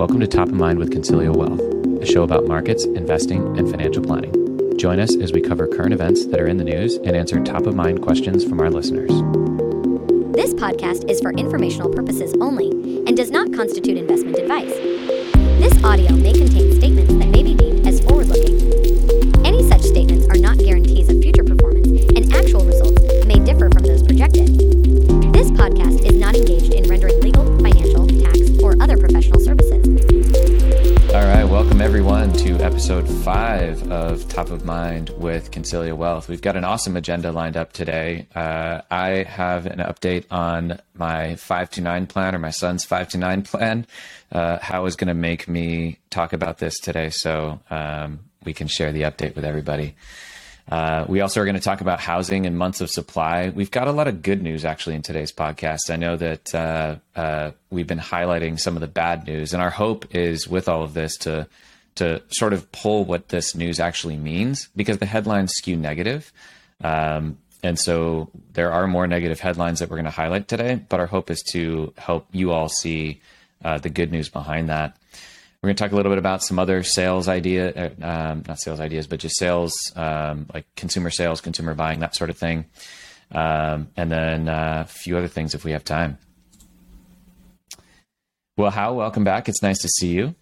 Welcome 0.00 0.20
to 0.20 0.26
Top 0.26 0.48
of 0.48 0.54
Mind 0.54 0.78
with 0.78 0.90
Consilio 0.90 1.36
Wealth, 1.36 1.60
a 2.00 2.06
show 2.06 2.22
about 2.22 2.46
markets, 2.46 2.86
investing, 2.86 3.58
and 3.58 3.70
financial 3.70 4.02
planning. 4.02 4.32
Join 4.78 4.98
us 4.98 5.14
as 5.16 5.30
we 5.30 5.42
cover 5.42 5.66
current 5.66 5.92
events 5.92 6.24
that 6.24 6.40
are 6.40 6.46
in 6.46 6.56
the 6.56 6.64
news 6.64 6.96
and 6.96 7.14
answer 7.14 7.38
top 7.44 7.66
of 7.66 7.74
mind 7.74 8.00
questions 8.00 8.42
from 8.42 8.60
our 8.60 8.70
listeners. 8.70 9.10
This 10.32 10.54
podcast 10.54 11.10
is 11.10 11.20
for 11.20 11.34
informational 11.34 11.92
purposes 11.92 12.34
only 12.40 12.70
and 13.06 13.14
does 13.14 13.30
not 13.30 13.52
constitute 13.52 13.98
investment 13.98 14.38
advice. 14.38 14.72
This 15.60 15.84
audio 15.84 16.16
may 16.16 16.32
contain 16.32 16.72
statements 16.76 17.12
that 17.12 17.28
may 17.28 17.42
be 17.42 17.59
episode 32.70 33.08
five 33.24 33.90
of 33.90 34.28
Top 34.28 34.48
of 34.50 34.64
Mind 34.64 35.10
with 35.18 35.50
Consilio 35.50 35.96
Wealth. 35.96 36.28
We've 36.28 36.40
got 36.40 36.54
an 36.54 36.62
awesome 36.62 36.96
agenda 36.96 37.32
lined 37.32 37.56
up 37.56 37.72
today. 37.72 38.28
Uh, 38.32 38.82
I 38.88 39.24
have 39.24 39.66
an 39.66 39.80
update 39.80 40.26
on 40.30 40.80
my 40.94 41.34
five 41.34 41.68
to 41.70 41.80
nine 41.80 42.06
plan 42.06 42.32
or 42.32 42.38
my 42.38 42.50
son's 42.50 42.84
five 42.84 43.08
to 43.08 43.18
nine 43.18 43.42
plan. 43.42 43.88
Uh, 44.30 44.60
how 44.62 44.86
is 44.86 44.94
going 44.94 45.08
to 45.08 45.14
make 45.14 45.48
me 45.48 45.98
talk 46.10 46.32
about 46.32 46.58
this 46.58 46.78
today 46.78 47.10
so 47.10 47.58
um, 47.70 48.20
we 48.44 48.52
can 48.52 48.68
share 48.68 48.92
the 48.92 49.02
update 49.02 49.34
with 49.34 49.44
everybody. 49.44 49.96
Uh, 50.70 51.04
we 51.08 51.20
also 51.20 51.40
are 51.40 51.44
going 51.44 51.56
to 51.56 51.60
talk 51.60 51.80
about 51.80 51.98
housing 51.98 52.46
and 52.46 52.56
months 52.56 52.80
of 52.80 52.88
supply. 52.88 53.48
We've 53.48 53.72
got 53.72 53.88
a 53.88 53.92
lot 53.92 54.06
of 54.06 54.22
good 54.22 54.42
news 54.42 54.64
actually 54.64 54.94
in 54.94 55.02
today's 55.02 55.32
podcast. 55.32 55.90
I 55.90 55.96
know 55.96 56.16
that 56.16 56.54
uh, 56.54 56.96
uh, 57.16 57.50
we've 57.68 57.88
been 57.88 57.98
highlighting 57.98 58.60
some 58.60 58.76
of 58.76 58.80
the 58.80 58.86
bad 58.86 59.26
news, 59.26 59.52
and 59.52 59.60
our 59.60 59.70
hope 59.70 60.14
is 60.14 60.46
with 60.46 60.68
all 60.68 60.84
of 60.84 60.94
this 60.94 61.16
to 61.18 61.48
to 62.00 62.22
sort 62.30 62.52
of 62.52 62.70
pull 62.72 63.04
what 63.04 63.28
this 63.28 63.54
news 63.54 63.78
actually 63.78 64.16
means 64.16 64.68
because 64.74 64.98
the 64.98 65.06
headlines 65.06 65.52
skew 65.52 65.76
negative. 65.76 66.32
Um, 66.82 67.38
and 67.62 67.78
so 67.78 68.30
there 68.54 68.72
are 68.72 68.86
more 68.86 69.06
negative 69.06 69.38
headlines 69.38 69.80
that 69.80 69.90
we're 69.90 69.96
going 69.96 70.06
to 70.06 70.10
highlight 70.10 70.48
today, 70.48 70.80
but 70.88 70.98
our 70.98 71.06
hope 71.06 71.30
is 71.30 71.42
to 71.52 71.92
help 71.98 72.26
you 72.32 72.52
all 72.52 72.68
see 72.68 73.20
uh, 73.62 73.78
the 73.78 73.90
good 73.90 74.10
news 74.10 74.30
behind 74.30 74.70
that. 74.70 74.96
We're 75.62 75.68
going 75.68 75.76
to 75.76 75.84
talk 75.84 75.92
a 75.92 75.96
little 75.96 76.10
bit 76.10 76.18
about 76.18 76.42
some 76.42 76.58
other 76.58 76.82
sales 76.82 77.28
idea, 77.28 77.92
uh, 78.00 78.06
um, 78.06 78.44
not 78.48 78.58
sales 78.58 78.80
ideas, 78.80 79.06
but 79.06 79.20
just 79.20 79.38
sales, 79.38 79.74
um, 79.94 80.46
like 80.54 80.64
consumer 80.74 81.10
sales, 81.10 81.42
consumer 81.42 81.74
buying, 81.74 82.00
that 82.00 82.16
sort 82.16 82.30
of 82.30 82.38
thing. 82.38 82.64
Um, 83.30 83.88
and 83.94 84.10
then 84.10 84.48
uh, 84.48 84.84
a 84.86 84.90
few 84.90 85.18
other 85.18 85.28
things 85.28 85.54
if 85.54 85.62
we 85.62 85.72
have 85.72 85.84
time. 85.84 86.16
Well, 88.56 88.70
Hal, 88.70 88.96
welcome 88.96 89.22
back. 89.22 89.50
It's 89.50 89.62
nice 89.62 89.80
to 89.82 89.88
see 89.88 90.08
you. 90.08 90.34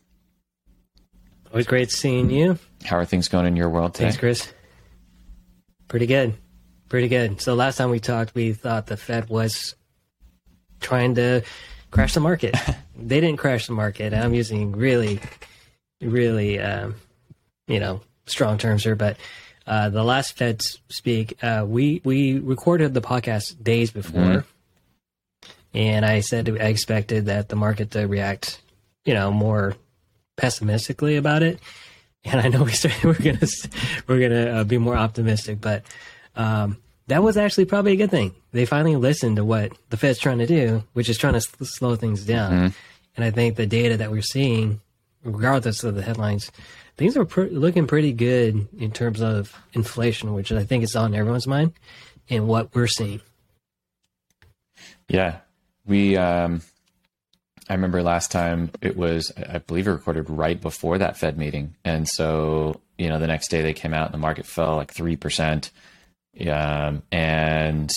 Always 1.51 1.67
great 1.67 1.91
seeing 1.91 2.31
you. 2.31 2.59
How 2.85 2.99
are 2.99 3.05
things 3.05 3.29
going 3.29 3.47
in 3.47 3.57
your 3.57 3.71
world 3.71 3.95
today? 3.95 4.07
Thanks, 4.07 4.19
Chris. 4.19 4.53
Pretty 5.89 6.07
good. 6.07 6.35
Pretty 6.89 7.09
good. 7.09 7.41
So 7.41 7.55
last 7.55 7.77
time 7.77 7.91
we 7.91 8.01
talked, 8.01 8.35
we 8.35 8.53
thought 8.53 8.87
the 8.87 8.97
Fed 8.97 9.29
was 9.29 9.75
trying 10.81 11.15
to 11.15 11.43
crash 11.91 12.15
the 12.15 12.21
market. 12.21 12.55
they 12.97 13.21
didn't 13.21 13.39
crash 13.39 13.67
the 13.67 13.73
market. 13.73 14.13
I'm 14.13 14.35
using 14.35 14.73
really, 14.73 15.21
really, 16.03 16.61
um, 16.61 16.97
you 17.67 17.81
know, 17.81 18.03
strong 18.27 18.59
terms 18.59 18.85
here, 18.85 18.97
but 18.97 19.17
uh, 19.67 19.89
the 19.91 20.03
last 20.03 20.37
Fed 20.37 20.63
speak, 20.89 21.43
uh, 21.43 21.65
we 21.67 22.01
we 22.05 22.39
recorded 22.39 22.95
the 22.95 23.03
podcast 23.03 23.63
days 23.63 23.91
before, 23.91 24.21
mm-hmm. 24.23 25.49
and 25.75 26.07
I 26.07 26.21
said 26.21 26.49
I 26.49 26.69
expected 26.69 27.27
that 27.27 27.51
the 27.51 27.57
market 27.57 27.91
to 27.91 28.07
react, 28.07 28.63
you 29.05 29.13
know, 29.13 29.31
more 29.31 29.77
pessimistically 30.39 31.17
about 31.17 31.43
it. 31.43 31.61
And 32.25 32.41
I 32.41 32.49
know 32.49 32.63
we 32.63 32.73
started, 32.73 33.05
we're 33.05 33.15
gonna 33.15 33.47
we're 34.07 34.21
gonna 34.21 34.61
uh, 34.61 34.65
be 34.65 34.79
more 34.79 34.97
optimistic, 34.97 35.61
but 35.61 35.85
um, 36.35 36.79
that 37.09 37.23
was 37.23 37.37
actually 37.37 37.67
probably 37.67 37.93
a 37.93 37.97
good 37.97 38.11
thing. 38.11 38.35
They 38.53 38.65
finally 38.65 38.97
listened 38.97 39.37
to 39.37 39.45
what 39.45 39.73
the 39.91 39.97
Fed's 39.97 40.19
trying 40.19 40.39
to 40.39 40.47
do, 40.47 40.85
which 40.95 41.09
is 41.09 41.19
trying 41.19 41.35
to 41.35 41.41
sl- 41.41 41.65
slow 41.65 41.97
things 41.97 42.25
down. 42.25 42.53
Mm-hmm. 42.53 42.69
And 43.17 43.25
I 43.25 43.31
think 43.31 43.57
the 43.57 43.67
data 43.67 43.97
that 43.97 44.11
we're 44.11 44.23
seeing, 44.23 44.81
regardless 45.25 45.83
of 45.85 45.97
the 45.97 46.03
headlines, 46.03 46.53
things 46.97 47.17
are 47.17 47.25
pr- 47.25 47.43
looking 47.43 47.87
pretty 47.87 48.13
good 48.13 48.69
in 48.79 48.93
terms 48.93 49.21
of 49.21 49.55
inflation, 49.73 50.35
which 50.35 50.53
I 50.53 50.65
think 50.65 50.85
is 50.85 50.95
on 50.95 51.15
everyone's 51.15 51.47
mind, 51.47 51.73
and 52.31 52.47
what 52.47 52.75
we're 52.75 52.87
seeing. 52.87 53.21
Yeah, 55.09 55.39
we. 55.87 56.17
Um, 56.17 56.63
I 57.69 57.75
remember 57.75 58.03
last 58.03 58.31
time 58.33 58.71
it 58.81 58.97
was, 58.97 59.33
I 59.37 59.59
believe, 59.59 59.87
it 59.87 59.93
recorded 59.93 60.31
right 60.31 60.61
before 60.61 60.99
that 60.99 61.17
Fed 61.17 61.37
meeting, 61.37 61.75
and 61.85 62.09
so 62.09 62.81
you 62.97 63.09
know 63.09 63.19
the 63.19 63.27
next 63.27 63.49
day 63.49 63.63
they 63.63 63.75
came 63.75 63.95
out 63.95 64.07
and 64.07 64.15
the 64.15 64.19
market 64.19 64.47
fell 64.47 64.77
like 64.77 64.93
three 64.93 65.17
percent 65.17 65.71
um, 66.47 67.03
and 67.13 67.95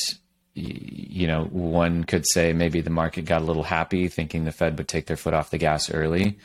you 0.54 1.28
know, 1.28 1.46
one 1.46 2.04
could 2.04 2.26
say 2.28 2.54
maybe 2.54 2.82
the 2.82 2.90
market 2.90 3.26
got 3.26 3.42
a 3.42 3.46
little 3.46 3.64
happy 3.64 4.08
thinking 4.08 4.44
the 4.44 4.52
Fed 4.52 4.78
would 4.78 4.88
take 4.88 5.06
their 5.06 5.18
foot 5.18 5.34
off 5.34 5.50
the 5.50 5.58
gas 5.58 5.90
early. 5.90 6.38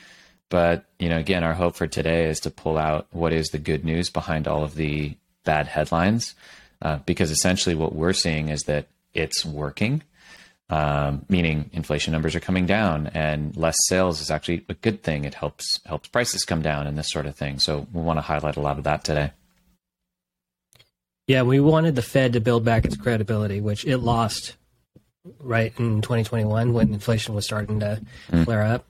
But, 0.49 0.85
you 0.99 1.09
know, 1.09 1.19
again, 1.19 1.43
our 1.43 1.55
hope 1.55 1.75
for 1.75 1.89
today 1.89 2.29
is 2.29 2.41
to 2.41 2.51
pull 2.51 2.79
out 2.79 3.09
what 3.11 3.33
is 3.33 3.49
the 3.49 3.59
good 3.59 3.85
news 3.85 4.11
behind 4.11 4.47
all 4.47 4.63
of 4.63 4.77
the 4.77 5.17
bad 5.45 5.67
headlines. 5.67 6.35
Uh, 6.81 6.99
because 7.05 7.31
essentially 7.31 7.75
what 7.75 7.95
we're 7.95 8.13
seeing 8.13 8.49
is 8.49 8.63
that 8.65 8.87
it's 9.13 9.45
working, 9.45 10.03
um, 10.69 11.25
meaning 11.29 11.71
inflation 11.73 12.13
numbers 12.13 12.35
are 12.35 12.41
coming 12.41 12.67
down 12.67 13.07
and 13.09 13.57
less 13.57 13.77
sales 13.87 14.21
is 14.21 14.31
actually 14.31 14.65
a 14.69 14.75
good 14.75 15.03
thing. 15.03 15.25
It 15.25 15.35
helps 15.35 15.81
helps 15.87 16.09
prices 16.09 16.45
come 16.45 16.63
down 16.63 16.87
and 16.87 16.99
this 16.99 17.11
sort 17.11 17.27
of 17.27 17.37
thing. 17.37 17.59
So 17.59 17.87
we 17.93 18.03
want 18.03 18.19
to 18.19 18.23
highlight 18.23 18.57
a 18.57 18.61
lot 18.61 18.79
of 18.79 18.85
that 18.85 19.05
today. 19.05 19.33
Yeah, 21.27 21.43
we 21.43 21.59
wanted 21.59 21.97
the 21.97 22.03
Fed 22.03 22.35
to 22.35 22.41
build 22.41 22.65
back 22.65 22.85
its 22.85 22.97
credibility, 22.97 23.61
which 23.61 23.85
it 23.85 23.99
lost 23.99 24.57
right 25.41 25.73
in 25.79 26.01
2021 26.01 26.73
when 26.73 26.93
inflation 26.93 27.35
was 27.35 27.45
starting 27.45 27.81
to 27.81 28.01
mm. 28.31 28.45
flare 28.45 28.63
up. 28.63 28.87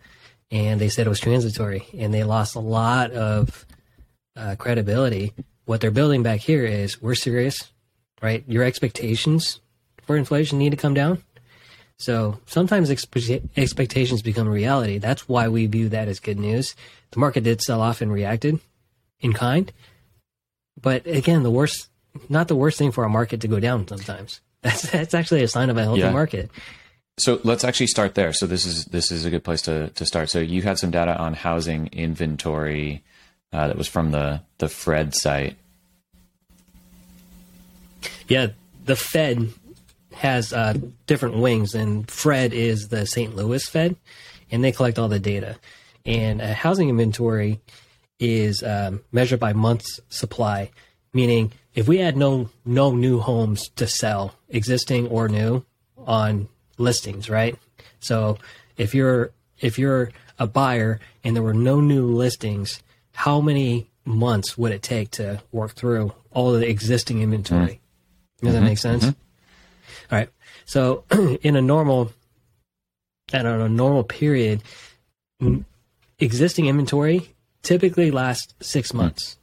And 0.51 0.81
they 0.81 0.89
said 0.89 1.07
it 1.07 1.11
was 1.11 1.19
transitory, 1.19 1.87
and 1.97 2.15
they 2.15 2.23
lost 2.23 2.55
a 2.55 2.61
lot 2.61 3.11
of 3.11 3.67
uh, 4.37 4.55
credibility. 4.57 5.33
What 5.65 5.81
they're 5.81 5.91
building 5.91 6.23
back 6.23 6.41
here 6.41 6.65
is 6.65 7.03
we're 7.03 7.17
serious, 7.17 7.73
right? 8.23 8.45
Your 8.47 8.63
expectations 8.63 9.61
for 10.03 10.17
inflation 10.17 10.59
need 10.59 10.71
to 10.71 10.77
come 10.77 10.95
down. 10.95 11.23
So 11.99 12.39
sometimes 12.47 12.91
expe- 12.91 13.49
expectations 13.57 14.23
become 14.23 14.49
reality. 14.49 14.99
That's 14.99 15.29
why 15.29 15.49
we 15.49 15.67
view 15.67 15.89
that 15.91 16.09
as 16.09 16.21
good 16.21 16.39
news. 16.39 16.75
The 17.13 17.21
market 17.21 17.45
did 17.45 17.63
sell 17.63 17.81
off 17.81 18.01
and 18.01 18.13
reacted 18.13 18.61
in 19.21 19.33
kind. 19.33 19.73
But 20.81 21.07
again, 21.07 21.43
the 21.43 21.51
worst 21.51 21.89
not 22.29 22.49
the 22.49 22.57
worst 22.57 22.79
thing 22.79 22.93
for 22.93 23.05
a 23.05 23.09
market 23.09 23.43
to 23.43 23.49
go 23.49 23.61
down 23.61 23.87
sometimes. 23.89 24.41
That's 24.63 24.91
that's 24.91 25.15
actually 25.15 25.43
a 25.43 25.49
sign 25.49 25.71
of 25.71 25.77
a 25.77 25.83
healthy 25.83 26.01
yeah. 26.01 26.11
market. 26.11 26.51
So 27.19 27.41
let's 27.45 27.63
actually 27.63 27.87
start 27.87 28.15
there. 28.15 28.33
So 28.33 28.47
this 28.47 28.67
is 28.67 28.87
this 28.87 29.13
is 29.13 29.25
a 29.25 29.31
good 29.31 29.45
place 29.45 29.63
to 29.63 29.91
to 29.91 30.05
start. 30.05 30.29
So 30.29 30.41
you 30.41 30.63
had 30.63 30.79
some 30.79 30.91
data 30.91 31.17
on 31.17 31.35
housing 31.35 31.87
inventory 31.89 33.05
uh, 33.53 33.69
that 33.69 33.77
was 33.77 33.87
from 33.87 34.11
the 34.11 34.43
the 34.59 34.69
Fred 34.69 35.15
site. 35.15 35.57
Yeah, 38.29 38.49
the 38.85 38.97
Fed 38.97 39.53
has 40.17 40.53
uh, 40.53 40.75
different 41.07 41.37
wings, 41.37 41.75
and 41.75 42.11
Fred 42.11 42.55
is 42.55 42.89
the 42.89 43.07
St. 43.07 43.37
Louis 43.37 43.65
Fed, 43.69 43.97
and 44.51 44.65
they 44.65 44.73
collect 44.73 44.99
all 44.99 45.09
the 45.09 45.19
data. 45.19 45.57
And 46.07 46.41
a 46.41 46.55
housing 46.55 46.89
inventory 46.89 47.61
is 48.19 48.63
um, 48.63 49.03
measured 49.13 49.41
by 49.41 49.53
months 49.53 50.01
supply, 50.09 50.71
meaning 51.13 51.53
if 51.75 51.87
we 51.87 51.99
had 51.99 52.17
no 52.17 52.49
no 52.65 52.93
new 52.93 53.21
homes 53.21 53.69
to 53.77 53.87
sell, 53.87 54.35
existing 54.49 55.09
or 55.09 55.29
new, 55.29 55.65
on 55.99 56.49
listings, 56.79 57.29
right? 57.29 57.59
So 58.01 58.39
if 58.79 58.95
you're 58.95 59.33
if 59.61 59.79
you're 59.79 60.11
a 60.39 60.47
buyer 60.47 60.99
and 61.25 61.37
there 61.37 61.43
were 61.43 61.55
no 61.55 61.81
new 61.81 62.07
listings, 62.07 62.83
how 63.13 63.41
many 63.41 63.91
months 64.07 64.57
would 64.57 64.73
it 64.73 64.83
take 64.83 65.11
to 65.11 65.43
work 65.53 65.75
through 65.75 66.15
all 66.31 66.55
of 66.55 66.61
the 66.61 66.69
existing 66.69 67.21
inventory? 67.21 67.81
Mm-hmm. 68.39 68.47
Does 68.47 68.55
that 68.55 68.63
make 68.63 68.79
sense? 68.79 69.05
Mm-hmm. 69.05 69.21
All 70.11 70.19
right. 70.19 70.29
So 70.65 71.05
in 71.43 71.57
a 71.57 71.63
normal, 71.63 72.13
I 73.33 73.43
don't 73.43 73.59
know, 73.59 73.69
normal 73.69 74.05
period, 74.05 74.63
existing 76.19 76.67
inventory 76.67 77.35
typically 77.63 78.11
lasts 78.11 78.55
six 78.61 78.95
months 78.95 79.37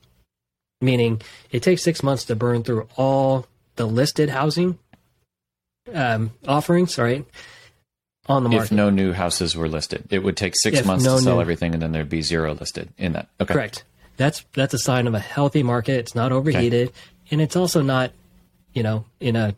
meaning 0.83 1.21
it 1.51 1.63
takes 1.63 1.81
six 1.81 2.03
months 2.03 2.25
to 2.25 2.35
burn 2.35 2.63
through 2.63 2.87
all 2.95 3.47
the 3.75 3.87
listed 3.87 4.29
housing 4.29 4.77
um, 5.93 6.31
offerings, 6.47 6.97
right? 6.99 7.25
On 8.27 8.43
the 8.43 8.49
market. 8.49 8.65
If 8.65 8.71
no 8.71 8.89
new 8.89 9.11
houses 9.11 9.55
were 9.55 9.67
listed, 9.67 10.07
it 10.11 10.19
would 10.19 10.37
take 10.37 10.53
six 10.55 10.79
if 10.79 10.85
months 10.85 11.03
no 11.03 11.17
to 11.17 11.23
sell 11.23 11.35
new... 11.35 11.41
everything, 11.41 11.73
and 11.73 11.81
then 11.81 11.91
there'd 11.91 12.09
be 12.09 12.21
zero 12.21 12.53
listed 12.53 12.89
in 12.97 13.13
that. 13.13 13.27
Okay, 13.41 13.53
correct. 13.53 13.83
That's 14.15 14.45
that's 14.53 14.73
a 14.73 14.77
sign 14.77 15.07
of 15.07 15.13
a 15.13 15.19
healthy 15.19 15.63
market. 15.63 15.97
It's 15.97 16.15
not 16.15 16.31
overheated, 16.31 16.89
okay. 16.89 16.97
and 17.31 17.41
it's 17.41 17.55
also 17.55 17.81
not, 17.81 18.11
you 18.73 18.83
know, 18.83 19.05
in 19.19 19.35
a 19.35 19.55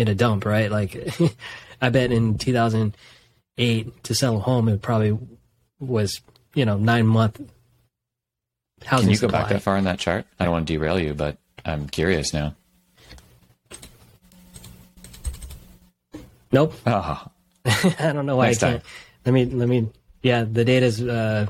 in 0.00 0.08
a 0.08 0.14
dump, 0.14 0.44
right? 0.44 0.70
Like, 0.70 0.96
I 1.82 1.90
bet 1.90 2.10
in 2.12 2.38
2008 2.38 4.04
to 4.04 4.14
sell 4.14 4.36
a 4.36 4.40
home, 4.40 4.68
it 4.68 4.80
probably 4.82 5.18
was 5.78 6.20
you 6.54 6.64
know 6.64 6.76
nine 6.78 7.06
month 7.06 7.40
housing. 8.84 9.06
Can 9.06 9.12
you 9.14 9.20
go 9.20 9.28
back 9.28 9.48
that 9.50 9.62
far 9.62 9.76
in 9.76 9.84
that 9.84 9.98
chart? 9.98 10.26
I 10.38 10.44
don't 10.44 10.52
want 10.52 10.66
to 10.66 10.72
derail 10.72 10.98
you, 10.98 11.14
but 11.14 11.36
I'm 11.64 11.88
curious 11.88 12.32
now. 12.32 12.54
Nope. 16.52 16.74
Oh, 16.86 17.26
I 17.64 18.12
don't 18.12 18.26
know 18.26 18.36
why 18.36 18.46
Next 18.46 18.62
I 18.62 18.70
can't. 18.72 18.82
time. 18.82 18.90
Let 19.26 19.32
me 19.32 19.44
let 19.46 19.68
me. 19.68 19.88
Yeah, 20.22 20.44
the 20.44 20.64
data's 20.64 21.00
uh, 21.02 21.46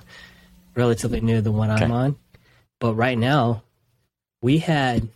relatively 0.74 1.20
new, 1.20 1.40
the 1.40 1.50
one 1.52 1.70
I'm 1.70 1.82
Okay. 1.84 1.92
on. 1.92 2.16
But 2.78 2.94
right 2.94 3.18
now, 3.18 3.62
we 4.42 4.58
had 4.58 5.08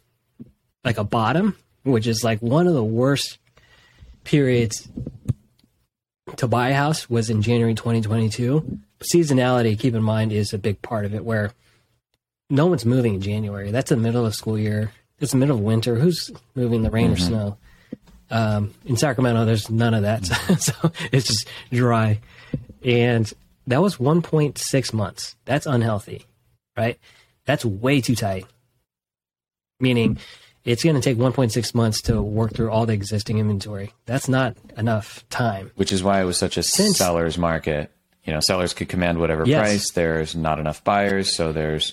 like 0.85 0.99
a 0.99 1.05
bottom, 1.05 1.57
which 1.85 2.07
is 2.07 2.25
like 2.25 2.41
one 2.41 2.67
of 2.67 2.75
the 2.75 2.85
worst 2.85 3.39
periods 4.25 4.89
to 6.37 6.49
buy 6.49 6.71
a 6.71 6.75
house 6.75 7.09
was 7.09 7.31
in 7.31 7.43
January 7.43 7.75
2022. 7.75 8.79
Seasonality, 9.13 9.79
keep 9.79 9.95
in 9.95 10.03
mind, 10.03 10.33
is 10.33 10.53
a 10.53 10.59
big 10.59 10.81
part 10.83 11.05
of 11.05 11.15
it. 11.15 11.25
Where 11.25 11.53
no 12.51 12.67
one's 12.67 12.85
moving 12.85 13.15
in 13.15 13.21
January. 13.21 13.71
That's 13.71 13.91
the 13.91 13.97
middle 13.97 14.27
of 14.27 14.35
school 14.35 14.59
year. 14.59 14.93
It's 15.21 15.33
the 15.33 15.39
middle 15.39 15.57
of 15.57 15.63
winter. 15.63 15.97
Who's 15.97 16.31
moving 16.55 16.83
the 16.83 16.91
rain 16.91 17.13
or 17.13 17.17
snow? 17.17 17.57
Um, 18.31 18.75
in 18.85 18.97
Sacramento, 18.97 19.45
there's 19.45 19.71
none 19.71 19.95
of 19.95 20.03
that, 20.03 20.27
so 20.59 20.93
it's 21.13 21.29
just 21.29 21.49
dry. 21.71 22.21
And 22.85 23.33
that 23.67 23.81
was 23.81 23.97
1.6 23.97 24.93
months. 24.93 25.37
That's 25.45 25.67
unhealthy, 25.67 26.27
right? 26.77 26.99
That's 27.45 27.65
way 27.65 28.01
too 28.01 28.17
tight. 28.17 28.47
Meaning, 29.79 30.19
it's 30.65 30.83
going 30.83 30.97
to 30.97 31.03
take 31.03 31.19
1.6 31.19 31.75
months 31.75 32.01
to 32.03 32.23
work 32.23 32.55
through 32.55 32.71
all 32.71 32.87
the 32.87 32.93
existing 32.95 33.39
inventory. 33.39 33.93
That's 34.07 34.29
not 34.29 34.57
enough 34.77 35.25
time. 35.31 35.71
which 35.77 35.93
is 35.93 36.03
why 36.03 36.21
it 36.21 36.25
was 36.25 36.39
such 36.39 36.57
a 36.57 36.63
Since- 36.63 36.99
seller's 36.99 37.37
market. 37.39 37.91
You 38.25 38.33
know, 38.33 38.41
sellers 38.41 38.73
could 38.73 38.89
command 38.89 39.19
whatever 39.19 39.45
Yes. 39.47 39.61
price. 39.61 39.91
There's 39.93 40.35
not 40.35 40.59
enough 40.59 40.83
buyers, 40.83 41.31
so 41.35 41.53
there's, 41.53 41.93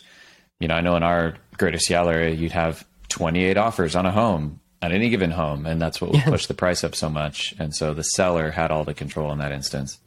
you 0.62 0.70
know, 0.70 0.76
I 0.76 0.82
know 0.82 0.96
in 0.96 1.04
our 1.04 1.36
greater 1.58 1.78
Seattle 1.78 2.10
area, 2.12 2.34
you'd 2.34 2.54
have 2.54 2.86
28 3.10 3.58
offers 3.58 3.96
on 3.98 4.06
a 4.06 4.12
home 4.12 4.62
at 4.82 4.94
any 4.94 5.10
given 5.10 5.32
home, 5.32 5.66
and 5.66 5.82
that's 5.82 6.00
what 6.00 6.12
would 6.12 6.24
push 6.24 6.46
the 6.46 6.54
price 6.54 6.86
up 6.86 6.96
so 6.96 7.10
much. 7.10 7.54
And 7.60 7.76
so 7.76 7.94
the 7.94 8.04
seller 8.04 8.52
had 8.52 8.72
all 8.72 8.86
the 8.86 8.94
control 8.94 9.32
in 9.34 9.40
that 9.40 9.52
instance. 9.52 10.00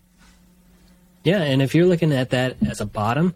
Yeah, 1.23 1.43
and 1.43 1.61
if 1.63 1.75
you're 1.75 1.87
looking 1.87 2.13
at 2.13 2.31
that 2.31 2.57
as 2.67 2.81
a 2.81 2.87
bottom, 2.87 3.35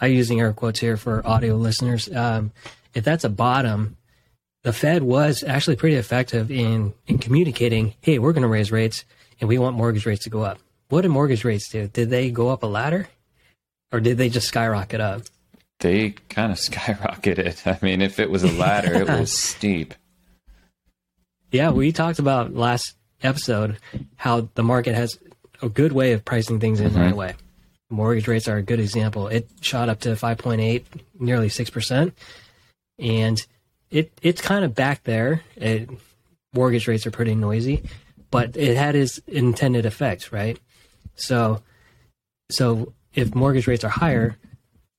I'm 0.00 0.12
using 0.12 0.40
air 0.40 0.52
quotes 0.52 0.78
here 0.80 0.96
for 0.98 1.26
audio 1.26 1.56
listeners. 1.56 2.08
Um, 2.14 2.52
if 2.94 3.02
that's 3.04 3.24
a 3.24 3.28
bottom, 3.30 3.96
the 4.66 4.72
Fed 4.72 5.04
was 5.04 5.44
actually 5.44 5.76
pretty 5.76 5.94
effective 5.94 6.50
in 6.50 6.92
in 7.06 7.18
communicating, 7.18 7.94
"Hey, 8.00 8.18
we're 8.18 8.32
going 8.32 8.42
to 8.42 8.48
raise 8.48 8.72
rates, 8.72 9.04
and 9.40 9.48
we 9.48 9.58
want 9.58 9.76
mortgage 9.76 10.06
rates 10.06 10.24
to 10.24 10.30
go 10.30 10.42
up." 10.42 10.58
What 10.88 11.02
did 11.02 11.10
mortgage 11.10 11.44
rates 11.44 11.68
do? 11.68 11.86
Did 11.86 12.10
they 12.10 12.32
go 12.32 12.48
up 12.48 12.64
a 12.64 12.66
ladder, 12.66 13.08
or 13.92 14.00
did 14.00 14.18
they 14.18 14.28
just 14.28 14.48
skyrocket 14.48 15.00
up? 15.00 15.22
They 15.78 16.16
kind 16.30 16.50
of 16.50 16.58
skyrocketed. 16.68 17.64
I 17.64 17.78
mean, 17.80 18.02
if 18.02 18.18
it 18.18 18.28
was 18.28 18.42
a 18.42 18.50
ladder, 18.50 18.94
it 18.94 19.08
was 19.08 19.32
steep. 19.38 19.94
Yeah, 21.52 21.70
we 21.70 21.92
talked 21.92 22.18
about 22.18 22.52
last 22.52 22.96
episode 23.22 23.76
how 24.16 24.48
the 24.56 24.64
market 24.64 24.96
has 24.96 25.16
a 25.62 25.68
good 25.68 25.92
way 25.92 26.10
of 26.10 26.24
pricing 26.24 26.58
things 26.58 26.80
in 26.80 26.92
right 26.92 27.04
mm-hmm. 27.04 27.12
away. 27.12 27.34
Mortgage 27.88 28.26
rates 28.26 28.48
are 28.48 28.56
a 28.56 28.62
good 28.62 28.80
example. 28.80 29.28
It 29.28 29.48
shot 29.60 29.88
up 29.88 30.00
to 30.00 30.16
5.8, 30.16 30.82
nearly 31.20 31.50
6%. 31.50 32.12
And 32.98 33.46
it 33.90 34.12
it's 34.22 34.40
kind 34.40 34.64
of 34.64 34.74
back 34.74 35.04
there. 35.04 35.42
It, 35.56 35.88
mortgage 36.54 36.88
rates 36.88 37.06
are 37.06 37.10
pretty 37.10 37.34
noisy, 37.34 37.82
but 38.30 38.56
it 38.56 38.76
had 38.76 38.94
its 38.96 39.18
intended 39.26 39.86
effects, 39.86 40.32
right? 40.32 40.58
So 41.16 41.62
so 42.50 42.92
if 43.14 43.34
mortgage 43.34 43.66
rates 43.66 43.84
are 43.84 43.88
higher, 43.88 44.36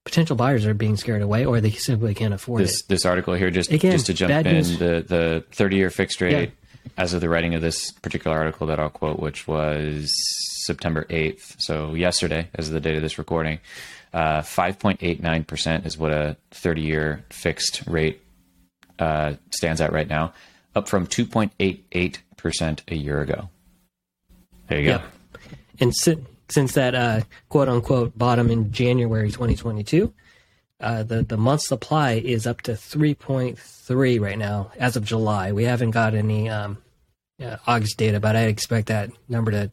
potential 0.06 0.36
buyers 0.36 0.66
are 0.66 0.74
being 0.74 0.98
scared 0.98 1.22
away 1.22 1.46
or 1.46 1.62
they 1.62 1.72
simply 1.72 2.14
can't 2.14 2.34
afford 2.34 2.62
This 2.62 2.82
it. 2.82 2.88
this 2.88 3.06
article 3.06 3.34
here, 3.34 3.50
just 3.52 3.72
Again, 3.72 3.92
just 3.92 4.06
to 4.08 4.14
jump 4.14 4.32
in, 4.32 4.54
news. 4.54 4.78
the 4.80 5.04
the 5.08 5.44
30 5.52 5.76
year 5.76 5.90
fixed 5.90 6.22
rate 6.22 6.52
as 6.98 7.14
of 7.14 7.22
the 7.22 7.30
writing 7.30 7.54
of 7.56 7.62
this 7.62 7.92
particular 7.92 8.38
article 8.38 8.68
that 8.68 8.80
I'll 8.80 8.90
quote, 8.90 9.20
which 9.20 9.48
was 9.48 10.10
September 10.66 11.06
8th, 11.10 11.56
so 11.60 11.94
yesterday, 11.94 12.48
as 12.56 12.68
of 12.68 12.74
the 12.74 12.80
date 12.82 12.96
of 12.96 13.02
this 13.02 13.18
recording, 13.18 13.60
uh, 14.14 14.42
5.89% 14.42 15.86
is 15.86 15.98
what 15.98 16.12
a 16.12 16.38
30 16.52 16.82
year 16.82 17.24
fixed 17.30 17.84
rate 17.88 18.22
uh, 19.00 19.34
stands 19.52 19.82
at 19.82 19.92
right 19.94 20.08
now, 20.08 20.34
up 20.76 20.88
from 20.88 21.08
2.88% 21.08 22.80
a 22.88 22.96
year 22.96 23.22
ago. 23.22 23.50
There 24.68 24.80
you 24.80 24.90
Yep. 24.90 25.02
go. 25.02 25.40
And 25.80 25.96
si- 25.96 26.24
since 26.50 26.74
that 26.74 26.96
uh, 26.96 27.22
quote 27.50 27.70
unquote 27.70 28.18
bottom 28.18 28.50
in 28.50 28.72
January 28.72 29.30
2022, 29.32 30.14
uh, 30.80 31.04
the 31.04 31.24
the 31.24 31.38
month 31.38 31.62
supply 31.62 32.14
is 32.14 32.46
up 32.46 32.62
to 32.62 32.74
3.3 32.74 34.20
right 34.20 34.38
now 34.38 34.72
as 34.78 34.96
of 34.96 35.04
July. 35.04 35.52
We 35.52 35.64
haven't 35.64 35.92
got 35.92 36.14
any 36.14 36.50
um, 36.50 36.78
uh, 37.44 37.58
August 37.66 37.98
data, 37.98 38.20
but 38.20 38.36
I 38.36 38.44
expect 38.44 38.88
that 38.88 39.10
number 39.30 39.52
to 39.52 39.72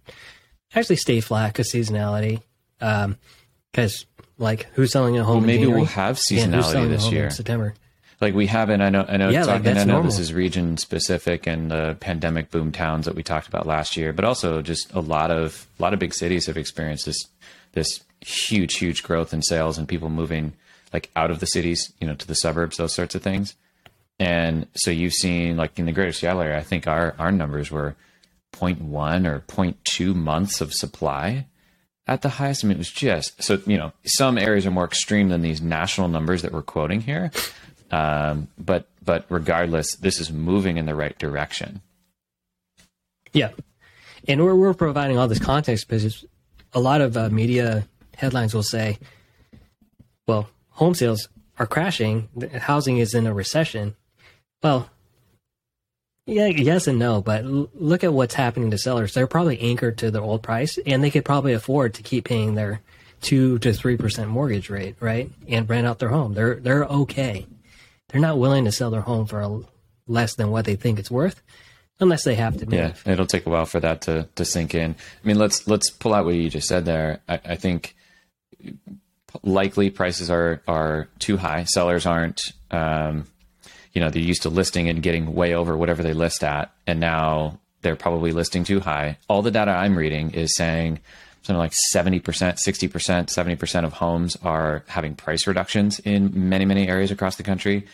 actually 0.75 0.97
stay 0.97 1.21
flat 1.21 1.53
because 1.53 1.71
seasonality. 1.73 2.43
Because 2.79 4.07
like 4.39 4.67
who's 4.75 4.93
selling 4.93 5.19
a 5.19 5.25
home? 5.25 5.39
Well, 5.39 5.47
maybe 5.47 5.67
we'll 5.67 5.85
have 5.87 6.17
seasonality 6.17 6.85
a 6.85 6.89
this 6.89 7.11
year. 7.11 7.31
September. 7.31 7.75
Like 8.21 8.35
we 8.35 8.47
haven't. 8.47 8.81
I 8.81 8.91
know. 8.91 9.05
I 9.09 9.17
know. 9.17 9.29
Yeah, 9.29 9.45
like, 9.45 9.67
I 9.67 9.73
know 9.73 9.85
normal. 9.85 10.05
this 10.05 10.19
is 10.19 10.33
region 10.33 10.77
specific 10.77 11.47
and 11.47 11.71
the 11.71 11.97
pandemic 12.01 12.51
boom 12.51 12.73
towns 12.73 13.07
that 13.07 13.15
we 13.15 13.23
talked 13.23 13.49
about 13.49 13.67
last 13.67 13.97
year, 13.97 14.13
but 14.13 14.25
also 14.25 14.63
just 14.63 14.93
a 14.93 15.01
lot 15.01 15.31
of 15.31 15.67
a 15.79 15.83
lot 15.83 15.93
of 15.93 15.99
big 15.99 16.15
cities 16.15 16.47
have 16.47 16.57
experienced 16.57 17.07
this 17.07 17.27
this 17.73 18.01
huge, 18.21 18.77
huge 18.77 19.03
growth 19.03 19.35
in 19.35 19.43
sales 19.43 19.79
and 19.79 19.89
people 19.89 20.09
moving 20.09 20.55
like 20.93 21.11
out 21.17 21.31
of 21.31 21.41
the 21.41 21.47
cities, 21.47 21.93
you 22.01 22.07
know, 22.07 22.15
to 22.15 22.27
the 22.27 22.35
suburbs, 22.35 22.77
those 22.77 22.95
sorts 22.95 23.15
of 23.15 23.23
things. 23.23 23.55
And 24.19 24.69
so 24.77 24.91
you've 24.91 25.13
seen 25.13 25.57
like 25.57 25.79
in 25.79 25.87
the 25.87 25.93
greater 25.93 26.13
Seattle 26.13 26.43
area, 26.43 26.59
I 26.59 26.63
think 26.63 26.87
our 26.87 27.15
our 27.19 27.33
numbers 27.33 27.71
were 27.71 27.97
0.1 28.53 29.27
or 29.27 29.41
0.2 29.41 30.15
months 30.15 30.61
of 30.61 30.73
supply 30.73 31.47
at 32.07 32.23
the 32.23 32.29
highest. 32.29 32.65
I 32.65 32.69
mean, 32.69 32.77
it 32.77 32.79
was 32.79 32.91
just 32.91 33.43
so 33.43 33.59
you 33.67 33.77
know 33.77 33.93
some 34.05 34.39
areas 34.39 34.67
are 34.67 34.71
more 34.71 34.85
extreme 34.85 35.29
than 35.29 35.43
these 35.43 35.61
national 35.61 36.09
numbers 36.09 36.43
that 36.43 36.53
we're 36.53 36.63
quoting 36.63 37.01
here, 37.01 37.33
um, 37.91 38.49
but 38.59 38.89
but 39.05 39.27
regardless, 39.29 39.95
this 39.97 40.21
is 40.21 40.33
moving 40.33 40.77
in 40.77 40.87
the 40.87 40.95
right 40.95 41.19
direction. 41.19 41.81
Yeah, 43.33 43.51
and 44.29 44.43
we're 44.43 44.55
we're 44.55 44.75
providing 44.75 45.19
all 45.19 45.29
this 45.29 45.39
context 45.39 45.89
because 45.89 46.25
a 46.73 46.81
lot 46.81 47.01
of 47.01 47.17
uh, 47.17 47.29
media 47.31 47.87
headlines 48.17 48.55
will 48.55 48.63
say, 48.63 48.99
"Well, 50.27 50.49
home 50.71 50.95
sales 50.95 51.29
are 51.59 51.67
crashing. 51.67 52.29
Housing 52.61 52.99
is 52.99 53.15
in 53.15 53.27
a 53.27 53.35
recession." 53.35 53.97
Well, 54.63 54.89
yeah, 56.27 56.47
yes 56.47 56.87
and 56.87 56.99
no. 56.99 57.21
But 57.21 57.45
l- 57.45 57.69
look 57.75 58.03
at 58.03 58.13
what's 58.13 58.35
happening 58.35 58.71
to 58.71 58.79
sellers. 58.79 59.13
They're 59.13 59.27
probably 59.27 59.61
anchored 59.61 59.99
to 59.99 60.11
their 60.11 60.23
old 60.23 60.43
price, 60.43 60.79
and 60.87 61.03
they 61.03 61.11
could 61.11 61.25
probably 61.25 61.53
afford 61.53 61.95
to 61.95 62.03
keep 62.03 62.25
paying 62.25 62.55
their 62.55 62.81
two 63.21 63.59
to 63.61 63.73
three 63.73 63.97
percent 63.97 64.31
mortgage 64.31 64.71
rate, 64.71 64.97
right, 65.01 65.31
and 65.49 65.69
rent 65.69 65.87
out 65.87 65.99
their 65.99 66.09
home. 66.09 66.35
They're 66.35 66.57
they're 66.57 66.85
okay. 66.85 67.47
They're 68.09 68.21
not 68.21 68.39
willing 68.39 68.65
to 68.67 68.73
sell 68.73 68.91
their 68.91 69.01
home 69.01 69.27
for 69.27 69.41
a, 69.41 69.61
less 70.07 70.35
than 70.35 70.51
what 70.51 70.65
they 70.65 70.77
think 70.77 70.99
it's 70.99 71.11
worth, 71.11 71.43
unless 72.01 72.25
they 72.25 72.35
have 72.35 72.57
to 72.59 72.67
move. 72.67 72.75
Yeah, 72.75 73.13
it'll 73.13 73.27
take 73.27 73.47
a 73.47 73.51
while 73.51 73.67
for 73.67 73.81
that 73.81 74.03
to 74.03 74.29
to 74.35 74.45
sink 74.45 74.75
in. 74.75 74.93
I 74.93 75.27
mean, 75.27 75.39
let's 75.39 75.67
let's 75.67 75.91
pull 75.91 76.15
out 76.15 76.25
what 76.25 76.35
you 76.35 76.51
just 76.51 76.69
said 76.69 76.85
there. 76.85 77.21
I, 77.29 77.41
I 77.45 77.55
think 77.57 77.97
likely 79.43 79.91
prices 79.91 80.31
are 80.31 80.63
are 80.69 81.09
too 81.19 81.37
high. 81.37 81.65
Sellers 81.65 82.07
aren't. 82.07 82.53
Um, 82.71 83.27
you 83.93 84.01
know, 84.01 84.11
they're 84.11 84.23
used 84.23 84.43
to 84.43 84.49
listing 84.49 84.89
and 84.89 85.03
getting 85.03 85.35
way 85.35 85.55
over 85.55 85.77
whatever 85.77 86.03
they 86.03 86.15
list 86.15 86.43
at, 86.43 86.73
and 86.87 86.99
now 86.99 87.61
they're 87.83 87.95
probably 87.95 88.33
listing 88.33 88.65
too 88.65 88.81
high. 88.81 89.19
All 89.29 89.43
the 89.43 89.53
data 89.53 89.71
I'm 89.71 89.97
reading 89.97 90.33
is 90.33 90.57
saying 90.57 90.99
something 91.45 91.59
like 91.59 91.73
70%, 91.95 92.23
60%, 92.23 92.59
70% 92.67 93.85
of 93.85 93.93
homes 93.93 94.37
are 94.43 94.83
having 94.89 95.15
price 95.15 95.47
reductions 95.47 95.99
in 96.01 96.49
many, 96.49 96.65
many 96.65 96.89
areas 96.89 97.11
across 97.11 97.37
the 97.37 97.43
country. 97.43 97.87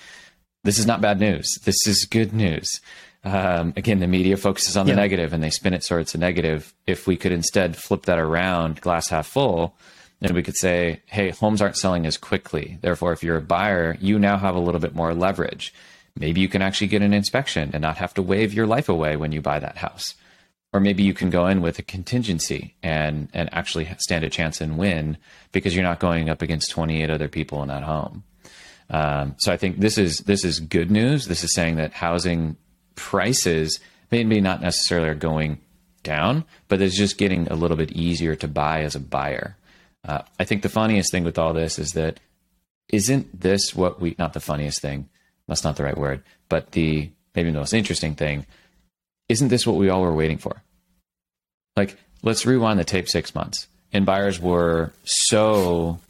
This 0.65 0.79
is 0.79 0.87
not 0.87 1.01
bad 1.01 1.19
news. 1.21 1.59
This 1.65 1.77
is 1.87 2.05
good 2.05 2.33
news. 2.33 2.81
Um, 3.25 3.75
again, 3.77 3.99
the 4.01 4.07
media 4.07 4.37
focuses 4.37 4.77
on 4.77 4.87
the 4.87 4.93
Yeah. 4.93 4.97
negative 4.97 5.33
and 5.33 5.43
they 5.43 5.51
spin 5.51 5.75
it 5.75 5.85
so 5.85 5.99
it's 5.99 6.15
a 6.15 6.19
negative. 6.19 6.73
If 6.87 7.07
we 7.07 7.17
could 7.17 7.33
instead 7.33 7.77
flip 7.77 8.05
that 8.07 8.19
around, 8.19 8.81
glass 8.81 9.09
half 9.09 9.27
full, 9.27 9.75
then 10.21 10.35
we 10.35 10.43
could 10.43 10.57
say, 10.57 11.01
hey, 11.07 11.31
homes 11.31 11.61
aren't 11.61 11.77
selling 11.77 12.07
as 12.07 12.17
quickly. 12.17 12.79
Therefore, 12.83 13.13
if 13.13 13.23
you're 13.23 13.37
a 13.37 13.43
buyer, 13.43 13.97
you 14.01 14.19
now 14.19 14.37
have 14.39 14.55
a 14.55 14.61
little 14.61 14.81
bit 14.81 14.95
more 14.95 15.13
leverage. 15.15 15.75
Maybe 16.17 16.41
you 16.41 16.49
can 16.49 16.63
actually 16.63 16.89
get 16.89 17.03
an 17.03 17.15
inspection 17.15 17.71
and 17.73 17.83
not 17.83 17.97
have 17.99 18.15
to 18.15 18.23
wave 18.23 18.53
your 18.55 18.67
life 18.67 18.89
away 18.89 19.17
when 19.17 19.33
you 19.33 19.41
buy 19.41 19.59
that 19.59 19.79
house. 19.79 20.15
Or 20.73 20.81
maybe 20.81 21.03
you 21.03 21.15
can 21.15 21.31
go 21.31 21.47
in 21.49 21.63
with 21.63 21.79
a 21.81 21.83
contingency 21.83 22.77
and, 22.83 23.29
and 23.33 23.53
actually 23.53 23.89
stand 23.99 24.25
a 24.25 24.31
chance 24.31 24.61
and 24.61 24.79
win 24.79 25.17
because 25.51 25.75
you're 25.75 25.83
not 25.83 25.99
going 25.99 26.31
up 26.31 26.43
against 26.43 26.71
28 26.71 27.11
other 27.11 27.27
people 27.27 27.61
in 27.63 27.69
that 27.69 27.83
home. 27.83 28.23
Um, 28.89 29.35
so 29.39 29.53
I 29.53 29.57
think 29.57 29.79
this 29.79 29.99
is 29.99 30.19
this 30.19 30.45
is 30.45 30.59
good 30.59 30.91
news. 30.91 31.27
This 31.27 31.45
is 31.45 31.55
saying 31.55 31.77
that 31.77 31.93
housing 31.93 32.57
prices 32.97 33.79
maybe 34.11 34.41
not 34.41 34.61
necessarily 34.61 35.09
are 35.09 35.15
going 35.15 35.59
down, 36.03 36.45
but 36.69 36.83
it's 36.83 36.97
just 36.97 37.19
getting 37.19 37.47
a 37.49 37.55
little 37.55 37.77
bit 37.77 37.93
easier 37.93 38.35
to 38.37 38.49
buy 38.49 38.83
as 38.83 38.95
a 38.95 39.01
buyer. 39.01 39.57
Uh, 40.05 40.23
I 40.39 40.45
think 40.45 40.63
the 40.63 40.69
funniest 40.69 41.13
thing 41.13 41.25
with 41.25 41.39
all 41.39 41.53
this 41.53 41.79
is 41.79 41.93
that 41.93 42.21
isn't 42.89 43.41
this 43.41 43.75
what 43.75 44.01
we, 44.01 44.17
not 44.19 44.33
the 44.33 44.41
funniest 44.41 44.81
thing, 44.81 45.09
that's 45.47 45.65
not 45.65 45.77
the 45.77 45.85
right 45.85 45.99
word, 45.99 46.23
but 46.49 46.73
the 46.73 47.11
maybe 47.35 47.51
the 47.51 47.59
most 47.59 47.75
interesting 47.75 48.15
thing, 48.15 48.47
isn't 49.31 49.49
this 49.49 49.65
what 49.65 49.77
we 49.77 49.89
all 49.89 50.03
were 50.03 50.13
waiting 50.13 50.39
for? 50.39 50.61
Like, 51.77 51.97
let's 52.23 52.45
rewind 52.45 52.81
the 52.81 52.85
tape 52.85 53.09
six 53.09 53.33
months. 53.33 53.69
And 53.93 54.05
buyers 54.05 54.41
were 54.41 54.93
so 55.05 56.01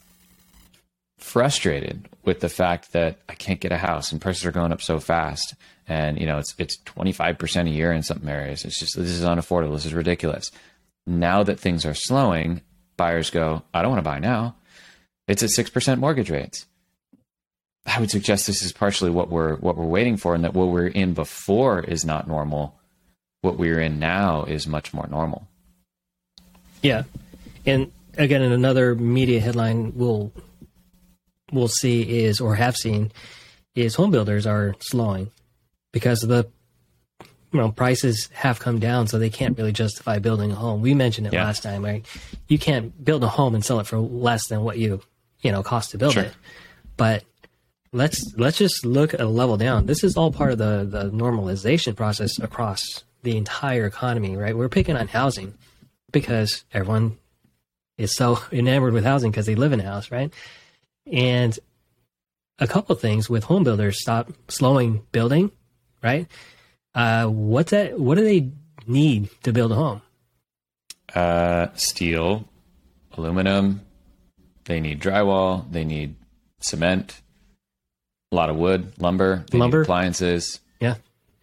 frustrated 1.19 2.09
with 2.25 2.41
the 2.41 2.49
fact 2.49 2.93
that 2.93 3.19
I 3.29 3.35
can't 3.35 3.61
get 3.61 3.73
a 3.73 3.77
house 3.77 4.11
and 4.11 4.23
prices 4.23 4.47
are 4.47 4.53
going 4.53 4.73
up 4.73 4.81
so 4.81 4.99
fast. 4.99 5.55
And, 5.87 6.19
you 6.19 6.27
know, 6.27 6.39
it's, 6.39 6.55
it's 6.57 6.79
25% 6.79 7.67
a 7.67 7.71
year 7.71 7.93
in 7.93 8.03
some 8.03 8.27
areas. 8.27 8.65
It's 8.65 8.79
just, 8.79 8.97
this 8.97 9.11
is 9.11 9.23
unaffordable. 9.23 9.75
This 9.75 9.85
is 9.85 9.95
ridiculous. 9.95 10.51
Now 11.07 11.43
that 11.43 11.61
things 11.61 11.85
are 11.85 11.95
slowing, 11.95 12.63
buyers 12.97 13.29
go, 13.29 13.63
I 13.75 13.83
don't 13.83 13.91
want 13.91 14.03
to 14.03 14.11
buy 14.11 14.19
now. 14.19 14.57
It's 15.29 15.43
at 15.43 15.51
6% 15.51 15.99
mortgage 15.99 16.31
rates. 16.31 16.65
I 17.85 18.01
would 18.01 18.11
suggest 18.11 18.47
this 18.47 18.63
is 18.63 18.73
partially 18.73 19.11
what 19.11 19.29
we're, 19.29 19.57
what 19.57 19.77
we're 19.77 19.85
waiting 19.85 20.17
for 20.17 20.35
and 20.35 20.45
that 20.45 20.55
what 20.55 20.69
we're 20.69 20.87
in 20.87 21.13
before 21.13 21.81
is 21.81 22.03
not 22.03 22.27
normal. 22.27 22.80
What 23.43 23.57
we're 23.59 23.81
in 23.81 23.99
now 23.99 24.45
is 24.45 24.67
much 24.67 24.93
more 24.93 25.07
normal. 25.09 25.47
Yeah. 26.83 27.05
And 27.67 27.91
again, 28.17 28.43
in 28.43 28.53
another 28.53 28.95
media 28.95 29.41
headline 29.41 29.93
we'll 29.95 30.33
we'll 31.53 31.69
see 31.69 32.25
is 32.25 32.41
or 32.41 32.55
have 32.57 32.77
seen 32.77 33.13
is 33.75 33.95
home 33.95 34.11
builders 34.11 34.47
are 34.47 34.75
slowing 34.81 35.31
because 35.93 36.21
the 36.21 36.47
you 37.53 37.59
know 37.59 37.73
prices 37.73 38.29
have 38.33 38.59
come 38.61 38.79
down 38.79 39.07
so 39.09 39.19
they 39.19 39.31
can't 39.31 39.57
really 39.59 39.73
justify 39.73 40.19
building 40.19 40.53
a 40.53 40.55
home. 40.55 40.83
We 40.83 40.95
mentioned 40.95 41.27
it 41.27 41.33
Yeah. 41.33 41.45
last 41.45 41.63
time, 41.63 41.85
right? 41.85 42.05
You 42.49 42.59
can't 42.59 43.05
build 43.05 43.25
a 43.25 43.29
home 43.29 43.55
and 43.55 43.65
sell 43.65 43.81
it 43.81 43.87
for 43.87 43.99
less 43.99 44.47
than 44.49 44.63
what 44.63 44.79
you 44.79 45.01
you 45.41 45.51
know 45.51 45.63
cost 45.63 45.91
to 45.93 45.99
build 45.99 46.13
Sure. 46.15 46.25
it. 46.25 46.33
But 46.97 47.25
let's 47.93 48.35
let's 48.37 48.59
just 48.59 48.85
look 48.85 49.15
at 49.15 49.21
a 49.21 49.27
level 49.27 49.57
down. 49.57 49.87
This 49.87 50.05
is 50.05 50.17
all 50.17 50.31
part 50.31 50.53
of 50.53 50.59
the 50.59 50.87
the 50.89 51.11
normalization 51.11 51.97
process 51.97 52.39
across 52.39 52.83
the 53.23 53.37
entire 53.37 53.87
economy, 53.87 54.37
right? 54.37 54.57
We're 54.57 54.69
picking 54.69 54.97
on 54.97 55.09
housing 55.09 55.55
because 56.13 56.65
everyone 56.73 57.19
is 57.99 58.15
so 58.15 58.39
enamored 58.53 58.93
with 58.93 59.05
housing 59.05 59.31
because 59.31 59.47
they 59.47 59.55
live 59.55 59.73
in 59.73 59.81
a 59.81 59.85
house, 59.85 60.11
right? 60.11 60.33
And 61.11 61.59
a 62.59 62.67
couple 62.67 62.95
things 62.97 63.29
with 63.31 63.45
home 63.45 63.65
builders 63.65 64.01
stop 64.01 64.31
slowing 64.49 65.03
building, 65.13 65.51
right? 66.03 66.27
Uh, 66.95 67.27
what's 67.27 67.71
that? 67.71 67.99
What 67.99 68.17
do 68.17 68.25
they 68.25 68.51
need 68.87 69.29
to 69.43 69.53
build 69.53 69.73
a 69.73 69.77
home? 69.77 70.03
uh, 71.15 71.69
steel, 71.75 72.49
aluminum. 73.17 73.81
They 74.65 74.79
need 74.81 75.01
drywall. 75.01 75.71
They 75.73 75.85
need 75.85 76.15
cement. 76.61 77.21
A 78.31 78.37
lot 78.37 78.49
of 78.51 78.55
wood, 78.57 78.93
lumber. 78.99 79.45
They 79.51 79.59
Lumber. 79.59 79.79
need 79.79 79.83
appliances. 79.83 80.61
Yeah. 80.81 80.97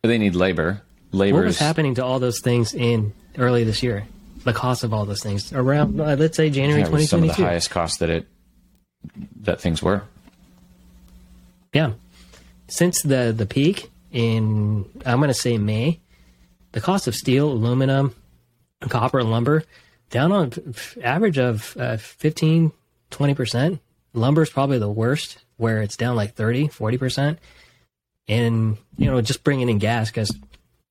They 0.04 0.18
need 0.18 0.36
labor. 0.36 0.84
What 1.18 1.46
was 1.46 1.60
happening 1.60 1.96
to 1.96 2.06
all 2.06 2.20
those 2.20 2.40
things 2.40 2.74
in 2.74 3.14
early 3.38 3.64
this 3.64 3.84
year? 3.84 4.06
The 4.44 4.54
cost 4.54 4.84
of 4.84 4.94
all 4.94 5.06
those 5.06 5.22
things 5.22 5.52
around, 5.52 6.00
uh, 6.00 6.16
let's 6.18 6.38
say 6.38 6.50
January 6.50 6.82
yeah, 6.82 6.90
was 6.90 7.10
some 7.10 7.24
of 7.24 7.28
the 7.28 7.34
highest 7.34 7.70
costs 7.70 7.98
that 7.98 8.10
it 8.10 8.28
that 9.42 9.60
things 9.60 9.82
were. 9.82 10.04
Yeah. 11.74 11.94
Since 12.68 13.02
the 13.02 13.34
the 13.36 13.46
peak 13.46 13.90
in 14.12 14.86
I'm 15.06 15.18
going 15.18 15.30
to 15.30 15.34
say 15.34 15.58
May, 15.58 16.00
the 16.72 16.82
cost 16.82 17.08
of 17.08 17.16
steel, 17.16 17.52
aluminum, 17.52 18.16
copper, 18.82 19.20
and 19.20 19.32
lumber 19.32 19.64
down 20.10 20.32
on 20.32 20.54
f- 20.70 20.98
average 21.04 21.38
of 21.38 21.76
uh, 21.78 21.98
15 21.98 22.72
20%. 23.12 23.80
Lumber 24.14 24.42
is 24.42 24.50
probably 24.50 24.80
the 24.80 24.90
worst 24.90 25.44
where 25.58 25.82
it's 25.82 25.98
down 25.98 26.16
like 26.16 26.36
30, 26.36 26.68
40%. 26.68 27.38
And 28.28 28.78
you 28.98 29.06
know, 29.06 29.22
just 29.22 29.44
bringing 29.44 29.70
in 29.70 29.78
gas 29.78 30.12
cuz 30.12 30.32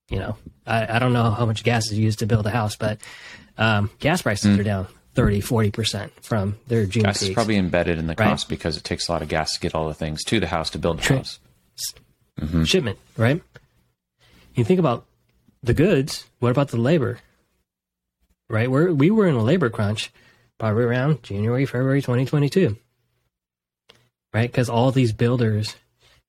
you 0.08 0.18
know, 0.18 0.36
I, 0.66 0.96
I 0.96 0.98
don't 0.98 1.12
know 1.12 1.30
how 1.30 1.46
much 1.46 1.64
gas 1.64 1.90
is 1.90 1.98
used 1.98 2.20
to 2.20 2.26
build 2.26 2.46
a 2.46 2.50
house, 2.50 2.76
but 2.76 2.98
um, 3.58 3.90
gas 4.00 4.22
prices 4.22 4.58
are 4.58 4.62
down 4.62 4.86
30, 5.14 5.40
40% 5.40 6.10
from 6.22 6.56
their 6.68 6.86
June 6.86 7.04
Gas 7.04 7.22
is 7.22 7.28
peaks. 7.28 7.34
probably 7.34 7.56
embedded 7.56 7.98
in 7.98 8.06
the 8.06 8.14
Right. 8.18 8.28
cost 8.30 8.48
because 8.48 8.76
it 8.76 8.84
takes 8.84 9.08
a 9.08 9.12
lot 9.12 9.22
of 9.22 9.28
gas 9.28 9.54
to 9.54 9.60
get 9.60 9.74
all 9.74 9.88
the 9.88 9.94
things 9.94 10.22
to 10.24 10.38
the 10.40 10.46
house 10.46 10.70
to 10.70 10.78
build 10.78 11.00
the 11.00 11.14
house. 11.16 11.38
shipment, 12.64 12.98
right? 13.16 13.42
You 14.54 14.64
think 14.64 14.78
about 14.80 15.06
the 15.62 15.74
goods. 15.74 16.26
What 16.38 16.50
about 16.50 16.68
the 16.68 16.76
labor? 16.76 17.18
Right? 18.48 18.70
We're, 18.70 18.92
we 18.92 19.10
were 19.10 19.26
in 19.26 19.34
a 19.34 19.42
labor 19.42 19.70
crunch 19.70 20.12
probably 20.58 20.84
around 20.84 21.22
January, 21.22 21.66
February 21.66 22.00
2022. 22.00 22.76
Right? 24.32 24.50
Because 24.50 24.68
all 24.68 24.92
these 24.92 25.12
builders 25.12 25.76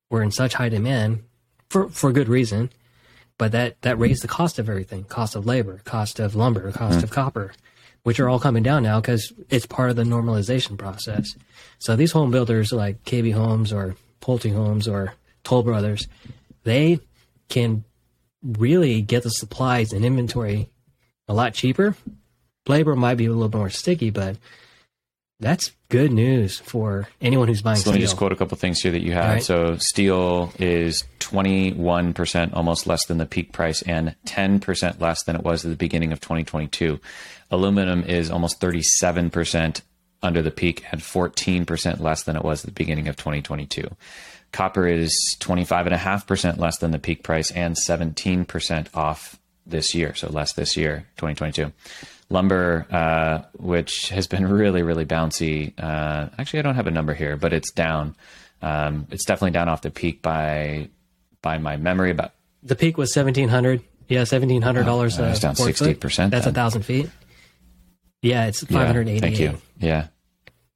were 0.10 0.24
in 0.24 0.32
such 0.32 0.54
high 0.54 0.70
demand 0.70 1.24
for, 1.70 1.90
for 1.90 2.12
good 2.14 2.30
reason. 2.30 2.70
But 3.38 3.51
that, 3.51 3.82
that 3.82 4.00
raised 4.00 4.24
the 4.24 4.27
cost 4.27 4.58
of 4.58 4.70
everything 4.70 5.03
cost 5.03 5.36
of 5.36 5.46
labor, 5.46 5.82
cost 5.84 6.20
of 6.20 6.36
lumber, 6.36 6.72
cost 6.72 7.03
of 7.03 7.10
hmm. 7.10 7.15
copper, 7.15 7.53
which 8.03 8.20
are 8.20 8.29
all 8.29 8.39
coming 8.39 8.63
down 8.63 8.84
now 8.84 9.00
because 9.00 9.32
it's 9.50 9.65
part 9.65 9.89
of 9.89 9.96
the 9.96 10.03
normalization 10.03 10.77
process. 10.77 11.36
So 11.79 11.96
these 11.96 12.12
home 12.12 12.32
builders 12.32 12.72
like 12.72 13.03
KB 13.03 13.34
Homes 13.34 13.72
or 13.72 13.96
Pulte 14.22 14.53
Homes 14.53 14.88
or 14.88 15.13
Toll 15.44 15.63
Brothers, 15.63 16.08
they 16.63 17.00
can 17.50 17.84
really 18.44 19.01
get 19.01 19.24
the 19.24 19.29
supplies 19.29 19.94
and 19.94 20.06
inventory 20.06 20.70
a 21.27 21.34
lot 21.34 21.53
cheaper. 21.53 21.96
Labor 22.67 22.96
might 22.96 23.15
be 23.15 23.25
a 23.25 23.32
little 23.32 23.58
more 23.58 23.70
sticky, 23.70 24.10
but 24.10 24.38
that's 25.39 25.72
good 25.89 26.12
news 26.12 26.60
for 26.60 27.08
anyone 27.22 27.48
who's 27.48 27.62
buying 27.62 27.77
So 27.77 27.91
let 27.91 27.96
me 27.96 28.01
just 28.01 28.17
quote 28.17 28.32
a 28.32 28.36
couple 28.36 28.58
things 28.58 28.82
here 28.82 28.91
that 28.91 29.03
you 29.03 29.13
had. 29.13 29.24
All 29.24 29.34
right. 29.34 29.44
So 29.44 29.77
steel 29.77 30.51
is 30.60 31.03
21%, 31.20 32.53
almost 32.53 32.88
less 32.88 33.06
than 33.06 33.17
the 33.17 33.25
peak 33.25 33.53
price, 33.53 33.82
and 33.84 34.15
10% 34.25 35.00
less 35.00 35.24
than 35.24 35.36
it 35.36 35.44
was 35.44 35.63
at 35.63 35.70
the 35.70 35.77
beginning 35.77 36.12
of 36.12 36.20
2022. 36.20 37.00
Aluminum 37.51 38.03
is 38.03 38.32
almost 38.32 38.60
37% 38.60 39.82
under 40.24 40.41
the 40.41 40.51
peak 40.51 40.84
and 40.91 41.01
14% 41.01 42.00
less 42.00 42.24
than 42.24 42.36
it 42.36 42.44
was 42.44 42.62
at 42.62 42.65
the 42.65 42.72
beginning 42.72 43.08
of 43.08 43.15
2022. 43.15 43.88
Copper 44.51 44.88
is 44.88 45.13
25.5% 45.39 46.58
less 46.58 46.77
than 46.79 46.91
the 46.91 47.00
peak 47.00 47.24
price 47.24 47.51
and 47.51 47.75
17% 47.75 48.88
off 48.96 49.39
this 49.65 49.94
year, 49.94 50.15
so 50.15 50.29
less 50.29 50.53
this 50.53 50.77
year, 50.77 51.06
2022. 51.17 51.72
Lumber, 52.30 52.86
uh, 52.92 53.44
which 53.54 54.10
has 54.10 54.28
been 54.28 54.46
really, 54.48 54.84
really 54.84 55.06
bouncy. 55.06 55.74
Uh, 55.78 56.30
actually, 56.38 56.60
I 56.60 56.62
don't 56.64 56.76
have 56.76 56.88
a 56.88 56.92
number 56.92 57.14
here, 57.14 57.38
but 57.38 57.54
it's 57.54 57.72
down. 57.72 58.16
Um, 58.62 59.08
it's 59.12 59.24
definitely 59.24 59.52
down 59.52 59.70
off 59.70 59.82
the 59.82 59.92
peak 59.92 60.22
by 60.22 60.90
by 61.42 61.58
my 61.58 61.78
memory 61.78 62.12
about 62.12 62.34
the 62.64 62.76
peak 62.76 62.98
was 62.98 63.14
seventeen 63.14 63.50
hundred. 63.50 63.82
Yeah, 64.10 64.24
seventeen 64.26 64.62
hundred 64.62 64.86
dollars. 64.86 65.20
Oh, 65.20 65.26
it's 65.26 65.40
down 65.40 65.56
60% 65.56 66.32
That's 66.32 66.48
a 66.48 66.52
thousand 66.52 66.84
feet. 66.84 67.10
Yeah, 68.22 68.48
it's 68.48 68.64
Yeah, 68.64 68.78
five 68.78 68.88
hundred 68.88 69.08
eighty. 69.10 69.20
Thank 69.20 69.40
you. 69.40 69.58
Yeah. 69.80 70.08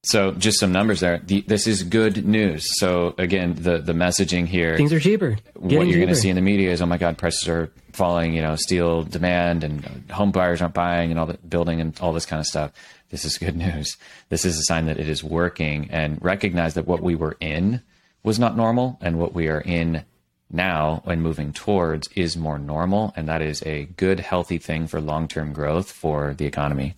So 0.03 0.31
just 0.31 0.59
some 0.59 0.71
numbers 0.71 0.99
there. 0.99 1.19
The, 1.19 1.41
this 1.41 1.67
is 1.67 1.83
good 1.83 2.25
news. 2.25 2.79
So 2.79 3.13
again, 3.19 3.55
the 3.55 3.77
the 3.77 3.93
messaging 3.93 4.47
here. 4.47 4.75
Things 4.75 4.93
are 4.93 4.99
cheaper. 4.99 5.37
what 5.53 5.85
you're 5.87 5.97
going 5.97 6.07
to 6.07 6.15
see 6.15 6.29
in 6.29 6.35
the 6.35 6.41
media 6.41 6.71
is, 6.71 6.81
oh 6.81 6.87
my 6.87 6.97
God, 6.97 7.19
prices 7.19 7.47
are 7.47 7.71
falling. 7.93 8.33
You 8.33 8.41
know, 8.41 8.55
steel 8.55 9.03
demand 9.03 9.63
and 9.63 10.09
home 10.09 10.31
buyers 10.31 10.61
aren't 10.61 10.73
buying 10.73 11.11
and 11.11 11.19
all 11.19 11.27
the 11.27 11.37
building 11.37 11.81
and 11.81 11.97
all 11.99 12.13
this 12.13 12.25
kind 12.25 12.39
of 12.39 12.47
stuff. 12.47 12.71
This 13.11 13.25
is 13.25 13.37
good 13.37 13.55
news. 13.55 13.97
This 14.29 14.43
is 14.43 14.57
a 14.57 14.63
sign 14.63 14.85
that 14.87 14.99
it 14.99 15.07
is 15.07 15.23
working 15.23 15.89
and 15.91 16.17
recognize 16.23 16.73
that 16.73 16.87
what 16.87 17.01
we 17.01 17.13
were 17.13 17.37
in 17.39 17.81
was 18.23 18.39
not 18.39 18.57
normal 18.57 18.97
and 19.01 19.19
what 19.19 19.33
we 19.33 19.49
are 19.49 19.61
in 19.61 20.03
now 20.49 21.03
and 21.05 21.21
moving 21.21 21.53
towards 21.53 22.09
is 22.15 22.35
more 22.35 22.57
normal. 22.57 23.13
And 23.15 23.27
that 23.27 23.41
is 23.41 23.61
a 23.67 23.85
good, 23.97 24.19
healthy 24.19 24.57
thing 24.57 24.87
for 24.87 24.99
long 24.99 25.27
term 25.27 25.53
growth 25.53 25.91
for 25.91 26.33
the 26.33 26.45
economy. 26.45 26.95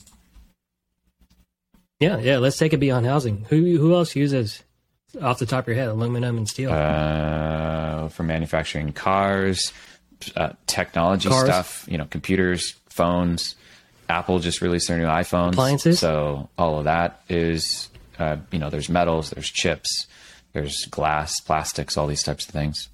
Yeah, 2.04 2.18
yeah. 2.20 2.38
Let's 2.40 2.58
take 2.58 2.74
it 2.74 2.78
beyond 2.78 3.06
housing. 3.06 3.46
Who 3.50 3.78
who 3.78 3.96
else 3.96 4.14
uses 4.16 4.62
off 5.22 5.40
the 5.40 5.46
top 5.46 5.64
of 5.64 5.68
your 5.70 5.78
head 5.78 5.88
aluminum 5.88 6.38
and 6.38 6.50
steel? 6.50 6.72
uh, 6.72 8.10
for 8.10 8.24
manufacturing 8.24 8.92
cars, 8.92 9.72
uh, 10.36 10.50
technology 10.68 11.30
Cars. 11.30 11.46
stuff, 11.46 11.86
you 11.90 11.98
know, 11.98 12.06
computers, 12.06 12.76
phones. 12.90 13.56
Apple 14.10 14.40
just 14.40 14.62
released 14.62 14.90
their 14.90 14.98
new 14.98 15.06
iPhones. 15.06 15.54
Appliances. 15.54 16.00
So 16.00 16.50
all 16.58 16.78
of 16.78 16.84
that 16.84 17.22
is, 17.30 17.90
uh, 18.20 18.38
you 18.52 18.60
know, 18.60 18.70
there's 18.70 18.90
metals, 18.90 19.30
there's 19.30 19.50
chips, 19.50 20.08
there's 20.52 20.86
glass, 20.86 21.40
plastics, 21.40 21.96
all 21.96 22.06
these 22.06 22.22
types 22.22 22.46
of 22.46 22.52
things. 22.52 22.90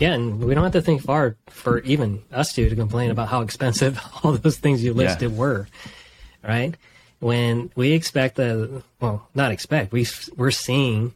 yeah, 0.00 0.12
and 0.12 0.42
we 0.42 0.54
don't 0.54 0.64
have 0.64 0.72
to 0.72 0.82
think 0.82 1.02
far 1.02 1.36
for 1.48 1.78
even 1.80 2.24
us 2.32 2.52
two 2.52 2.68
to 2.68 2.74
complain 2.74 3.12
about 3.12 3.28
how 3.28 3.42
expensive 3.42 4.00
all 4.24 4.32
those 4.32 4.58
things 4.58 4.82
you 4.82 4.92
listed 4.92 5.36
were, 5.36 5.68
right? 6.42 6.74
When 7.24 7.70
we 7.74 7.92
expect 7.92 8.36
the 8.36 8.82
well, 9.00 9.26
not 9.34 9.50
expect 9.50 9.92
we 9.92 10.06
we're 10.36 10.50
seeing 10.50 11.14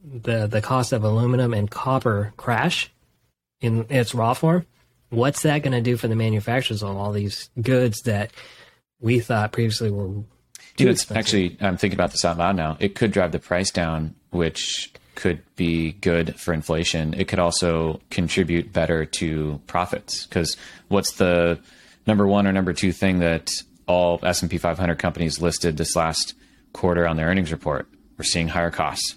the 0.00 0.46
the 0.46 0.60
cost 0.60 0.92
of 0.92 1.02
aluminum 1.02 1.52
and 1.52 1.68
copper 1.68 2.32
crash 2.36 2.88
in 3.60 3.84
its 3.90 4.14
raw 4.14 4.34
form. 4.34 4.64
What's 5.10 5.42
that 5.42 5.64
going 5.64 5.72
to 5.72 5.80
do 5.80 5.96
for 5.96 6.06
the 6.06 6.14
manufacturers 6.14 6.84
of 6.84 6.96
all 6.96 7.10
these 7.10 7.50
goods 7.60 8.02
that 8.02 8.30
we 9.00 9.18
thought 9.18 9.50
previously 9.50 9.90
were 9.90 10.22
You 10.78 10.86
know, 10.86 10.94
actually, 11.16 11.56
I'm 11.60 11.78
thinking 11.78 11.96
about 11.96 12.12
this 12.12 12.24
out 12.24 12.38
loud 12.38 12.54
now. 12.54 12.76
It 12.78 12.94
could 12.94 13.10
drive 13.10 13.32
the 13.32 13.40
price 13.40 13.72
down, 13.72 14.14
which 14.30 14.92
could 15.16 15.42
be 15.56 15.94
good 15.94 16.38
for 16.38 16.54
inflation. 16.54 17.12
It 17.12 17.26
could 17.26 17.40
also 17.40 18.00
contribute 18.08 18.72
better 18.72 19.04
to 19.04 19.60
profits 19.66 20.26
because 20.26 20.56
what's 20.86 21.14
the 21.14 21.58
number 22.06 22.24
one 22.24 22.46
or 22.46 22.52
number 22.52 22.72
two 22.72 22.92
thing 22.92 23.18
that 23.18 23.50
all 23.86 24.20
S&P 24.22 24.58
500 24.58 24.98
companies 24.98 25.40
listed 25.40 25.76
this 25.76 25.96
last 25.96 26.34
quarter 26.72 27.06
on 27.06 27.16
their 27.16 27.26
earnings 27.26 27.52
report? 27.52 27.88
We're 28.18 28.24
seeing 28.24 28.48
higher 28.48 28.70
costs. 28.70 29.16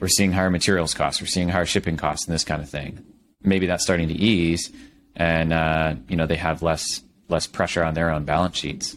We're 0.00 0.08
seeing 0.08 0.32
higher 0.32 0.50
materials 0.50 0.94
costs. 0.94 1.20
We're 1.20 1.26
seeing 1.26 1.48
higher 1.48 1.66
shipping 1.66 1.96
costs 1.96 2.26
and 2.26 2.34
this 2.34 2.44
kind 2.44 2.62
of 2.62 2.68
thing. 2.68 3.04
Maybe 3.42 3.66
that's 3.66 3.84
starting 3.84 4.08
to 4.08 4.14
ease, 4.14 4.72
and 5.14 5.52
uh, 5.52 5.94
you 6.08 6.16
know 6.16 6.26
they 6.26 6.36
have 6.36 6.62
less 6.62 7.02
less 7.28 7.46
pressure 7.46 7.84
on 7.84 7.94
their 7.94 8.10
own 8.10 8.24
balance 8.24 8.56
sheets. 8.56 8.96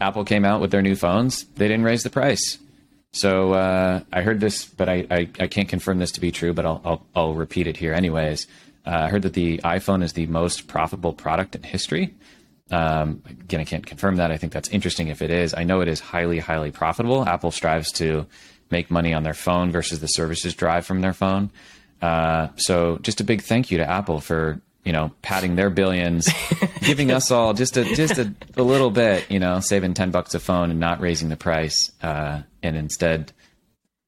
Apple 0.00 0.24
came 0.24 0.44
out 0.44 0.60
with 0.60 0.70
their 0.70 0.82
new 0.82 0.96
phones. 0.96 1.44
They 1.44 1.68
didn't 1.68 1.84
raise 1.84 2.02
the 2.02 2.10
price. 2.10 2.58
So 3.12 3.52
uh, 3.52 4.00
I 4.12 4.22
heard 4.22 4.40
this, 4.40 4.64
but 4.64 4.88
I, 4.88 5.06
I, 5.10 5.28
I 5.40 5.46
can't 5.46 5.68
confirm 5.68 5.98
this 5.98 6.12
to 6.12 6.20
be 6.20 6.30
true, 6.30 6.52
but 6.52 6.66
I'll, 6.66 6.80
I'll, 6.84 7.06
I'll 7.16 7.34
repeat 7.34 7.66
it 7.66 7.76
here 7.76 7.94
anyways. 7.94 8.46
Uh, 8.86 8.90
I 8.90 9.08
heard 9.08 9.22
that 9.22 9.32
the 9.32 9.58
iPhone 9.58 10.02
is 10.02 10.12
the 10.12 10.26
most 10.26 10.68
profitable 10.68 11.12
product 11.12 11.56
in 11.56 11.62
history. 11.62 12.14
Um, 12.70 13.22
again, 13.28 13.60
I 13.60 13.64
can't 13.64 13.86
confirm 13.86 14.16
that. 14.16 14.30
I 14.30 14.36
think 14.36 14.52
that's 14.52 14.68
interesting 14.68 15.08
if 15.08 15.22
it 15.22 15.30
is. 15.30 15.54
I 15.54 15.64
know 15.64 15.80
it 15.80 15.88
is 15.88 16.00
highly, 16.00 16.38
highly 16.38 16.70
profitable. 16.70 17.26
Apple 17.26 17.50
strives 17.50 17.90
to 17.92 18.26
make 18.70 18.90
money 18.90 19.14
on 19.14 19.22
their 19.22 19.34
phone 19.34 19.70
versus 19.72 20.00
the 20.00 20.06
services 20.06 20.54
derived 20.54 20.86
from 20.86 21.00
their 21.00 21.14
phone. 21.14 21.50
Uh, 22.02 22.48
so 22.56 22.98
just 23.02 23.20
a 23.20 23.24
big 23.24 23.42
thank 23.42 23.70
you 23.70 23.78
to 23.78 23.88
Apple 23.90 24.20
for 24.20 24.60
you 24.84 24.92
know 24.92 25.10
padding 25.22 25.56
their 25.56 25.70
billions, 25.70 26.28
giving 26.82 27.10
us 27.10 27.30
all 27.30 27.54
just 27.54 27.76
a 27.76 27.84
just 27.94 28.18
a, 28.18 28.32
a 28.56 28.62
little 28.62 28.90
bit, 28.90 29.30
you 29.30 29.38
know, 29.38 29.60
saving 29.60 29.94
ten 29.94 30.10
bucks 30.10 30.34
a 30.34 30.38
phone 30.40 30.70
and 30.70 30.78
not 30.78 31.00
raising 31.00 31.28
the 31.30 31.36
price, 31.36 31.90
uh, 32.02 32.42
and 32.62 32.76
instead 32.76 33.32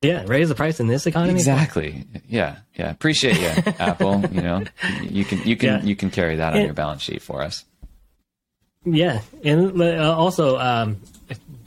Yeah, 0.03 0.25
raise 0.27 0.49
the 0.49 0.55
price 0.55 0.79
in 0.81 0.87
this 0.87 1.07
economy. 1.07 1.33
exactly, 1.35 2.05
yeah, 2.29 2.59
yeah. 2.77 2.91
Appreciate 2.91 3.39
you, 3.41 3.73
Apple. 3.79 4.21
You 4.31 4.41
know, 4.43 4.65
you 5.03 5.25
can 5.25 5.43
you 5.47 5.57
can 5.57 5.69
Yeah. 5.69 5.83
you 5.83 5.97
can 5.97 6.11
carry 6.11 6.37
that 6.37 6.53
on 6.55 6.61
your 6.63 6.75
balance 6.75 7.03
sheet 7.03 7.23
for 7.23 7.43
us. 7.43 7.65
Yeah, 8.85 9.21
and 9.45 9.81
uh, 9.81 10.15
also 10.17 10.59
um, 10.59 11.01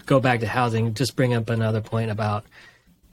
go 0.06 0.20
back 0.20 0.40
to 0.40 0.48
housing. 0.48 0.94
Just 0.94 1.16
bring 1.16 1.34
up 1.34 1.50
another 1.50 1.82
point 1.82 2.10
about 2.10 2.46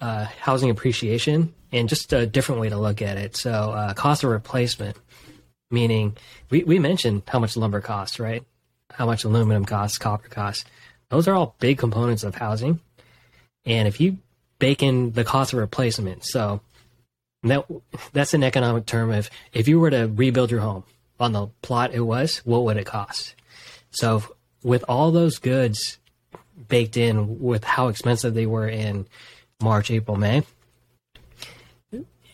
uh, 0.01 0.25
housing 0.25 0.71
appreciation 0.71 1.53
and 1.71 1.89
just 1.89 2.13
a 2.13 2.27
different 2.27 2.61
way 2.61 2.71
to 2.71 2.79
look 2.79 3.03
at 3.03 3.19
it. 3.19 3.37
So, 3.37 3.51
uh, 3.51 3.93
cost 3.95 4.25
of 4.25 4.31
replacement, 4.31 4.97
meaning 5.71 6.17
we 6.49 6.65
we 6.65 6.79
mentioned 6.79 7.25
how 7.29 7.39
much 7.39 7.57
lumber 7.57 7.83
costs, 7.83 8.19
right? 8.19 8.43
How 8.91 9.05
much 9.05 9.25
aluminum 9.25 9.67
costs, 9.67 9.99
copper 9.99 10.29
costs. 10.29 10.65
Those 11.11 11.29
are 11.29 11.35
all 11.35 11.55
big 11.59 11.77
components 11.79 12.25
of 12.25 12.35
housing. 12.35 12.81
And 13.67 13.87
if 13.87 14.01
you 14.01 14.19
bake 14.59 14.83
in 14.83 15.13
the 15.13 15.25
cost 15.25 15.53
of 15.53 15.59
replacement, 15.59 16.25
so 16.25 16.63
that 17.43 17.67
that's 18.15 18.33
an 18.33 18.45
economic 18.45 18.87
term. 18.87 19.13
If 19.13 19.31
if 19.53 19.69
you 19.69 19.79
were 19.79 19.91
to 19.91 20.07
rebuild 20.07 20.51
your 20.51 20.61
home 20.61 20.85
on 21.19 21.33
the 21.33 21.49
plot 21.61 21.93
it 21.93 22.01
was, 22.01 22.39
what 22.39 22.65
would 22.65 22.79
it 22.79 22.87
cost? 22.87 23.35
So 23.91 24.23
with 24.63 24.85
all 24.89 25.11
those 25.11 25.39
goods 25.39 25.99
baked 26.69 26.97
in 26.97 27.41
with 27.41 27.65
how 27.65 27.89
expensive 27.89 28.35
they 28.35 28.47
were 28.47 28.69
in 28.69 29.07
March, 29.61 29.91
April, 29.91 30.17
May, 30.17 30.43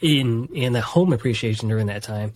in 0.00 0.48
in 0.54 0.72
the 0.72 0.80
home 0.80 1.12
appreciation 1.12 1.68
during 1.68 1.86
that 1.86 2.02
time, 2.02 2.34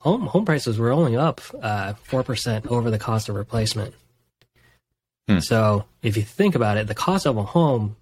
home 0.00 0.22
home 0.22 0.44
prices 0.44 0.78
were 0.78 0.92
only 0.92 1.16
up 1.16 1.40
uh, 1.60 1.94
four 2.04 2.22
percent 2.22 2.66
over 2.66 2.90
the 2.90 2.98
cost 2.98 3.28
of 3.28 3.34
replacement. 3.34 3.94
Hmm. 5.28 5.38
So 5.38 5.84
if 6.02 6.16
you 6.16 6.22
think 6.22 6.54
about 6.54 6.76
it, 6.76 6.86
the 6.86 6.94
cost 6.94 7.26
of 7.26 7.36
a 7.36 7.42
home 7.42 7.96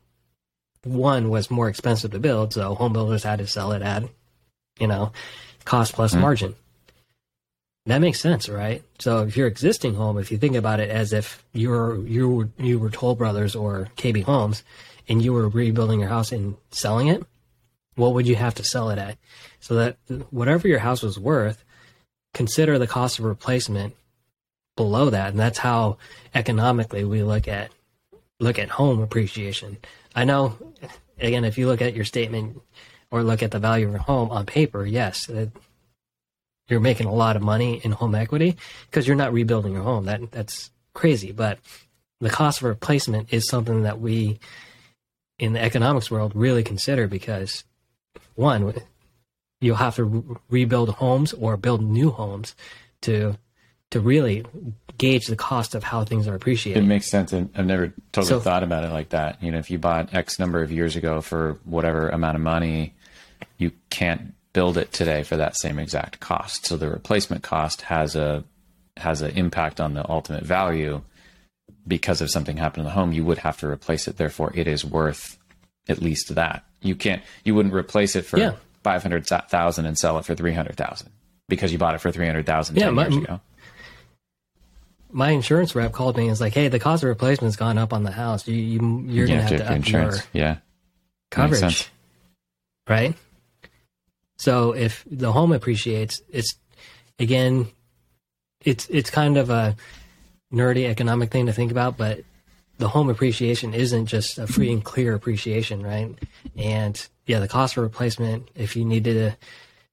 one 0.84 1.28
was 1.28 1.50
more 1.50 1.68
expensive 1.68 2.12
to 2.12 2.18
build, 2.18 2.54
so 2.54 2.74
home 2.74 2.92
builders 2.92 3.22
had 3.22 3.38
to 3.40 3.46
sell 3.46 3.72
it 3.72 3.82
at 3.82 4.04
you 4.78 4.86
know 4.86 5.12
cost 5.64 5.94
plus 5.94 6.14
margin. 6.14 6.54
That 7.90 8.00
makes 8.00 8.20
sense, 8.20 8.48
right? 8.48 8.84
So 9.00 9.24
if 9.24 9.36
your 9.36 9.48
existing 9.48 9.94
home, 9.94 10.16
if 10.16 10.30
you 10.30 10.38
think 10.38 10.54
about 10.54 10.78
it 10.78 10.90
as 10.90 11.12
if 11.12 11.44
you 11.52 11.70
were 11.70 11.96
you 12.06 12.28
were 12.28 12.48
you 12.56 12.78
were 12.78 12.88
Toll 12.88 13.16
Brothers 13.16 13.56
or 13.56 13.88
KB 13.96 14.22
Homes, 14.22 14.62
and 15.08 15.20
you 15.20 15.32
were 15.32 15.48
rebuilding 15.48 15.98
your 15.98 16.08
house 16.08 16.30
and 16.30 16.56
selling 16.70 17.08
it, 17.08 17.24
what 17.96 18.14
would 18.14 18.28
you 18.28 18.36
have 18.36 18.54
to 18.54 18.62
sell 18.62 18.90
it 18.90 18.98
at? 18.98 19.18
So 19.58 19.74
that 19.74 19.96
whatever 20.30 20.68
your 20.68 20.78
house 20.78 21.02
was 21.02 21.18
worth, 21.18 21.64
consider 22.32 22.78
the 22.78 22.86
cost 22.86 23.18
of 23.18 23.24
replacement 23.24 23.96
below 24.76 25.10
that, 25.10 25.30
and 25.30 25.40
that's 25.40 25.58
how 25.58 25.98
economically 26.32 27.04
we 27.04 27.24
look 27.24 27.48
at 27.48 27.72
look 28.38 28.60
at 28.60 28.68
home 28.68 29.02
appreciation. 29.02 29.78
I 30.14 30.22
know, 30.22 30.56
again, 31.18 31.44
if 31.44 31.58
you 31.58 31.66
look 31.66 31.82
at 31.82 31.96
your 31.96 32.04
statement 32.04 32.62
or 33.10 33.24
look 33.24 33.42
at 33.42 33.50
the 33.50 33.58
value 33.58 33.86
of 33.86 33.92
your 33.94 34.00
home 34.00 34.30
on 34.30 34.46
paper, 34.46 34.86
yes, 34.86 35.28
it, 35.28 35.50
you're 36.70 36.80
making 36.80 37.06
a 37.06 37.12
lot 37.12 37.36
of 37.36 37.42
money 37.42 37.80
in 37.82 37.92
home 37.92 38.14
equity 38.14 38.56
because 38.86 39.06
you're 39.06 39.16
not 39.16 39.32
rebuilding 39.32 39.72
your 39.72 39.82
home. 39.82 40.04
That 40.04 40.30
that's 40.30 40.70
crazy. 40.94 41.32
But 41.32 41.58
the 42.20 42.30
cost 42.30 42.60
of 42.60 42.64
replacement 42.64 43.32
is 43.32 43.48
something 43.48 43.82
that 43.82 44.00
we 44.00 44.38
in 45.38 45.52
the 45.54 45.60
economics 45.62 46.10
world 46.10 46.32
really 46.34 46.62
consider 46.62 47.06
because 47.08 47.64
one, 48.34 48.74
you'll 49.60 49.76
have 49.76 49.96
to 49.96 50.04
re- 50.04 50.36
rebuild 50.50 50.90
homes 50.90 51.32
or 51.32 51.56
build 51.56 51.82
new 51.82 52.10
homes 52.10 52.54
to 53.02 53.36
to 53.90 54.00
really 54.00 54.44
gauge 54.98 55.26
the 55.26 55.34
cost 55.36 55.74
of 55.74 55.82
how 55.82 56.04
things 56.04 56.28
are 56.28 56.34
appreciated. 56.34 56.84
It 56.84 56.86
makes 56.86 57.10
sense, 57.10 57.32
I've 57.32 57.66
never 57.66 57.92
totally 58.12 58.28
So- 58.28 58.40
thought 58.40 58.62
about 58.62 58.84
it 58.84 58.92
like 58.92 59.08
that. 59.08 59.42
You 59.42 59.50
know, 59.50 59.58
if 59.58 59.70
you 59.70 59.78
bought 59.78 60.14
X 60.14 60.38
number 60.38 60.62
of 60.62 60.70
years 60.70 60.94
ago 60.94 61.20
for 61.20 61.58
whatever 61.64 62.08
amount 62.10 62.36
of 62.36 62.42
money, 62.42 62.94
you 63.58 63.72
can't 63.88 64.34
build 64.52 64.76
it 64.76 64.92
today 64.92 65.22
for 65.22 65.36
that 65.36 65.56
same 65.56 65.78
exact 65.78 66.20
cost. 66.20 66.66
So 66.66 66.76
the 66.76 66.88
replacement 66.90 67.42
cost 67.42 67.82
has 67.82 68.16
a 68.16 68.44
has 68.96 69.22
an 69.22 69.30
impact 69.36 69.80
on 69.80 69.94
the 69.94 70.08
ultimate 70.10 70.42
value 70.44 71.02
because 71.86 72.20
if 72.20 72.30
something 72.30 72.56
happened 72.56 72.80
in 72.82 72.84
the 72.86 72.90
home, 72.90 73.12
you 73.12 73.24
would 73.24 73.38
have 73.38 73.58
to 73.60 73.68
replace 73.68 74.06
it. 74.08 74.16
Therefore, 74.16 74.52
it 74.54 74.66
is 74.66 74.84
worth 74.84 75.38
at 75.88 76.02
least 76.02 76.34
that. 76.34 76.64
You 76.82 76.94
can't. 76.94 77.22
You 77.44 77.54
wouldn't 77.54 77.74
replace 77.74 78.16
it 78.16 78.22
for 78.26 78.38
Yeah. 78.38 78.52
five 78.82 79.02
hundred 79.02 79.26
thousand 79.26 79.86
and 79.86 79.96
sell 79.96 80.18
it 80.18 80.24
for 80.24 80.34
three 80.34 80.52
hundred 80.54 80.76
thousand 80.76 81.10
because 81.48 81.72
you 81.72 81.78
bought 81.78 81.94
it 81.94 82.00
for 82.00 82.10
three 82.10 82.26
hundred 82.26 82.46
thousand 82.46 82.76
Yeah, 82.76 82.86
ten 82.86 82.94
my- 82.94 83.06
years 83.08 83.16
ago. 83.22 83.40
My 85.12 85.30
insurance 85.30 85.74
rep 85.74 85.90
called 85.92 86.16
me 86.16 86.22
and 86.24 86.30
was 86.30 86.40
like, 86.40 86.54
"Hey, 86.54 86.68
the 86.68 86.78
cost 86.78 87.02
of 87.02 87.08
replacement's 87.08 87.56
gone 87.56 87.78
up 87.78 87.92
on 87.92 88.04
the 88.04 88.12
house. 88.12 88.46
You, 88.46 88.54
you 88.54 88.80
you're 89.06 89.26
You 89.26 89.26
gonna 89.26 89.42
have 89.42 89.50
have 89.50 89.58
to 89.60 89.66
up 89.66 89.76
insurance. 89.76 90.16
your 90.32 90.44
Yeah. 90.44 90.56
Coverage, 91.32 91.60
sense. 91.60 91.90
right? 92.88 93.16
So 94.40 94.72
if 94.72 95.04
the 95.10 95.32
home 95.32 95.52
appreciates, 95.52 96.22
it's 96.30 96.54
again, 97.18 97.66
it's 98.64 98.88
it's 98.88 99.10
kind 99.10 99.36
of 99.36 99.50
a 99.50 99.76
nerdy 100.50 100.88
economic 100.88 101.30
thing 101.30 101.44
to 101.44 101.52
think 101.52 101.70
about, 101.70 101.98
but 101.98 102.20
the 102.78 102.88
home 102.88 103.10
appreciation 103.10 103.74
isn't 103.74 104.06
just 104.06 104.38
a 104.38 104.46
free 104.46 104.72
and 104.72 104.82
clear 104.82 105.14
appreciation, 105.14 105.82
right? 105.82 106.14
And 106.56 107.06
yeah, 107.26 107.38
the 107.40 107.48
cost 107.48 107.76
of 107.76 107.82
replacement, 107.82 108.48
if 108.54 108.76
you 108.76 108.86
needed 108.86 109.12
to 109.14 109.36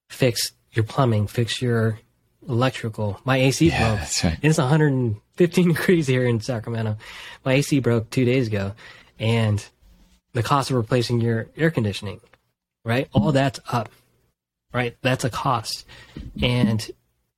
fix 0.10 0.54
your 0.72 0.86
plumbing, 0.86 1.28
fix 1.28 1.62
your 1.62 2.00
electrical, 2.48 3.20
my 3.26 3.36
AC 3.36 3.68
Yeah, 3.68 3.90
broke. 3.90 4.00
that's 4.00 4.24
right. 4.24 4.38
It's 4.42 4.58
115 4.58 5.68
degrees 5.74 6.08
here 6.08 6.26
in 6.26 6.40
Sacramento. 6.40 6.96
My 7.44 7.56
AC 7.56 7.80
broke 7.82 8.10
two 8.12 8.24
days 8.24 8.48
ago, 8.48 8.72
and 9.20 9.62
the 10.32 10.42
cost 10.42 10.70
of 10.72 10.78
replacing 10.78 11.20
your 11.20 11.48
air 11.58 11.70
conditioning, 11.70 12.22
right? 12.86 13.10
All 13.12 13.34
that's 13.34 13.60
up, 13.70 13.90
right? 14.78 14.96
That's 15.02 15.26
a 15.26 15.30
cost, 15.30 15.86
and 16.42 16.90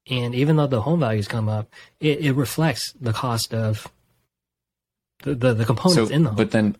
and 0.10 0.36
even 0.36 0.58
though 0.58 0.67
the 0.67 0.82
home 0.82 0.99
values 0.99 1.28
come 1.28 1.47
up, 1.47 1.71
it, 1.99 2.19
it 2.19 2.34
reflects 2.34 2.93
the 2.99 3.13
cost 3.13 3.54
of 3.54 3.88
the 5.23 5.36
the, 5.36 5.54
the 5.54 5.65
components 5.65 6.12
in 6.12 6.23
the 6.23 6.30
home. 6.30 6.38
But 6.38 6.52
then 6.52 6.75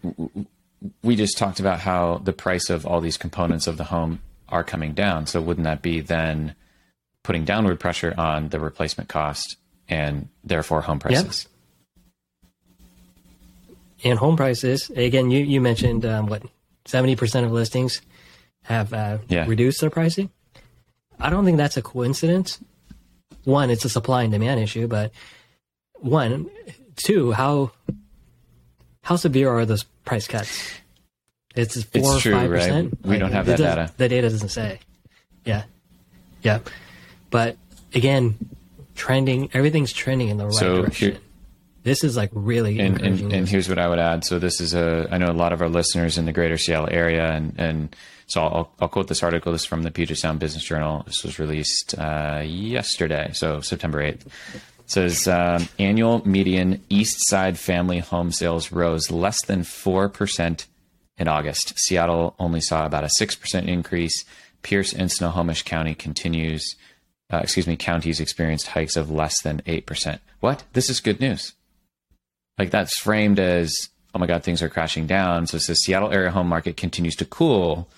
we 1.02 1.16
just 1.16 1.38
talked 1.38 1.60
about 1.60 1.80
how 1.80 2.18
the 2.24 2.34
price 2.34 2.70
of 2.70 2.86
all 2.86 3.02
these 3.02 3.18
components 3.18 3.68
of 3.68 3.78
the 3.78 3.86
home 3.86 4.20
are 4.50 4.64
coming 4.64 4.94
down. 4.94 5.28
So 5.28 5.42
wouldn't 5.42 5.66
that 5.66 5.82
be 5.82 6.02
then 6.02 6.56
putting 7.24 7.46
downward 7.46 7.80
pressure 7.80 8.14
on 8.18 8.50
the 8.50 8.60
replacement 8.60 9.10
cost 9.10 9.58
and 9.88 10.30
therefore 10.44 10.82
home 10.82 11.00
prices? 11.00 11.48
Yep. 11.48 11.50
and 14.12 14.20
home 14.20 14.38
prices 14.38 14.90
again 14.96 15.30
you, 15.30 15.44
you 15.44 15.60
mentioned 15.62 16.06
um, 16.06 16.28
what 16.28 16.42
70% 16.86 17.44
of 17.44 17.52
listings 17.52 18.02
have 18.64 18.94
uh, 18.94 19.18
Yeah. 19.28 19.46
reduced 19.46 19.82
their 19.82 19.90
pricing 19.90 20.30
i 21.20 21.30
don't 21.30 21.46
think 21.46 21.58
that's 21.58 21.78
a 21.78 21.82
coincidence. 21.82 22.60
One 23.46 23.70
it's 23.70 23.86
a 23.86 23.90
supply 23.90 24.24
and 24.24 24.32
demand 24.32 24.60
issue 24.60 24.88
but 24.88 25.12
one 26.00 26.50
two 26.96 27.32
how 27.32 27.72
how 29.02 29.16
severe 29.16 29.50
are 29.50 29.66
those 29.66 29.84
price 30.06 30.28
cuts? 30.28 30.72
It's 31.56 31.82
four 31.84 32.02
It's 32.02 32.10
or 32.10 32.20
true, 32.20 32.34
five 32.34 32.52
right? 32.52 32.60
percent. 32.60 33.06
We 33.06 33.18
don't 33.18 33.32
have 33.32 33.46
that 33.48 33.58
data. 33.58 33.94
the 33.98 34.08
data 34.10 34.30
doesn't 34.30 34.50
say. 34.50 34.80
Yeah. 35.46 35.64
Yeah 36.44 36.60
but 37.32 37.58
again 37.94 38.38
trending 38.96 39.50
everything's 39.54 39.94
trending 39.94 40.30
in 40.30 40.38
the 40.38 40.46
right 40.46 40.54
So 40.54 40.82
direction. 40.82 41.12
Here, 41.12 41.20
this 41.84 42.04
is 42.04 42.18
like 42.18 42.30
really 42.34 42.80
and, 42.80 43.02
and, 43.02 43.34
and, 43.34 43.48
here's 43.48 43.70
what 43.70 43.80
I 43.80 43.88
would 43.88 44.00
add. 44.00 44.26
So 44.26 44.38
this 44.38 44.60
is 44.60 44.74
a 44.74 45.08
I 45.10 45.18
know 45.18 45.32
a 45.32 45.34
lot 45.34 45.54
of 45.54 45.62
our 45.62 45.70
listeners 45.70 46.18
in 46.18 46.26
the 46.26 46.34
greater 46.34 46.58
Seattle 46.58 46.90
area, 46.92 47.32
and 47.32 47.56
and 47.58 47.96
so 48.30 48.42
I'll, 48.42 48.72
I'll 48.80 48.88
quote 48.88 49.08
this 49.08 49.24
article. 49.24 49.52
This 49.52 49.62
is 49.62 49.68
from 49.68 49.84
the 49.84 49.92
Puget 49.92 50.18
Sound 50.18 50.40
Business 50.40 50.64
Journal. 50.64 51.04
This 51.06 51.24
was 51.24 51.40
released 51.40 51.96
uh, 51.98 52.42
yesterday, 52.46 53.32
so 53.34 53.62
September 53.62 54.02
eighth. 54.02 54.26
It 54.56 54.62
says 54.92 55.28
um, 55.28 55.68
annual 55.78 56.28
median 56.28 56.82
East 56.90 57.28
Side 57.28 57.58
family 57.60 58.00
home 58.00 58.32
sales 58.32 58.72
rose 58.72 59.12
less 59.12 59.44
than 59.46 59.64
four 59.64 60.10
percent 60.10 60.68
in 61.18 61.28
August. 61.28 61.78
Seattle 61.80 62.36
only 62.40 62.62
saw 62.62 62.86
about 62.86 63.04
a 63.04 63.10
six 63.18 63.36
percent 63.36 63.70
increase. 63.70 64.26
Pierce 64.62 64.94
and 64.94 65.12
Snohomish 65.12 65.64
County 65.64 65.96
continues. 65.96 66.76
Uh, 67.32 67.42
excuse 67.44 67.68
me, 67.68 67.76
counties 67.76 68.20
experienced 68.20 68.70
hikes 68.70 68.98
of 68.98 69.12
less 69.12 69.40
than 69.44 69.62
8%. 69.68 70.18
What? 70.40 70.64
This 70.74 70.90
is 70.90 71.00
good 71.00 71.20
news 71.20 71.54
like 72.60 72.70
that's 72.70 72.98
framed 72.98 73.40
as 73.40 73.90
oh 74.14 74.20
my 74.20 74.28
god 74.28 74.44
things 74.44 74.62
are 74.62 74.70
crashing 74.70 75.08
down 75.08 75.48
so 75.48 75.58
it 75.58 75.62
says 75.62 75.82
seattle 75.82 76.12
area 76.12 76.30
home 76.30 76.48
market 76.48 76.78
continues 76.78 77.16
to 77.16 77.26
cool 77.26 77.90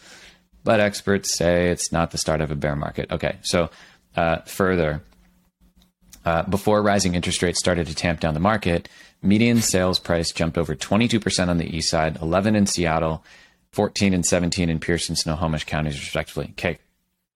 but 0.63 0.79
experts 0.79 1.37
say 1.37 1.69
it's 1.69 1.91
not 1.91 2.11
the 2.11 2.17
start 2.17 2.41
of 2.41 2.51
a 2.51 2.55
bear 2.55 2.75
market 2.75 3.11
okay 3.11 3.37
so 3.41 3.69
uh, 4.15 4.37
further 4.39 5.01
uh, 6.25 6.43
before 6.43 6.81
rising 6.81 7.15
interest 7.15 7.41
rates 7.41 7.59
started 7.59 7.87
to 7.87 7.95
tamp 7.95 8.19
down 8.19 8.33
the 8.33 8.39
market 8.39 8.89
median 9.21 9.61
sales 9.61 9.99
price 9.99 10.31
jumped 10.31 10.57
over 10.57 10.75
22% 10.75 11.47
on 11.47 11.57
the 11.57 11.75
east 11.75 11.89
side 11.89 12.17
11 12.21 12.55
in 12.55 12.65
seattle 12.65 13.23
14 13.73 14.13
and 14.13 14.25
17 14.25 14.69
in 14.69 14.79
and 14.87 15.17
snohomish 15.17 15.65
counties 15.65 15.99
respectively 15.99 16.47
okay 16.51 16.77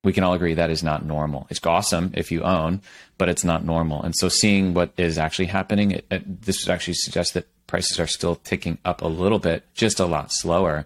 we 0.05 0.13
can 0.13 0.23
all 0.23 0.33
agree 0.33 0.53
that 0.53 0.69
is 0.69 0.83
not 0.83 1.03
normal. 1.03 1.47
It's 1.49 1.65
awesome 1.65 2.11
if 2.13 2.31
you 2.31 2.43
own, 2.43 2.81
but 3.17 3.27
it's 3.27 3.43
not 3.43 3.65
normal. 3.65 4.03
And 4.03 4.15
so 4.15 4.29
seeing 4.29 4.75
what 4.75 4.93
is 4.97 5.17
actually 5.17 5.47
happening, 5.47 5.91
it, 5.91 6.05
it, 6.11 6.41
this 6.43 6.69
actually 6.69 6.93
suggests 6.93 7.33
that 7.33 7.47
prices 7.65 7.99
are 7.99 8.05
still 8.05 8.35
ticking 8.35 8.77
up 8.85 9.01
a 9.01 9.07
little 9.07 9.39
bit, 9.39 9.63
just 9.73 9.99
a 9.99 10.05
lot 10.05 10.31
slower. 10.31 10.85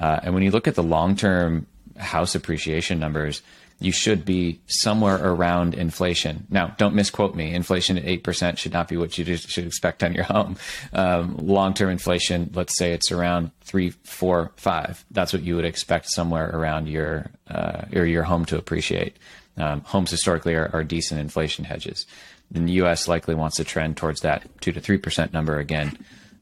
Uh, 0.00 0.18
and 0.24 0.34
when 0.34 0.42
you 0.42 0.50
look 0.50 0.66
at 0.66 0.74
the 0.74 0.82
long 0.82 1.14
term 1.14 1.66
house 1.96 2.34
appreciation 2.34 2.98
numbers, 2.98 3.42
you 3.80 3.92
should 3.92 4.24
be 4.26 4.60
somewhere 4.66 5.16
around 5.16 5.74
inflation. 5.74 6.46
Now, 6.50 6.74
don't 6.76 6.94
misquote 6.94 7.34
me. 7.34 7.54
Inflation 7.54 7.96
at 7.96 8.04
8% 8.04 8.58
should 8.58 8.74
not 8.74 8.88
be 8.88 8.98
what 8.98 9.16
you 9.16 9.36
should 9.36 9.66
expect 9.66 10.02
on 10.02 10.12
your 10.12 10.24
home. 10.24 10.56
Um, 10.92 11.36
Long 11.38 11.72
term 11.72 11.88
inflation, 11.88 12.50
let's 12.54 12.76
say 12.76 12.92
it's 12.92 13.10
around 13.10 13.50
three, 13.62 13.90
four, 13.90 14.52
five. 14.56 15.04
That's 15.10 15.32
what 15.32 15.42
you 15.42 15.56
would 15.56 15.64
expect 15.64 16.10
somewhere 16.10 16.50
around 16.50 16.88
your, 16.88 17.30
uh, 17.48 17.86
or 17.94 18.04
your 18.04 18.24
home 18.24 18.44
to 18.46 18.58
appreciate. 18.58 19.16
Um, 19.56 19.80
homes 19.80 20.10
historically 20.10 20.54
are, 20.54 20.70
are, 20.72 20.84
decent 20.84 21.20
inflation 21.20 21.64
hedges. 21.64 22.06
And 22.54 22.68
the 22.68 22.72
U.S. 22.74 23.08
likely 23.08 23.34
wants 23.34 23.56
to 23.56 23.64
trend 23.64 23.96
towards 23.96 24.20
that 24.20 24.48
two 24.60 24.72
to 24.72 24.80
three 24.80 24.96
percent 24.96 25.32
number 25.32 25.58
again. 25.58 25.98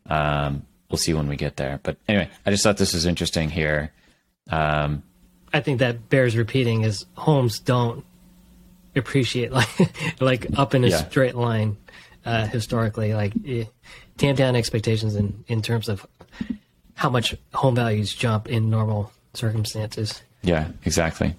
Um, 0.06 0.66
we'll 0.90 0.98
see 0.98 1.14
when 1.14 1.28
we 1.28 1.36
get 1.36 1.56
there. 1.56 1.80
But 1.82 1.96
anyway, 2.08 2.30
I 2.46 2.50
just 2.50 2.62
thought 2.62 2.76
this 2.76 2.94
was 2.94 3.06
interesting 3.06 3.50
here. 3.50 3.92
Um, 4.50 5.02
I 5.52 5.60
think 5.60 5.78
that 5.80 6.08
bears 6.08 6.36
repeating 6.36 6.82
is 6.82 7.06
homes 7.14 7.58
don't 7.58 8.04
appreciate 8.96 9.52
like 10.20 10.20
like 10.20 10.46
up 10.58 10.74
in 10.74 10.84
a 10.84 10.88
yeah. 10.88 11.08
straight 11.08 11.34
line 11.34 11.76
uh, 12.24 12.46
historically. 12.46 13.14
Like 13.14 13.32
eh, 13.46 13.64
tamp 14.16 14.38
down 14.38 14.56
expectations 14.56 15.14
in 15.14 15.44
in 15.46 15.62
terms 15.62 15.88
of 15.88 16.06
how 16.94 17.10
much 17.10 17.34
home 17.54 17.74
values 17.74 18.12
jump 18.12 18.48
in 18.48 18.70
normal 18.70 19.12
circumstances. 19.34 20.22
Yeah, 20.42 20.68
exactly. 20.84 21.34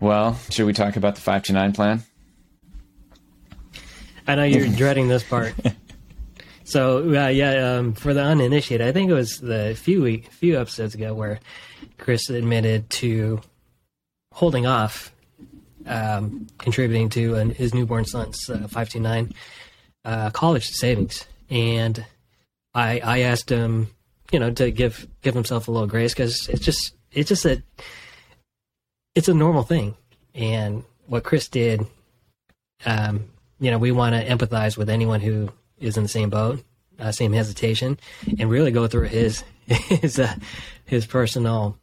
Well, 0.00 0.38
should 0.50 0.66
we 0.66 0.72
talk 0.72 0.96
about 0.96 1.16
the 1.16 1.20
five 1.20 1.42
to 1.44 1.52
nine 1.52 1.72
plan? 1.72 2.04
I 4.28 4.36
know 4.36 4.44
you're 4.44 4.68
dreading 4.76 5.08
this 5.08 5.24
part. 5.24 5.54
So 6.64 6.98
uh, 6.98 7.28
yeah, 7.28 7.76
um, 7.76 7.94
for 7.94 8.12
the 8.12 8.22
uninitiated, 8.22 8.86
I 8.86 8.92
think 8.92 9.10
it 9.10 9.14
was 9.14 9.38
the 9.38 9.74
few 9.74 10.02
week, 10.02 10.30
few 10.30 10.60
episodes 10.60 10.94
ago 10.94 11.14
where 11.14 11.40
Chris 11.96 12.28
admitted 12.28 12.90
to 12.90 13.40
holding 14.34 14.66
off 14.66 15.10
um, 15.86 16.46
contributing 16.58 17.08
to 17.08 17.36
an, 17.36 17.50
his 17.50 17.72
newborn 17.72 18.04
son's 18.04 18.50
uh, 18.50 18.68
529 18.68 19.32
uh, 20.04 20.28
college 20.28 20.68
savings, 20.68 21.24
and 21.48 22.04
I 22.74 23.00
I 23.02 23.20
asked 23.20 23.48
him, 23.48 23.88
you 24.30 24.38
know, 24.38 24.50
to 24.52 24.70
give 24.70 25.08
give 25.22 25.32
himself 25.32 25.68
a 25.68 25.70
little 25.70 25.88
grace 25.88 26.12
because 26.12 26.50
it's 26.50 26.60
just 26.60 26.94
it's 27.12 27.30
just 27.30 27.46
a 27.46 27.62
it's 29.14 29.28
a 29.28 29.34
normal 29.34 29.62
thing, 29.62 29.96
and 30.34 30.84
what 31.06 31.24
Chris 31.24 31.48
did, 31.48 31.86
um, 32.84 33.24
you 33.60 33.70
know, 33.70 33.78
we 33.78 33.92
want 33.92 34.14
to 34.14 34.26
empathize 34.26 34.76
with 34.76 34.88
anyone 34.88 35.20
who 35.20 35.50
is 35.78 35.96
in 35.96 36.02
the 36.02 36.08
same 36.08 36.30
boat, 36.30 36.62
uh, 36.98 37.12
same 37.12 37.32
hesitation, 37.32 37.98
and 38.38 38.50
really 38.50 38.70
go 38.70 38.86
through 38.86 39.08
his 39.08 39.44
his 39.66 40.18
uh, 40.18 40.34
his 40.84 41.06
personal 41.06 41.78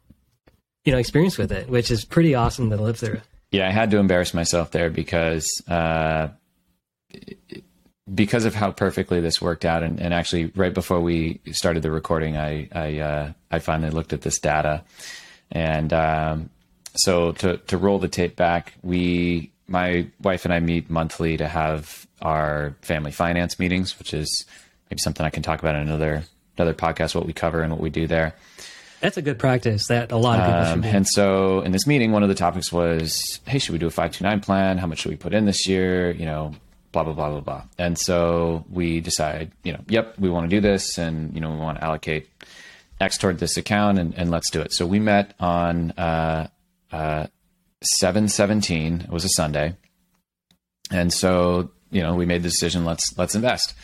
you 0.84 0.92
know 0.92 0.98
experience 0.98 1.38
with 1.38 1.52
it, 1.52 1.68
which 1.68 1.90
is 1.90 2.04
pretty 2.04 2.34
awesome 2.34 2.70
to 2.70 2.76
live 2.76 2.98
through. 2.98 3.20
Yeah, 3.50 3.68
I 3.68 3.70
had 3.70 3.90
to 3.92 3.98
embarrass 3.98 4.34
myself 4.34 4.70
there 4.70 4.90
because 4.90 5.48
uh, 5.68 6.28
because 8.12 8.44
of 8.44 8.54
how 8.54 8.70
perfectly 8.70 9.20
this 9.20 9.40
worked 9.40 9.64
out, 9.64 9.82
and, 9.82 10.00
and 10.00 10.14
actually 10.14 10.46
right 10.56 10.72
before 10.72 11.00
we 11.00 11.40
started 11.52 11.82
the 11.82 11.90
recording, 11.90 12.36
I 12.36 12.68
I 12.72 12.98
uh, 12.98 13.32
I 13.50 13.58
finally 13.58 13.90
looked 13.90 14.12
at 14.12 14.22
this 14.22 14.38
data, 14.38 14.84
and 15.50 15.92
um, 15.92 16.50
so 16.96 17.32
to 17.32 17.58
to 17.58 17.76
roll 17.76 17.98
the 17.98 18.08
tape 18.08 18.36
back, 18.36 18.74
we 18.82 19.52
my 19.68 20.06
wife 20.22 20.44
and 20.44 20.54
I 20.54 20.60
meet 20.60 20.90
monthly 20.90 21.36
to 21.36 21.48
have 21.48 22.06
our 22.22 22.74
family 22.82 23.12
finance 23.12 23.58
meetings, 23.58 23.98
which 23.98 24.14
is 24.14 24.46
maybe 24.90 25.00
something 25.00 25.24
I 25.24 25.30
can 25.30 25.42
talk 25.42 25.60
about 25.60 25.74
in 25.74 25.82
another 25.82 26.24
another 26.56 26.74
podcast. 26.74 27.14
What 27.14 27.26
we 27.26 27.32
cover 27.32 27.62
and 27.62 27.72
what 27.72 27.80
we 27.80 27.90
do 27.90 28.06
there. 28.06 28.34
That's 29.00 29.18
a 29.18 29.22
good 29.22 29.38
practice 29.38 29.88
that 29.88 30.10
a 30.10 30.16
lot 30.16 30.40
of 30.40 30.46
people 30.46 30.60
um, 30.60 30.82
should 30.82 30.90
do. 30.90 30.96
And 30.96 31.06
so 31.06 31.60
in 31.60 31.72
this 31.72 31.86
meeting, 31.86 32.12
one 32.12 32.22
of 32.22 32.30
the 32.30 32.34
topics 32.34 32.72
was, 32.72 33.40
hey, 33.46 33.58
should 33.58 33.72
we 33.72 33.78
do 33.78 33.86
a 33.86 33.90
529 33.90 34.40
plan? 34.40 34.78
How 34.78 34.86
much 34.86 35.00
should 35.00 35.10
we 35.10 35.16
put 35.16 35.34
in 35.34 35.44
this 35.44 35.68
year? 35.68 36.10
You 36.12 36.24
know, 36.24 36.54
blah, 36.92 37.04
blah, 37.04 37.12
blah, 37.12 37.30
blah, 37.30 37.40
blah. 37.40 37.62
And 37.78 37.98
so 37.98 38.64
we 38.70 39.00
decide, 39.00 39.52
you 39.62 39.74
know, 39.74 39.80
yep, 39.86 40.18
we 40.18 40.30
want 40.30 40.48
to 40.48 40.56
do 40.56 40.62
this 40.62 40.96
and, 40.96 41.34
you 41.34 41.42
know, 41.42 41.50
we 41.50 41.58
want 41.58 41.78
to 41.78 41.84
allocate 41.84 42.28
X 42.98 43.18
toward 43.18 43.38
this 43.38 43.58
account 43.58 43.98
and, 43.98 44.14
and 44.14 44.30
let's 44.30 44.50
do 44.50 44.62
it. 44.62 44.72
So 44.72 44.86
we 44.86 44.98
met 44.98 45.34
on 45.38 45.90
uh, 45.92 46.48
uh, 46.90 47.26
717. 47.82 49.02
It 49.02 49.10
was 49.10 49.24
a 49.24 49.30
Sunday. 49.30 49.76
And 50.90 51.12
so, 51.12 51.70
you 51.90 52.02
know, 52.02 52.14
we 52.14 52.26
made 52.26 52.42
the 52.42 52.48
decision, 52.48 52.84
let's, 52.84 53.16
let's 53.18 53.34
invest 53.34 53.74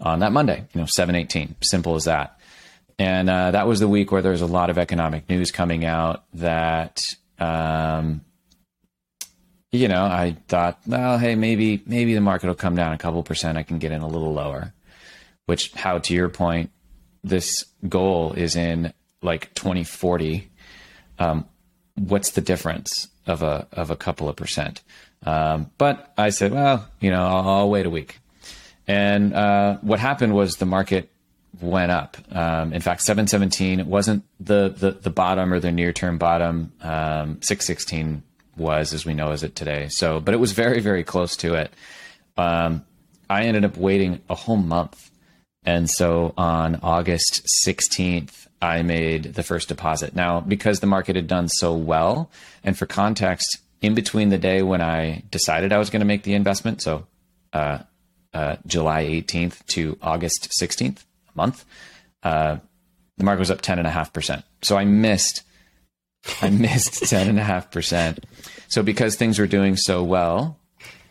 on 0.00 0.20
that 0.20 0.32
Monday, 0.32 0.64
you 0.72 0.80
know, 0.80 0.86
718. 0.86 1.56
Simple 1.62 1.94
as 1.94 2.04
that. 2.04 2.38
And 2.98 3.30
uh, 3.30 3.52
that 3.52 3.66
was 3.66 3.80
the 3.80 3.88
week 3.88 4.12
where 4.12 4.20
there 4.20 4.32
was 4.32 4.42
a 4.42 4.46
lot 4.46 4.68
of 4.68 4.76
economic 4.76 5.28
news 5.28 5.50
coming 5.50 5.84
out 5.84 6.24
that, 6.34 7.02
um, 7.38 8.20
you 9.72 9.88
know, 9.88 10.04
I 10.04 10.36
thought, 10.48 10.80
well, 10.86 11.16
hey, 11.16 11.34
maybe 11.34 11.82
maybe 11.86 12.12
the 12.12 12.20
market 12.20 12.48
will 12.48 12.54
come 12.54 12.74
down 12.74 12.92
a 12.92 12.98
couple 12.98 13.22
percent. 13.22 13.56
I 13.56 13.62
can 13.62 13.78
get 13.78 13.92
in 13.92 14.02
a 14.02 14.06
little 14.06 14.34
lower. 14.34 14.74
Which, 15.46 15.72
how 15.72 15.98
to 15.98 16.14
your 16.14 16.28
point, 16.28 16.70
this 17.24 17.64
goal 17.88 18.32
is 18.34 18.54
in 18.54 18.92
like 19.22 19.54
2040. 19.54 20.50
Um, 21.18 21.46
what's 21.94 22.32
the 22.32 22.40
difference 22.40 23.08
of 23.30 23.42
a 23.42 23.66
of 23.72 23.90
a 23.90 23.96
couple 23.96 24.28
of 24.28 24.36
percent? 24.36 24.82
Um, 25.24 25.70
but 25.78 26.12
I 26.16 26.30
said, 26.30 26.52
well, 26.52 26.86
you 27.00 27.10
know, 27.10 27.22
I'll, 27.22 27.48
I'll 27.48 27.70
wait 27.70 27.86
a 27.86 27.90
week. 27.90 28.18
And 28.86 29.34
uh, 29.34 29.78
what 29.82 30.00
happened 30.00 30.34
was 30.34 30.56
the 30.56 30.66
market 30.66 31.10
went 31.60 31.92
up. 31.92 32.16
Um, 32.32 32.72
in 32.72 32.80
fact, 32.80 33.02
717 33.02 33.86
wasn't 33.86 34.24
the, 34.38 34.74
the, 34.76 34.92
the 34.92 35.10
bottom 35.10 35.52
or 35.52 35.60
the 35.60 35.72
near 35.72 35.92
term 35.92 36.18
bottom. 36.18 36.72
Um, 36.80 37.40
616 37.42 38.22
was, 38.56 38.92
as 38.92 39.04
we 39.04 39.14
know, 39.14 39.32
as 39.32 39.42
it 39.42 39.54
today. 39.54 39.88
So, 39.88 40.20
but 40.20 40.34
it 40.34 40.38
was 40.38 40.52
very, 40.52 40.80
very 40.80 41.04
close 41.04 41.36
to 41.36 41.54
it. 41.54 41.72
Um, 42.36 42.84
I 43.28 43.44
ended 43.44 43.64
up 43.64 43.76
waiting 43.76 44.20
a 44.28 44.34
whole 44.34 44.56
month. 44.56 45.10
And 45.64 45.90
so 45.90 46.32
on 46.38 46.80
August 46.82 47.46
16th, 47.66 48.46
I 48.62 48.82
made 48.82 49.34
the 49.34 49.42
first 49.42 49.68
deposit. 49.68 50.14
Now, 50.14 50.40
because 50.40 50.80
the 50.80 50.86
market 50.86 51.16
had 51.16 51.26
done 51.26 51.48
so 51.48 51.74
well, 51.74 52.30
and 52.62 52.76
for 52.76 52.86
context, 52.86 53.58
in 53.80 53.94
between 53.94 54.28
the 54.28 54.38
day 54.38 54.62
when 54.62 54.82
I 54.82 55.22
decided 55.30 55.72
I 55.72 55.78
was 55.78 55.90
going 55.90 56.00
to 56.00 56.06
make 56.06 56.22
the 56.24 56.34
investment, 56.34 56.82
so 56.82 57.06
uh, 57.52 57.78
uh, 58.34 58.56
July 58.66 59.04
18th 59.04 59.64
to 59.68 59.98
August 60.02 60.52
16th, 60.60 60.98
a 60.98 61.32
month, 61.34 61.64
uh, 62.22 62.58
the 63.16 63.24
market 63.24 63.40
was 63.40 63.50
up 63.50 63.62
10.5%. 63.62 64.42
So 64.62 64.76
I 64.76 64.84
missed, 64.84 65.42
I 66.42 66.50
missed 66.50 66.92
10.5%. 67.04 68.18
So 68.68 68.82
because 68.82 69.16
things 69.16 69.38
were 69.38 69.46
doing 69.46 69.76
so 69.76 70.02
well, 70.02 70.58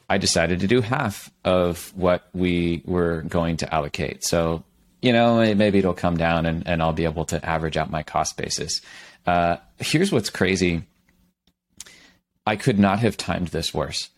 I 0.09 0.17
decided 0.17 0.61
to 0.61 0.67
do 0.67 0.81
half 0.81 1.31
of 1.45 1.93
what 1.95 2.27
we 2.33 2.81
were 2.85 3.21
going 3.23 3.57
to 3.57 3.73
allocate. 3.73 4.23
So, 4.23 4.63
you 5.01 5.13
know, 5.13 5.53
maybe 5.55 5.79
it'll 5.79 5.93
come 5.93 6.17
down 6.17 6.45
and, 6.45 6.67
and 6.67 6.81
I'll 6.81 6.93
be 6.93 7.05
able 7.05 7.25
to 7.25 7.43
average 7.45 7.77
out 7.77 7.89
my 7.89 8.03
cost 8.03 8.37
basis. 8.37 8.81
Uh, 9.25 9.57
here's 9.77 10.11
what's 10.11 10.29
crazy. 10.29 10.83
I 12.45 12.55
could 12.55 12.79
not 12.79 12.99
have 12.99 13.15
timed 13.15 13.49
this 13.49 13.73
worse 13.73 14.09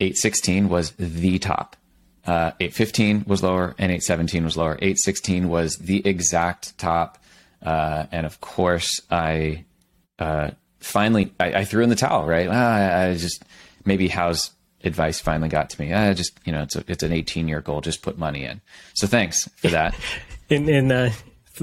816 0.00 0.68
was 0.68 0.92
the 0.92 1.38
top. 1.38 1.76
Uh, 2.24 2.52
815 2.60 3.24
was 3.26 3.42
lower 3.42 3.74
and 3.78 3.90
817 3.90 4.44
was 4.44 4.56
lower. 4.56 4.74
816 4.74 5.48
was 5.48 5.76
the 5.78 6.06
exact 6.06 6.76
top. 6.76 7.18
Uh, 7.62 8.06
and 8.12 8.26
of 8.26 8.40
course, 8.40 9.00
I 9.10 9.64
uh, 10.18 10.50
finally 10.78 11.32
I, 11.40 11.54
I, 11.54 11.64
threw 11.64 11.82
in 11.82 11.88
the 11.88 11.96
towel. 11.96 12.26
Right? 12.26 12.48
Ah, 12.50 13.04
I 13.04 13.14
just 13.14 13.42
maybe 13.84 14.08
Howe's 14.08 14.50
advice 14.84 15.20
finally 15.20 15.48
got 15.48 15.70
to 15.70 15.80
me. 15.80 15.92
I 15.92 16.12
just 16.12 16.38
you 16.44 16.52
know 16.52 16.62
it's 16.62 16.76
a, 16.76 16.84
it's 16.86 17.02
an 17.02 17.12
18 17.12 17.48
year 17.48 17.60
goal. 17.60 17.80
Just 17.80 18.02
put 18.02 18.18
money 18.18 18.44
in. 18.44 18.60
So 18.94 19.06
thanks 19.06 19.48
for 19.56 19.68
that. 19.68 19.94
in 20.48 20.68
in 20.68 20.92
uh, 20.92 21.12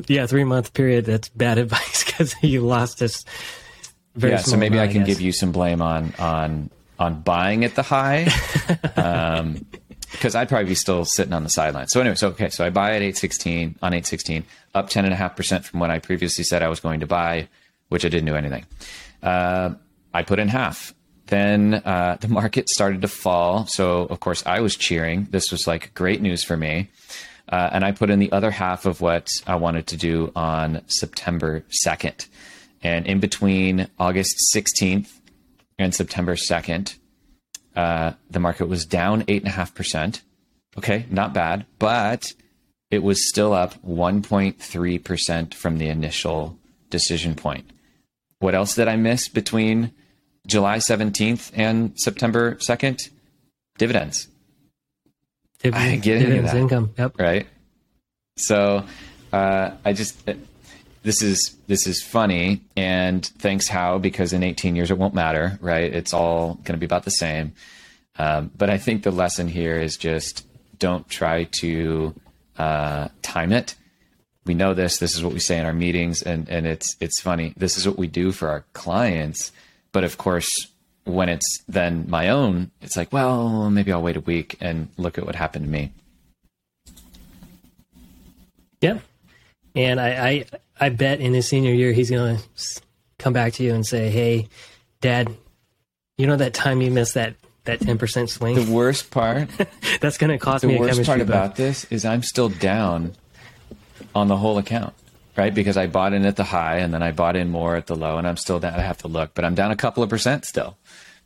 yeah 0.08 0.26
three 0.26 0.44
month 0.44 0.74
period, 0.74 1.06
that's 1.06 1.30
bad 1.30 1.58
advice 1.66 2.04
because 2.04 2.36
you 2.42 2.62
lost 2.62 3.00
this. 3.00 3.26
yeah, 4.18 4.38
so 4.38 4.58
maybe 4.58 4.78
amount, 4.78 4.90
I 4.90 4.94
can 4.94 5.04
I 5.04 5.06
give 5.06 5.22
you 5.22 5.32
some 5.32 5.52
blame 5.52 5.82
on 5.82 6.14
on 6.20 6.70
on 7.00 7.22
buying 7.22 7.66
at 7.66 7.76
the 7.76 7.84
high. 7.84 8.28
um, 8.96 9.66
because 10.12 10.34
I'd 10.34 10.48
probably 10.48 10.70
be 10.70 10.76
still 10.76 11.04
sitting 11.04 11.34
on 11.34 11.44
the 11.44 11.50
sideline. 11.50 11.88
So 11.88 12.00
anyway, 12.00 12.16
so 12.16 12.30
okay, 12.30 12.50
so 12.50 12.66
I 12.66 12.70
buy 12.70 12.92
at 12.92 13.02
816 13.02 13.76
on 13.82 13.94
816, 13.94 14.46
up 14.74 14.90
10.5% 14.90 15.64
from 15.66 15.80
what 15.82 15.90
I 15.90 16.00
previously 16.00 16.46
said 16.46 16.64
I 16.64 16.70
was 16.70 16.80
going 16.80 17.02
to 17.02 17.08
buy, 17.08 17.50
which 17.90 18.06
I 18.06 18.10
didn't 18.10 18.28
do 18.28 18.36
anything. 18.36 18.66
Uh, 19.22 19.74
I 20.14 20.24
put 20.24 20.40
in 20.40 20.48
half. 20.48 20.94
Then 21.28 21.74
uh, 21.74 22.18
the 22.22 22.28
market 22.28 22.70
started 22.70 23.02
to 23.02 23.08
fall. 23.08 23.66
So 23.66 24.04
of 24.04 24.20
course 24.20 24.44
I 24.46 24.62
was 24.62 24.76
cheering. 24.76 25.28
This 25.32 25.52
was 25.52 25.68
like 25.68 25.94
great 25.94 26.22
news 26.22 26.44
for 26.44 26.56
me. 26.56 26.90
Uh, 27.48 27.70
and 27.72 27.84
I 27.86 27.92
put 27.92 28.10
in 28.10 28.20
the 28.20 28.32
other 28.32 28.52
half 28.52 28.86
of 28.86 29.02
what 29.02 29.28
I 29.46 29.56
wanted 29.56 29.88
to 29.88 29.98
do 29.98 30.32
on 30.36 30.82
September 30.88 31.64
2nd. 31.86 32.28
And 32.82 33.06
in 33.06 33.20
between 33.20 33.88
August 34.00 34.36
16th 34.54 35.10
and 35.78 35.94
September 35.94 36.36
2nd, 36.36 36.96
uh, 37.76 38.14
the 38.30 38.40
market 38.40 38.68
was 38.68 38.86
down 38.86 39.24
8.5%. 39.24 40.22
Okay, 40.78 41.06
not 41.10 41.34
bad, 41.34 41.66
but 41.80 42.34
it 42.92 43.04
was 43.04 43.30
still 43.30 43.54
up 43.54 43.82
1.3% 43.84 45.54
from 45.54 45.78
the 45.78 45.88
initial 45.88 46.58
decision 46.90 47.36
point. 47.36 47.70
What 48.40 48.56
else 48.56 48.76
did 48.76 48.88
I 48.88 48.96
miss 48.96 49.28
between 49.28 49.92
July 50.48 50.78
17th 50.78 51.52
and 51.56 51.94
September 51.98 52.56
2nd? 52.56 53.10
Dividends. 53.78 54.28
I 55.74 55.96
get 55.96 56.20
dividends 56.20 56.54
income. 56.54 56.94
Yep. 56.98 57.20
Right. 57.20 57.48
So 58.38 58.84
uh, 59.32 59.72
I 59.84 59.94
just 59.94 60.30
this 61.06 61.22
is 61.22 61.56
this 61.68 61.86
is 61.88 62.02
funny 62.02 62.62
and 62.76 63.26
thanks 63.38 63.68
how 63.68 64.00
because 64.00 64.34
in 64.34 64.44
18 64.44 64.76
years 64.76 64.90
it 64.90 64.98
won't 64.98 65.14
matter 65.14 65.58
right 65.62 65.94
it's 65.94 66.14
all 66.14 66.56
going 66.56 66.74
to 66.74 66.78
be 66.78 66.86
about 66.86 67.04
the 67.04 67.12
same 67.12 67.54
um, 68.18 68.52
but 68.58 68.70
i 68.72 68.78
think 68.78 69.04
the 69.04 69.12
lesson 69.12 69.48
here 69.48 69.80
is 69.80 69.98
just 69.98 70.46
don't 70.80 71.08
try 71.08 71.44
to 71.60 72.14
uh, 72.58 73.08
time 73.22 73.54
it 73.54 73.76
we 74.46 74.56
know 74.56 74.74
this 74.74 74.98
this 74.98 75.16
is 75.16 75.24
what 75.24 75.32
we 75.32 75.40
say 75.40 75.60
in 75.60 75.66
our 75.66 75.74
meetings 75.74 76.24
and 76.24 76.50
and 76.50 76.66
it's 76.66 76.98
it's 77.00 77.22
funny 77.22 77.54
this 77.56 77.78
is 77.78 77.88
what 77.88 78.00
we 78.00 78.08
do 78.08 78.32
for 78.32 78.50
our 78.50 78.66
clients 78.74 79.52
but 79.92 80.04
of 80.04 80.18
course 80.18 80.72
when 81.06 81.30
it's 81.30 81.64
then 81.68 82.06
my 82.10 82.30
own 82.30 82.72
it's 82.82 82.98
like 82.98 83.14
well 83.14 83.70
maybe 83.70 83.92
i'll 83.92 84.02
wait 84.02 84.18
a 84.18 84.22
week 84.22 84.58
and 84.60 84.90
look 84.98 85.18
at 85.18 85.26
what 85.26 85.36
happened 85.36 85.66
to 85.66 85.72
me 85.72 85.92
yeah 88.82 89.00
and 89.76 90.00
I, 90.00 90.08
I, 90.10 90.46
I 90.80 90.90
bet 90.90 91.20
in 91.20 91.34
his 91.34 91.48
senior 91.48 91.74
year 91.74 91.92
he's 91.92 92.10
going 92.10 92.38
to 92.38 92.44
come 93.20 93.34
back 93.34 93.54
to 93.54 93.64
you 93.64 93.74
and 93.74 93.86
say, 93.86 94.10
"Hey, 94.10 94.48
Dad, 95.02 95.30
you 96.18 96.28
know 96.28 96.38
that 96.38 96.54
time 96.54 96.82
you 96.82 96.92
missed 96.92 97.16
that 97.16 97.36
that 97.66 97.82
ten 97.82 97.98
percent 97.98 98.30
swing." 98.30 98.56
The 98.56 98.72
worst 98.72 99.12
part. 99.12 99.50
that's 100.00 100.18
going 100.18 100.32
to 100.32 100.38
cost 100.38 100.62
the 100.62 100.68
me. 100.68 100.76
The 100.76 100.80
worst 100.80 101.06
part 101.06 101.20
book. 101.20 101.28
about 101.28 101.56
this 101.56 101.86
is 101.86 102.06
I'm 102.06 102.24
still 102.24 102.50
down 102.50 103.14
on 104.14 104.30
the 104.30 104.38
whole 104.38 104.58
account, 104.58 104.94
right? 105.36 105.54
Because 105.54 105.76
I 105.76 105.88
bought 105.88 106.14
in 106.14 106.26
at 106.26 106.38
the 106.38 106.46
high 106.46 106.78
and 106.78 106.94
then 106.94 107.04
I 107.04 107.12
bought 107.12 107.36
in 107.36 107.50
more 107.50 107.76
at 107.76 107.88
the 107.88 107.96
low, 107.96 108.18
and 108.18 108.26
I'm 108.26 108.38
still 108.38 108.60
down. 108.60 108.76
I 108.76 108.82
have 108.82 109.00
to 109.00 109.10
look, 109.10 109.32
but 109.34 109.44
I'm 109.44 109.56
down 109.56 109.72
a 109.72 109.76
couple 109.76 110.04
of 110.04 110.10
percent 110.10 110.46
still 110.46 110.78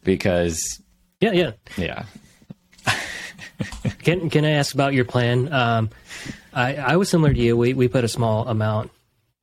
because. 0.04 0.82
Yeah, 1.22 1.32
yeah, 1.32 1.52
yeah. 1.78 2.06
can 4.04 4.30
Can 4.30 4.46
I 4.46 4.52
ask 4.52 4.74
about 4.74 4.94
your 4.94 5.06
plan? 5.06 5.52
Um, 5.52 5.90
I, 6.54 6.76
I 6.76 6.96
was 6.98 7.10
similar 7.10 7.34
to 7.34 7.40
you. 7.40 7.58
We 7.58 7.74
we 7.74 7.88
put 7.88 8.04
a 8.04 8.08
small 8.08 8.48
amount 8.48 8.92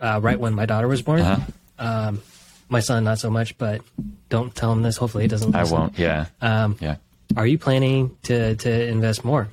uh, 0.00 0.20
right 0.22 0.38
when 0.38 0.54
my 0.54 0.66
daughter 0.66 0.88
was 0.88 1.02
born. 1.02 1.20
Uh-huh. 1.20 1.42
Um, 1.78 2.22
my 2.68 2.80
son 2.80 3.04
not 3.04 3.18
so 3.18 3.30
much, 3.30 3.56
but 3.58 3.82
don't 4.28 4.54
tell 4.54 4.72
him 4.72 4.82
this. 4.82 4.96
Hopefully, 4.96 5.24
he 5.24 5.28
doesn't. 5.28 5.52
Listen. 5.52 5.76
I 5.76 5.78
won't. 5.78 5.98
Yeah. 5.98 6.26
Um, 6.40 6.76
yeah. 6.80 6.96
Are 7.36 7.46
you 7.46 7.58
planning 7.58 8.16
to 8.24 8.56
to 8.56 8.88
invest 8.88 9.24
more? 9.24 9.48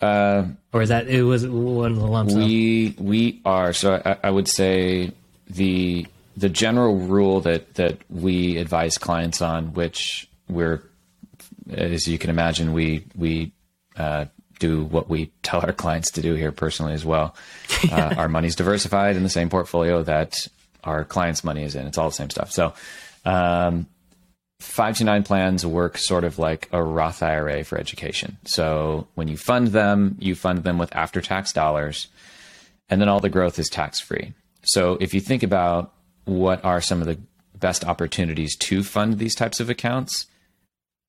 Uh, 0.00 0.44
or 0.72 0.82
is 0.82 0.88
that 0.88 1.08
it 1.08 1.22
was 1.22 1.46
one 1.46 1.92
of 1.92 1.98
the 1.98 2.06
lumps? 2.06 2.34
We 2.34 2.94
we 2.98 3.40
are. 3.44 3.72
So 3.72 4.00
I, 4.04 4.16
I 4.24 4.30
would 4.30 4.48
say 4.48 5.12
the 5.48 6.06
the 6.36 6.48
general 6.48 6.96
rule 6.96 7.40
that 7.42 7.74
that 7.74 7.98
we 8.08 8.56
advise 8.56 8.96
clients 8.96 9.42
on, 9.42 9.74
which 9.74 10.28
we're 10.50 10.82
as 11.72 12.06
you 12.08 12.18
can 12.18 12.30
imagine, 12.30 12.72
we 12.72 13.04
we 13.16 13.52
uh, 13.96 14.26
do 14.58 14.84
what 14.84 15.08
we 15.08 15.32
tell 15.42 15.60
our 15.60 15.72
clients 15.72 16.12
to 16.12 16.22
do 16.22 16.34
here 16.34 16.52
personally 16.52 16.92
as 16.94 17.04
well. 17.04 17.34
Uh, 17.90 18.14
our 18.18 18.28
money's 18.28 18.56
diversified 18.56 19.16
in 19.16 19.22
the 19.22 19.30
same 19.30 19.48
portfolio 19.48 20.02
that 20.02 20.46
our 20.84 21.02
clients' 21.02 21.42
money 21.42 21.62
is 21.62 21.74
in. 21.74 21.86
It's 21.86 21.96
all 21.96 22.10
the 22.10 22.14
same 22.14 22.28
stuff. 22.28 22.52
So, 22.52 22.74
um, 23.24 23.86
529 24.58 25.22
plans 25.22 25.64
work 25.64 25.96
sort 25.96 26.24
of 26.24 26.38
like 26.38 26.68
a 26.72 26.82
Roth 26.82 27.22
IRA 27.22 27.64
for 27.64 27.78
education. 27.78 28.36
So, 28.44 29.08
when 29.14 29.28
you 29.28 29.38
fund 29.38 29.68
them, 29.68 30.16
you 30.20 30.34
fund 30.34 30.62
them 30.62 30.76
with 30.76 30.94
after 30.94 31.22
tax 31.22 31.54
dollars, 31.54 32.08
and 32.90 33.00
then 33.00 33.08
all 33.08 33.20
the 33.20 33.30
growth 33.30 33.58
is 33.58 33.70
tax 33.70 33.98
free. 33.98 34.34
So, 34.62 34.98
if 35.00 35.14
you 35.14 35.20
think 35.20 35.42
about 35.42 35.94
what 36.26 36.62
are 36.62 36.82
some 36.82 37.00
of 37.00 37.06
the 37.06 37.18
best 37.58 37.82
opportunities 37.82 38.56
to 38.56 38.82
fund 38.82 39.18
these 39.18 39.34
types 39.34 39.58
of 39.58 39.70
accounts, 39.70 40.26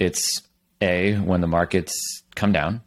it's 0.02 0.42
A, 0.82 1.14
when 1.16 1.42
the 1.42 1.48
markets 1.48 1.94
come 2.34 2.52
down, 2.52 2.82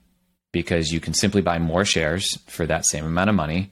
because 0.50 0.92
you 0.92 0.98
can 0.98 1.14
simply 1.14 1.42
buy 1.42 1.60
more 1.60 1.84
shares 1.84 2.36
for 2.48 2.66
that 2.66 2.84
same 2.86 3.04
amount 3.04 3.30
of 3.30 3.36
money 3.36 3.70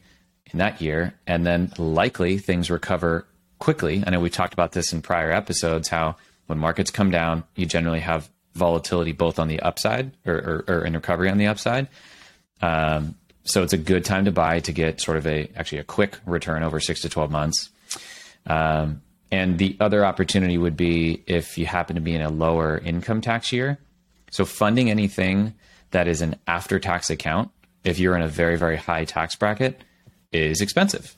in 0.52 0.60
that 0.60 0.80
year. 0.80 1.14
And 1.26 1.44
then 1.44 1.72
likely 1.76 2.38
things 2.38 2.70
recover 2.70 3.26
quickly. 3.58 4.04
I 4.06 4.10
know 4.10 4.20
we 4.20 4.30
talked 4.30 4.54
about 4.54 4.72
this 4.72 4.92
in 4.92 5.02
prior 5.02 5.32
episodes 5.32 5.88
how 5.88 6.16
when 6.46 6.58
markets 6.58 6.92
come 6.92 7.10
down, 7.10 7.42
you 7.56 7.66
generally 7.66 8.00
have 8.00 8.30
volatility 8.54 9.10
both 9.12 9.40
on 9.40 9.48
the 9.48 9.58
upside 9.60 10.12
or, 10.24 10.34
or, 10.34 10.64
or 10.68 10.84
in 10.84 10.94
recovery 10.94 11.28
on 11.28 11.38
the 11.38 11.46
upside. 11.48 11.88
Um, 12.60 13.16
so 13.42 13.64
it's 13.64 13.72
a 13.72 13.78
good 13.78 14.04
time 14.04 14.26
to 14.26 14.32
buy 14.32 14.60
to 14.60 14.72
get 14.72 15.00
sort 15.00 15.16
of 15.16 15.26
a 15.26 15.50
actually 15.56 15.78
a 15.78 15.84
quick 15.84 16.16
return 16.26 16.62
over 16.62 16.78
six 16.78 17.00
to 17.00 17.08
12 17.08 17.30
months. 17.32 17.70
Um, 18.46 19.02
and 19.32 19.58
the 19.58 19.76
other 19.80 20.04
opportunity 20.04 20.58
would 20.58 20.76
be 20.76 21.24
if 21.26 21.56
you 21.56 21.64
happen 21.64 21.96
to 21.96 22.02
be 22.02 22.14
in 22.14 22.20
a 22.20 22.28
lower 22.28 22.76
income 22.78 23.22
tax 23.22 23.50
year. 23.50 23.78
So 24.30 24.44
funding 24.44 24.90
anything 24.90 25.54
that 25.90 26.06
is 26.06 26.20
an 26.20 26.36
after 26.46 26.78
tax 26.78 27.08
account, 27.08 27.50
if 27.82 27.98
you're 27.98 28.14
in 28.14 28.22
a 28.22 28.28
very, 28.28 28.56
very 28.56 28.76
high 28.76 29.06
tax 29.06 29.34
bracket, 29.34 29.82
is 30.32 30.60
expensive. 30.60 31.16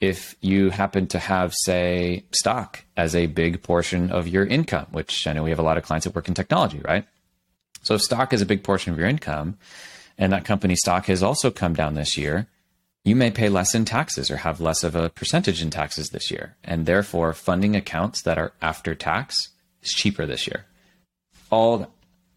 If 0.00 0.34
you 0.40 0.70
happen 0.70 1.06
to 1.08 1.20
have, 1.20 1.54
say, 1.54 2.24
stock 2.32 2.84
as 2.96 3.14
a 3.14 3.26
big 3.26 3.62
portion 3.62 4.10
of 4.10 4.26
your 4.28 4.44
income, 4.44 4.88
which 4.90 5.26
I 5.26 5.32
know 5.32 5.44
we 5.44 5.50
have 5.50 5.58
a 5.60 5.62
lot 5.62 5.78
of 5.78 5.84
clients 5.84 6.04
that 6.04 6.14
work 6.14 6.28
in 6.28 6.34
technology, 6.34 6.80
right? 6.84 7.06
So 7.82 7.94
if 7.94 8.02
stock 8.02 8.32
is 8.32 8.42
a 8.42 8.46
big 8.46 8.64
portion 8.64 8.92
of 8.92 8.98
your 8.98 9.08
income 9.08 9.56
and 10.18 10.32
that 10.32 10.44
company 10.44 10.74
stock 10.74 11.06
has 11.06 11.22
also 11.22 11.52
come 11.52 11.74
down 11.74 11.94
this 11.94 12.16
year, 12.18 12.48
you 13.06 13.14
may 13.14 13.30
pay 13.30 13.48
less 13.48 13.72
in 13.72 13.84
taxes 13.84 14.32
or 14.32 14.36
have 14.38 14.60
less 14.60 14.82
of 14.82 14.96
a 14.96 15.08
percentage 15.08 15.62
in 15.62 15.70
taxes 15.70 16.10
this 16.10 16.28
year. 16.28 16.56
And 16.64 16.86
therefore, 16.86 17.32
funding 17.32 17.76
accounts 17.76 18.22
that 18.22 18.36
are 18.36 18.52
after 18.60 18.96
tax 18.96 19.50
is 19.80 19.92
cheaper 19.92 20.26
this 20.26 20.48
year. 20.48 20.66
All 21.48 21.88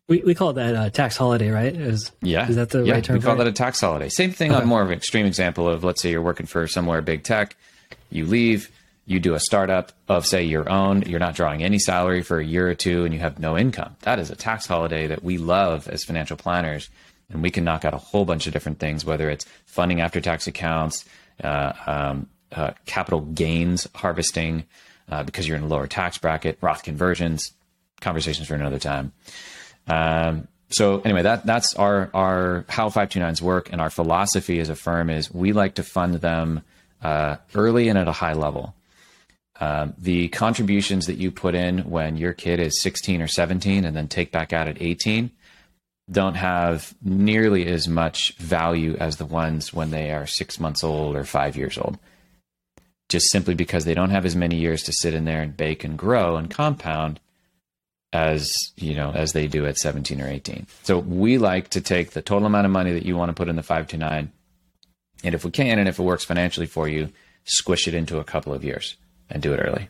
we, 0.08 0.22
we 0.24 0.36
call 0.36 0.54
that 0.54 0.88
a 0.88 0.92
tax 0.92 1.18
holiday, 1.18 1.50
right? 1.50 1.76
Is, 1.76 2.12
yeah. 2.22 2.48
Is 2.48 2.56
that 2.56 2.70
the 2.70 2.84
yeah, 2.84 2.94
right 2.94 3.04
term? 3.04 3.16
We 3.16 3.22
call 3.22 3.36
that 3.38 3.48
a 3.48 3.52
tax 3.52 3.82
holiday. 3.82 4.10
Same 4.10 4.32
thing 4.32 4.52
okay. 4.52 4.62
on 4.62 4.68
more 4.68 4.84
of 4.84 4.90
an 4.90 4.98
extreme 4.98 5.26
example 5.26 5.68
of 5.68 5.84
let's 5.84 6.04
say 6.04 6.12
you're 6.12 6.22
working 6.22 6.46
for 6.46 6.68
somewhere 6.68 7.02
big 7.02 7.24
tech, 7.24 7.56
you 8.12 8.26
leave, 8.26 8.72
you 9.08 9.20
do 9.20 9.34
a 9.34 9.40
startup 9.40 9.92
of 10.08 10.28
say 10.28 10.44
your 10.44 10.70
own, 10.70 11.02
you're 11.04 11.20
not 11.20 11.34
drawing 11.34 11.64
any 11.64 11.80
salary 11.80 12.22
for 12.22 12.40
a 12.40 12.46
year 12.46 12.70
or 12.70 12.76
two 12.76 13.06
and 13.06 13.14
you 13.14 13.20
have 13.20 13.40
no 13.40 13.58
income. 13.58 13.96
That 14.02 14.20
is 14.20 14.30
a 14.30 14.36
tax 14.36 14.68
holiday 14.68 15.08
that 15.08 15.24
we 15.24 15.40
love 15.40 15.88
as 15.88 16.04
financial 16.04 16.38
planners. 16.38 16.92
And 17.30 17.44
we 17.44 17.52
can 17.52 17.64
knock 17.64 17.86
out 17.86 17.94
a 17.94 17.98
whole 17.98 18.26
bunch 18.26 18.48
of 18.48 18.54
different 18.54 18.80
things, 18.80 19.06
whether 19.06 19.30
it's 19.30 19.46
funding 19.66 20.02
after 20.02 20.20
tax 20.20 20.48
accounts, 20.48 21.06
uh, 21.44 21.74
um, 21.86 22.28
uh, 22.52 22.72
capital 22.86 23.22
gains 23.22 23.88
harvesting, 23.94 24.64
uh, 25.10 25.24
because 25.24 25.48
you're 25.48 25.58
in 25.58 25.64
a 25.64 25.68
lower 25.68 25.88
tax 25.88 26.18
bracket, 26.18 26.58
Roth 26.62 26.84
conversions, 26.84 27.54
conversations 28.02 28.48
for 28.48 28.56
another 28.56 28.80
time. 28.80 29.12
Um, 29.88 30.48
so 30.72 31.02
anyway, 31.02 31.24
that 31.24 31.46
that's 31.46 31.76
our 31.76 32.10
our 32.14 32.66
how 32.70 32.90
529s 32.90 33.42
work, 33.42 33.72
and 33.72 33.82
our 33.82 33.90
philosophy 33.90 34.60
as 34.60 34.70
a 34.70 34.76
firm 34.76 35.10
is 35.10 35.34
we 35.34 35.52
like 35.52 35.76
to 35.76 35.84
fund 35.84 36.16
them 36.16 36.62
uh, 37.02 37.38
early 37.56 37.90
and 37.90 37.98
at 37.98 38.08
a 38.08 38.12
high 38.12 38.34
level. 38.34 38.76
Um, 39.60 39.94
the 39.98 40.30
contributions 40.30 41.08
that 41.08 41.16
you 41.16 41.32
put 41.32 41.54
in 41.54 41.80
when 41.80 42.16
your 42.16 42.34
kid 42.34 42.62
is 42.62 42.82
16 42.82 43.22
or 43.22 43.28
17 43.28 43.84
and 43.84 43.96
then 43.96 44.08
take 44.08 44.32
back 44.32 44.54
out 44.54 44.70
at 44.70 44.82
18 44.82 45.32
don't 46.12 46.36
have 46.36 46.94
nearly 47.02 47.68
as 47.68 47.88
much 47.88 48.36
value 48.38 48.96
as 49.00 49.18
the 49.18 49.26
ones 49.26 49.74
when 49.74 49.92
they 49.92 50.12
are 50.12 50.26
six 50.26 50.60
months 50.60 50.84
old 50.84 51.16
or 51.16 51.24
five 51.24 51.56
years 51.56 51.78
old. 51.78 51.98
Just 53.10 53.32
simply 53.32 53.56
because 53.56 53.86
they 53.86 53.94
don't 53.94 54.10
have 54.12 54.26
as 54.26 54.36
many 54.36 54.58
years 54.58 54.84
to 54.84 54.94
sit 54.94 55.14
in 55.14 55.26
there 55.26 55.42
and 55.42 55.56
bake 55.56 55.84
and 55.84 55.98
grow 55.98 56.36
and 56.38 56.50
compound 56.50 57.20
as 58.12 58.52
you 58.76 58.96
know 58.96 59.12
as 59.12 59.34
they 59.34 59.46
do 59.46 59.66
at 59.66 59.78
17 59.78 60.20
or 60.20 60.28
18. 60.28 60.66
So 60.84 60.98
we 60.98 61.38
like 61.38 61.70
to 61.70 61.82
take 61.82 62.12
the 62.12 62.22
total 62.22 62.48
amount 62.48 62.66
of 62.66 62.72
money 62.72 62.94
that 62.94 63.06
you 63.06 63.16
want 63.16 63.30
to 63.30 63.34
put 63.34 63.50
in 63.50 63.56
the 63.56 63.64
529 63.64 64.32
and 65.24 65.36
if 65.36 65.44
we 65.44 65.52
can 65.52 65.80
and 65.80 65.88
if 65.88 66.00
it 66.00 66.04
works 66.04 66.24
financially 66.24 66.66
for 66.66 66.88
you, 66.88 67.10
squish 67.44 67.88
it 67.88 67.94
into 67.94 68.20
a 68.20 68.24
couple 68.24 68.54
of 68.54 68.64
years 68.64 68.96
and 69.30 69.44
do 69.44 69.54
it 69.54 69.58
early. 69.58 69.90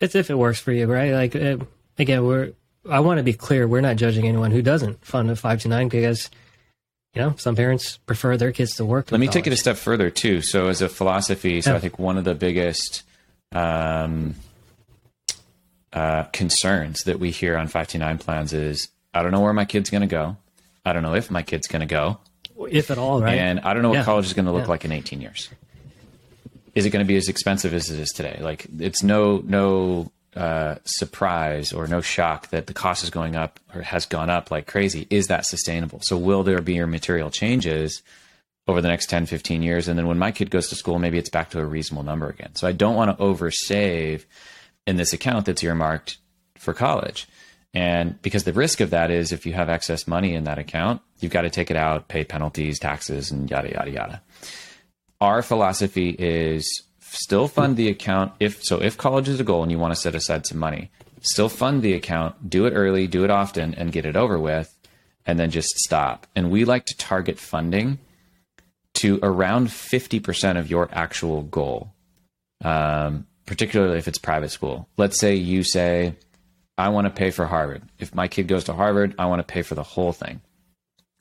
It's 0.00 0.14
if 0.14 0.30
it 0.30 0.36
works 0.36 0.58
for 0.58 0.72
you, 0.72 0.86
right? 0.86 1.12
Like 1.12 1.36
uh, 1.36 1.58
again, 1.98 2.24
we're 2.24 2.52
I 2.90 3.00
want 3.00 3.18
to 3.18 3.22
be 3.24 3.32
clear, 3.32 3.66
we're 3.66 3.80
not 3.80 3.96
judging 3.96 4.26
anyone 4.28 4.50
who 4.50 4.62
doesn't 4.62 5.04
fund 5.04 5.30
a 5.30 5.36
5 5.36 5.62
2 5.62 5.68
9 5.68 5.88
because 5.88 6.30
you 7.14 7.22
know, 7.22 7.34
some 7.38 7.56
parents 7.56 7.96
prefer 8.04 8.36
their 8.36 8.52
kids 8.52 8.76
to 8.76 8.84
work. 8.84 9.10
Let 9.10 9.18
me 9.20 9.26
college. 9.26 9.34
take 9.34 9.46
it 9.46 9.52
a 9.54 9.56
step 9.56 9.76
further 9.78 10.10
too. 10.10 10.42
So 10.42 10.68
as 10.68 10.82
a 10.82 10.88
philosophy, 10.88 11.62
so 11.62 11.70
Yeah. 11.70 11.76
I 11.76 11.80
think 11.80 11.98
one 11.98 12.18
of 12.18 12.24
the 12.24 12.34
biggest 12.34 13.04
um, 13.52 14.34
uh, 15.92 16.24
concerns 16.24 17.04
that 17.04 17.18
we 17.18 17.30
hear 17.30 17.56
on 17.56 17.68
five 17.68 17.88
two 17.88 17.98
nine 17.98 18.18
plans 18.18 18.52
is 18.52 18.88
I 19.14 19.22
don't 19.22 19.32
know 19.32 19.40
where 19.40 19.52
my 19.54 19.64
kid's 19.64 19.88
going 19.88 20.02
to 20.02 20.06
go. 20.06 20.36
I 20.84 20.92
don't 20.92 21.02
know 21.02 21.14
if 21.14 21.30
my 21.30 21.42
kid's 21.42 21.66
going 21.68 21.80
to 21.80 21.86
go. 21.86 22.18
if 22.70 22.90
at 22.90 22.98
all, 22.98 23.20
right? 23.22 23.38
And 23.38 23.60
I 23.60 23.72
don't 23.74 23.82
know 23.82 23.88
what 23.90 23.96
Yeah. 23.98 24.04
college 24.04 24.26
is 24.26 24.34
going 24.34 24.46
to 24.46 24.52
look 24.52 24.64
Yeah. 24.64 24.68
like 24.70 24.84
in 24.84 24.92
18 24.92 25.20
years. 25.20 25.48
Is 26.74 26.84
it 26.84 26.90
going 26.90 27.04
to 27.04 27.08
be 27.08 27.16
as 27.16 27.28
expensive 27.28 27.72
as 27.72 27.90
it 27.90 27.98
is 27.98 28.10
today? 28.10 28.38
Like 28.42 28.66
it's 28.78 29.02
no 29.02 29.42
no 29.46 30.10
uh, 30.36 30.76
surprise 30.84 31.72
or 31.72 31.86
no 31.86 32.00
shock 32.00 32.48
that 32.50 32.66
the 32.66 32.74
cost 32.74 33.02
is 33.02 33.10
going 33.10 33.36
up 33.36 33.58
or 33.74 33.82
has 33.82 34.06
gone 34.06 34.30
up 34.30 34.50
like 34.50 34.66
crazy. 34.66 35.06
Is 35.10 35.28
that 35.28 35.46
sustainable? 35.46 36.00
So 36.02 36.16
will 36.18 36.42
there 36.42 36.60
be 36.60 36.74
your 36.74 36.86
material 36.86 37.30
changes 37.30 38.02
over 38.68 38.82
the 38.82 38.88
next 38.88 39.08
10, 39.08 39.26
15 39.26 39.62
years? 39.62 39.88
And 39.88 39.98
then 39.98 40.06
when 40.06 40.18
my 40.18 40.32
kid 40.32 40.50
goes 40.50 40.68
to 40.68 40.74
school, 40.74 40.98
maybe 40.98 41.18
it's 41.18 41.30
back 41.30 41.50
to 41.50 41.60
a 41.60 41.64
reasonable 41.64 42.04
number 42.04 42.28
again. 42.28 42.54
So 42.54 42.68
I 42.68 42.72
don't 42.72 42.94
want 42.94 43.16
to 43.16 43.24
oversave 43.24 44.24
in 44.86 44.96
this 44.96 45.12
account 45.12 45.46
that's 45.46 45.64
earmarked 45.64 46.18
for 46.56 46.74
college. 46.74 47.26
And 47.74 48.20
because 48.22 48.44
the 48.44 48.52
risk 48.52 48.80
of 48.80 48.90
that 48.90 49.10
is 49.10 49.32
if 49.32 49.44
you 49.44 49.52
have 49.52 49.68
excess 49.68 50.06
money 50.06 50.34
in 50.34 50.44
that 50.44 50.58
account, 50.58 51.02
you've 51.20 51.32
got 51.32 51.42
to 51.42 51.50
take 51.50 51.70
it 51.70 51.76
out, 51.76 52.08
pay 52.08 52.24
penalties, 52.24 52.78
taxes, 52.78 53.30
and 53.30 53.50
yada, 53.50 53.70
yada, 53.70 53.90
yada. 53.90 54.22
Our 55.20 55.42
philosophy 55.42 56.10
is 56.10 56.82
still 57.16 57.48
fund 57.48 57.76
the 57.76 57.88
account 57.88 58.32
if 58.40 58.62
so 58.62 58.80
if 58.80 58.96
college 58.96 59.28
is 59.28 59.40
a 59.40 59.44
goal 59.44 59.62
and 59.62 59.72
you 59.72 59.78
want 59.78 59.94
to 59.94 60.00
set 60.00 60.14
aside 60.14 60.46
some 60.46 60.58
money, 60.58 60.90
still 61.20 61.48
fund 61.48 61.82
the 61.82 61.94
account, 61.94 62.48
do 62.48 62.66
it 62.66 62.72
early, 62.72 63.06
do 63.06 63.24
it 63.24 63.30
often, 63.30 63.74
and 63.74 63.92
get 63.92 64.06
it 64.06 64.16
over 64.16 64.38
with, 64.38 64.76
and 65.24 65.38
then 65.38 65.50
just 65.50 65.70
stop. 65.78 66.26
And 66.36 66.50
we 66.50 66.64
like 66.64 66.84
to 66.86 66.96
target 66.96 67.38
funding 67.38 67.98
to 68.94 69.18
around 69.22 69.68
50% 69.68 70.58
of 70.58 70.70
your 70.70 70.88
actual 70.92 71.42
goal 71.42 71.92
um, 72.64 73.26
particularly 73.44 73.98
if 73.98 74.08
it's 74.08 74.18
private 74.18 74.50
school. 74.50 74.88
Let's 74.96 75.18
say 75.18 75.34
you 75.34 75.62
say, 75.62 76.14
I 76.78 76.88
want 76.88 77.06
to 77.06 77.10
pay 77.10 77.30
for 77.30 77.46
Harvard. 77.46 77.82
If 77.98 78.14
my 78.14 78.28
kid 78.28 78.48
goes 78.48 78.64
to 78.64 78.72
Harvard, 78.72 79.14
I 79.18 79.26
want 79.26 79.46
to 79.46 79.52
pay 79.52 79.62
for 79.62 79.74
the 79.74 79.82
whole 79.82 80.12
thing. 80.12 80.40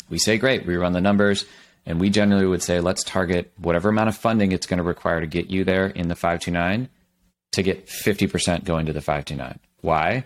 We 0.09 0.17
say, 0.17 0.37
great, 0.37 0.65
we 0.65 0.75
run 0.75 0.93
the 0.93 1.01
numbers, 1.01 1.45
and 1.85 1.99
we 1.99 2.09
generally 2.09 2.45
would 2.47 2.63
say, 2.63 2.79
let's 2.79 3.03
target 3.03 3.51
whatever 3.57 3.89
amount 3.89 4.09
of 4.09 4.17
funding 4.17 4.51
it's 4.51 4.65
going 4.65 4.77
to 4.77 4.83
require 4.83 5.21
to 5.21 5.27
get 5.27 5.49
you 5.49 5.63
there 5.63 5.87
in 5.87 6.07
the 6.07 6.15
529 6.15 6.89
to 7.51 7.63
get 7.63 7.87
50% 7.87 8.63
going 8.63 8.85
to 8.87 8.93
the 8.93 9.01
529. 9.01 9.59
Why? 9.81 10.25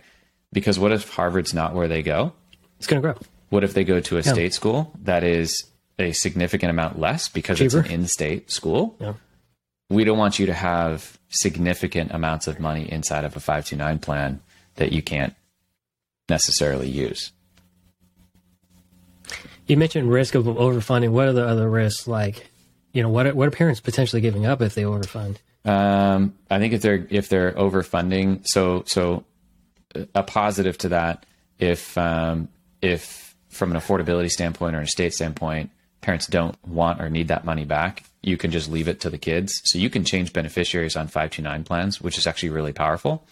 Because 0.54 0.80
what 0.80 0.91
if 0.91 1.13
Harvard's 1.13 1.54
not 1.54 1.74
where 1.74 1.88
they 1.88 2.02
go? 2.02 2.34
it's 2.78 2.88
going 2.88 3.02
to 3.02 3.06
grow. 3.06 3.17
What 3.50 3.63
if 3.63 3.74
they 3.74 3.84
go 3.84 4.00
to 4.00 4.17
a 4.17 4.24
state 4.24 4.54
school 4.54 4.93
that 5.04 5.24
is 5.24 5.65
a 5.98 6.13
significant 6.13 6.69
amount 6.69 6.98
less 6.98 7.28
because 7.28 7.60
it's 7.60 7.74
an 7.74 7.86
in 7.88 8.08
state 8.08 8.50
school? 8.52 8.95
Yeah. 9.02 9.13
we 9.89 10.06
don't 10.06 10.17
want 10.17 10.39
you 10.39 10.45
to 10.45 10.54
have 10.54 11.19
significant 11.30 12.12
amounts 12.12 12.48
of 12.48 12.60
money 12.60 12.89
inside 12.89 13.26
of 13.26 13.36
a 13.36 13.39
529 13.39 14.00
plan 14.00 14.39
that 14.76 14.93
you 14.93 15.02
can't 15.02 15.36
necessarily 16.30 16.88
use. 16.88 17.34
You 19.69 19.77
mentioned 19.77 20.12
risk 20.12 20.34
of 20.34 20.45
overfunding. 20.45 21.12
What 21.12 21.27
are 21.27 21.34
the 21.34 21.47
other 21.47 21.69
risks? 21.69 22.08
Like, 22.08 22.49
you 22.91 23.03
know, 23.03 23.10
what 23.10 23.27
are, 23.27 23.36
what 23.36 23.47
are 23.47 23.51
parents 23.51 23.79
potentially 23.79 24.19
giving 24.19 24.47
up 24.47 24.62
if 24.62 24.73
they 24.73 24.82
overfund? 24.82 25.38
Um, 25.63 26.34
I 26.49 26.58
think 26.58 26.73
if 26.73 26.82
they're 26.82 27.05
if 27.10 27.29
they're 27.29 27.51
overfunding, 27.51 28.41
so 28.45 28.84
so 28.88 29.25
a 30.15 30.23
positive 30.23 30.75
to 30.79 30.89
that, 30.89 31.25
if 31.60 31.95
um, 31.99 32.47
if 32.82 33.36
from 33.49 33.71
an 33.71 33.77
affordability 33.77 34.29
standpoint 34.29 34.75
or 34.75 34.82
a 34.82 34.88
state 34.88 35.13
standpoint, 35.13 35.69
parents 36.01 36.25
don't 36.25 36.58
want 36.67 36.99
or 36.99 37.10
need 37.10 37.27
that 37.27 37.45
money 37.45 37.65
back, 37.65 38.03
you 38.23 38.38
can 38.38 38.49
just 38.49 38.71
leave 38.71 38.88
it 38.88 39.01
to 39.01 39.12
the 39.12 39.19
kids. 39.19 39.62
So 39.65 39.77
you 39.77 39.91
can 39.91 40.03
change 40.03 40.34
beneficiaries 40.34 40.95
on 40.95 41.08
529 41.08 41.63
plans, 41.63 42.01
which 42.01 42.17
is 42.17 42.25
actually 42.25 42.49
really 42.49 42.73
powerful. 42.73 43.23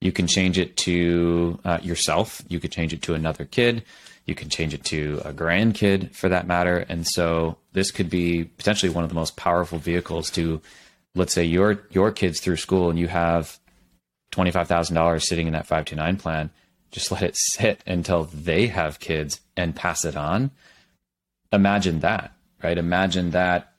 You 0.00 0.12
can 0.12 0.28
change 0.28 0.56
it 0.56 0.76
to 0.78 1.58
uh, 1.64 1.78
yourself. 1.82 2.42
You 2.48 2.60
could 2.60 2.70
change 2.70 2.92
it 2.92 3.02
to 3.02 3.14
another 3.14 3.44
kid. 3.44 3.82
You 4.26 4.34
can 4.34 4.48
change 4.48 4.74
it 4.74 4.84
to 4.84 5.20
a 5.24 5.32
grandkid 5.32 6.14
for 6.14 6.28
that 6.28 6.46
matter. 6.46 6.78
And 6.88 7.06
so 7.06 7.56
this 7.72 7.90
could 7.90 8.10
be 8.10 8.44
potentially 8.44 8.90
one 8.90 9.04
of 9.04 9.10
the 9.10 9.16
most 9.16 9.36
powerful 9.36 9.78
vehicles 9.78 10.30
to, 10.32 10.60
let's 11.14 11.32
say 11.32 11.44
your 11.44 11.82
your 11.90 12.12
kids 12.12 12.40
through 12.40 12.56
school 12.56 12.90
and 12.90 12.98
you 12.98 13.08
have 13.08 13.58
twenty 14.30 14.50
five 14.50 14.68
thousand 14.68 14.94
dollars 14.94 15.28
sitting 15.28 15.46
in 15.46 15.52
that 15.54 15.66
five 15.66 15.84
two 15.84 15.96
nine 15.96 16.16
plan. 16.16 16.50
Just 16.90 17.10
let 17.12 17.22
it 17.22 17.36
sit 17.36 17.82
until 17.86 18.24
they 18.24 18.66
have 18.66 19.00
kids 19.00 19.40
and 19.56 19.76
pass 19.76 20.04
it 20.04 20.16
on. 20.16 20.50
Imagine 21.52 22.00
that, 22.00 22.32
right? 22.62 22.78
Imagine 22.78 23.30
that 23.30 23.72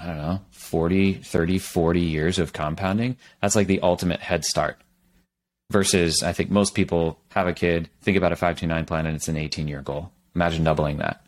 I 0.00 0.06
don't 0.06 0.18
know, 0.18 0.40
40, 0.50 1.14
30, 1.14 1.58
40 1.58 2.00
years 2.00 2.38
of 2.38 2.52
compounding. 2.52 3.16
That's 3.40 3.56
like 3.56 3.66
the 3.66 3.80
ultimate 3.80 4.20
head 4.20 4.44
start. 4.44 4.78
Versus, 5.70 6.22
I 6.22 6.32
think 6.32 6.50
most 6.50 6.74
people 6.74 7.18
have 7.30 7.48
a 7.48 7.52
kid, 7.52 7.90
think 8.00 8.16
about 8.16 8.30
a 8.32 8.36
529 8.36 8.84
plan, 8.84 9.04
and 9.06 9.16
it's 9.16 9.26
an 9.28 9.36
18 9.36 9.66
year 9.66 9.82
goal. 9.82 10.12
Imagine 10.34 10.62
doubling 10.62 10.98
that. 10.98 11.22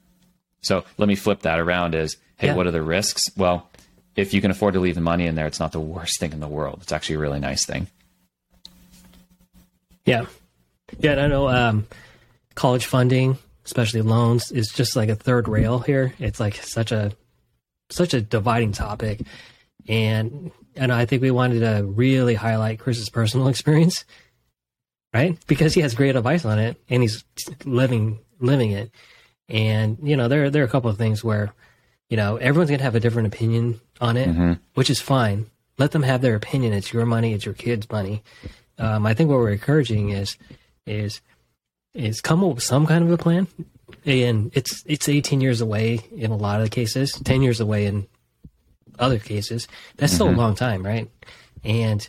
So 0.62 0.84
let 0.96 1.08
me 1.08 1.16
flip 1.16 1.40
that 1.40 1.58
around 1.58 1.94
as 1.96 2.16
hey, 2.36 2.48
Yeah. 2.48 2.54
what 2.54 2.66
are 2.66 2.70
the 2.70 2.82
risks? 2.82 3.24
Well, 3.36 3.68
if 4.14 4.32
you 4.34 4.40
can 4.40 4.50
afford 4.52 4.74
to 4.74 4.80
leave 4.80 4.94
the 4.94 5.00
money 5.00 5.26
in 5.26 5.34
there, 5.34 5.46
it's 5.46 5.58
not 5.60 5.72
the 5.72 5.80
worst 5.80 6.20
thing 6.20 6.32
in 6.32 6.38
the 6.40 6.46
world. 6.48 6.78
It's 6.82 6.92
actually 6.92 7.16
a 7.16 7.18
really 7.20 7.40
nice 7.40 7.64
thing. 7.66 7.88
Yeah. 10.04 10.26
Yeah, 10.98 11.16
I 11.22 11.26
know 11.26 11.48
um, 11.48 11.86
college 12.54 12.86
funding, 12.86 13.38
especially 13.64 14.02
loans, 14.02 14.50
is 14.52 14.68
just 14.68 14.96
like 14.96 15.08
a 15.08 15.14
third 15.16 15.48
rail 15.48 15.80
here. 15.80 16.14
It's 16.18 16.40
like 16.40 16.56
such 16.56 16.92
a 16.92 17.12
such 17.90 18.14
a 18.14 18.20
dividing 18.20 18.72
topic. 18.72 19.20
And 19.88 20.50
and 20.76 20.92
I 20.92 21.04
think 21.06 21.22
we 21.22 21.30
wanted 21.30 21.60
to 21.60 21.84
really 21.84 22.34
highlight 22.34 22.78
Chris's 22.78 23.10
personal 23.10 23.48
experience, 23.54 24.04
right? 25.18 25.38
Because 25.46 25.74
he 25.74 25.80
has 25.80 25.94
great 25.94 26.16
advice 26.16 26.44
on 26.44 26.58
it 26.58 26.76
and 26.88 27.02
he's 27.02 27.24
living 27.64 28.18
living 28.40 28.70
it. 28.70 28.90
And 29.48 29.98
you 30.02 30.16
know, 30.16 30.28
there 30.28 30.50
there 30.50 30.62
are 30.62 30.66
a 30.66 30.70
couple 30.70 30.90
of 30.90 30.98
things 30.98 31.24
where, 31.24 31.52
you 32.08 32.16
know, 32.16 32.36
everyone's 32.36 32.70
gonna 32.70 32.82
have 32.82 32.94
a 32.94 33.00
different 33.00 33.28
opinion 33.28 33.80
on 34.00 34.16
it, 34.16 34.28
which 34.74 34.90
is 34.90 35.00
fine. 35.00 35.46
Let 35.78 35.92
them 35.92 36.02
have 36.02 36.22
their 36.22 36.34
opinion. 36.34 36.72
It's 36.72 36.92
your 36.92 37.06
money. 37.06 37.32
It's 37.34 37.44
your 37.44 37.54
kids' 37.54 37.90
money. 37.90 38.22
Um, 38.78 39.06
I 39.06 39.14
think 39.14 39.28
what 39.30 39.38
we're 39.38 39.50
encouraging 39.52 40.10
is 40.10 40.36
is 40.86 41.20
is 41.94 42.20
come 42.20 42.44
up 42.44 42.54
with 42.54 42.64
some 42.64 42.86
kind 42.86 43.04
of 43.04 43.10
a 43.10 43.18
plan. 43.18 43.48
And 44.04 44.50
it's 44.54 44.84
it's 44.86 45.08
18 45.08 45.40
years 45.40 45.60
away 45.60 46.00
in 46.12 46.30
a 46.30 46.36
lot 46.36 46.60
of 46.60 46.66
the 46.66 46.70
cases, 46.70 47.12
10 47.12 47.42
years 47.42 47.60
away 47.60 47.86
in 47.86 48.06
other 48.98 49.18
cases. 49.18 49.66
That's 49.96 50.12
still 50.12 50.28
a 50.28 50.30
long 50.30 50.54
time, 50.54 50.84
right? 50.84 51.08
And 51.64 52.06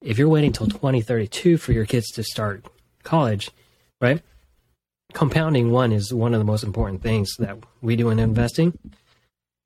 if 0.00 0.18
you're 0.18 0.28
waiting 0.28 0.52
till 0.52 0.66
2032 0.66 1.58
for 1.58 1.72
your 1.72 1.84
kids 1.84 2.10
to 2.12 2.22
start 2.22 2.64
college, 3.02 3.50
right? 4.00 4.22
Compounding 5.12 5.70
one 5.70 5.92
is 5.92 6.14
one 6.14 6.34
of 6.34 6.40
the 6.40 6.44
most 6.44 6.62
important 6.62 7.02
things 7.02 7.34
that 7.38 7.58
we 7.82 7.96
do 7.96 8.10
in 8.10 8.18
investing. 8.18 8.78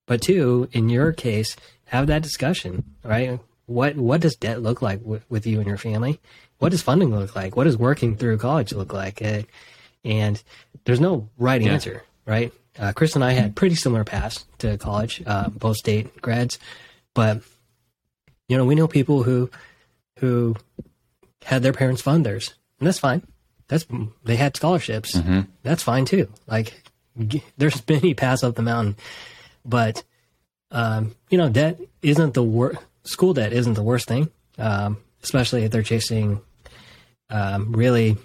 But 0.07 0.23
two, 0.23 0.69
in 0.73 0.89
your 0.89 1.13
case, 1.13 1.57
have 1.87 2.07
that 2.07 2.23
discussion, 2.23 2.85
right? 3.05 3.41
What 3.67 3.97
what 3.97 4.21
does 4.21 4.37
debt 4.37 4.63
look 4.63 4.83
like 4.83 5.01
with, 5.03 5.25
with 5.31 5.47
you 5.47 5.59
and 5.59 5.67
your 5.67 5.79
family? 5.79 6.21
What 6.59 6.71
does 6.71 6.83
funding 6.83 7.15
look 7.15 7.35
like? 7.37 7.57
What 7.57 7.65
does 7.65 7.77
working 7.77 8.17
through 8.17 8.39
college 8.39 8.73
look 8.73 8.93
like? 8.93 9.23
Uh, 9.23 9.43
and 10.05 10.43
there's 10.85 11.01
no 11.01 11.29
right 11.39 11.61
Yeah. 11.63 11.73
answer, 11.73 12.03
right? 12.27 12.53
Uh, 12.79 12.93
Chris 12.93 13.15
and 13.15 13.25
I 13.25 13.33
had 13.33 13.55
pretty 13.55 13.75
similar 13.77 14.05
paths 14.05 14.45
to 14.59 14.77
college, 14.79 15.23
uh, 15.27 15.49
both 15.49 15.77
state 15.77 16.21
grads, 16.21 16.59
but 17.15 17.41
you 18.49 18.57
know 18.57 18.65
we 18.65 18.75
know 18.75 18.89
people 18.89 19.23
who 19.23 19.51
who 20.19 20.57
had 21.43 21.63
their 21.63 21.73
parents 21.73 22.03
fund 22.03 22.25
theirs, 22.25 22.55
and 22.79 22.87
that's 22.87 22.99
fine. 22.99 23.23
That's 23.69 23.87
they 24.25 24.37
had 24.37 24.57
scholarships. 24.57 25.15
That's 25.63 25.83
fine 25.83 26.05
too. 26.05 26.29
Like 26.47 26.83
g- 27.27 27.43
there's 27.57 27.83
many 27.89 28.15
paths 28.15 28.43
up 28.45 28.55
the 28.55 28.63
mountain, 28.63 28.97
but 29.65 30.03
um, 30.71 31.15
you 31.31 31.39
know 31.39 31.49
debt 31.49 31.81
isn't 32.03 32.35
the 32.35 32.43
worst. 32.43 32.79
School 33.05 33.35
debt 33.35 33.53
isn't 33.53 33.75
the 33.75 33.83
worst 33.83 34.09
thing, 34.09 34.31
um, 34.59 34.97
especially 35.23 35.65
if 35.65 35.71
they're 35.71 35.83
chasing 35.83 36.41
um, 37.31 37.73
really 37.73 38.17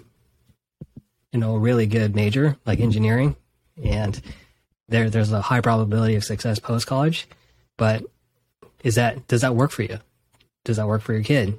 you 1.32 1.38
know, 1.38 1.54
a 1.54 1.58
really 1.58 1.86
good 1.86 2.14
major 2.16 2.56
like 2.66 2.80
engineering, 2.80 3.36
and 3.82 4.20
there 4.88 5.08
there's 5.10 5.32
a 5.32 5.40
high 5.40 5.60
probability 5.60 6.16
of 6.16 6.24
success 6.24 6.58
post 6.58 6.86
college. 6.86 7.28
But 7.78 8.02
is 8.82 8.96
that 8.96 9.26
does 9.28 9.42
that 9.42 9.54
work 9.54 9.70
for 9.70 9.82
you? 9.82 9.98
Does 10.64 10.76
that 10.76 10.88
work 10.88 11.02
for 11.02 11.12
your 11.12 11.22
kid? 11.22 11.58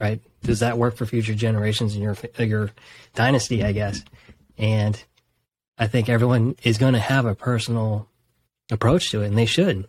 Right? 0.00 0.20
Does 0.42 0.60
that 0.60 0.78
work 0.78 0.96
for 0.96 1.06
future 1.06 1.34
generations 1.34 1.96
in 1.96 2.02
your 2.02 2.16
your 2.38 2.70
dynasty? 3.14 3.64
I 3.64 3.72
guess. 3.72 4.02
And 4.56 5.02
I 5.76 5.86
think 5.86 6.08
everyone 6.08 6.56
is 6.62 6.78
going 6.78 6.94
to 6.94 7.00
have 7.00 7.26
a 7.26 7.34
personal 7.34 8.08
approach 8.70 9.10
to 9.10 9.22
it, 9.22 9.26
and 9.26 9.38
they 9.38 9.46
should. 9.46 9.88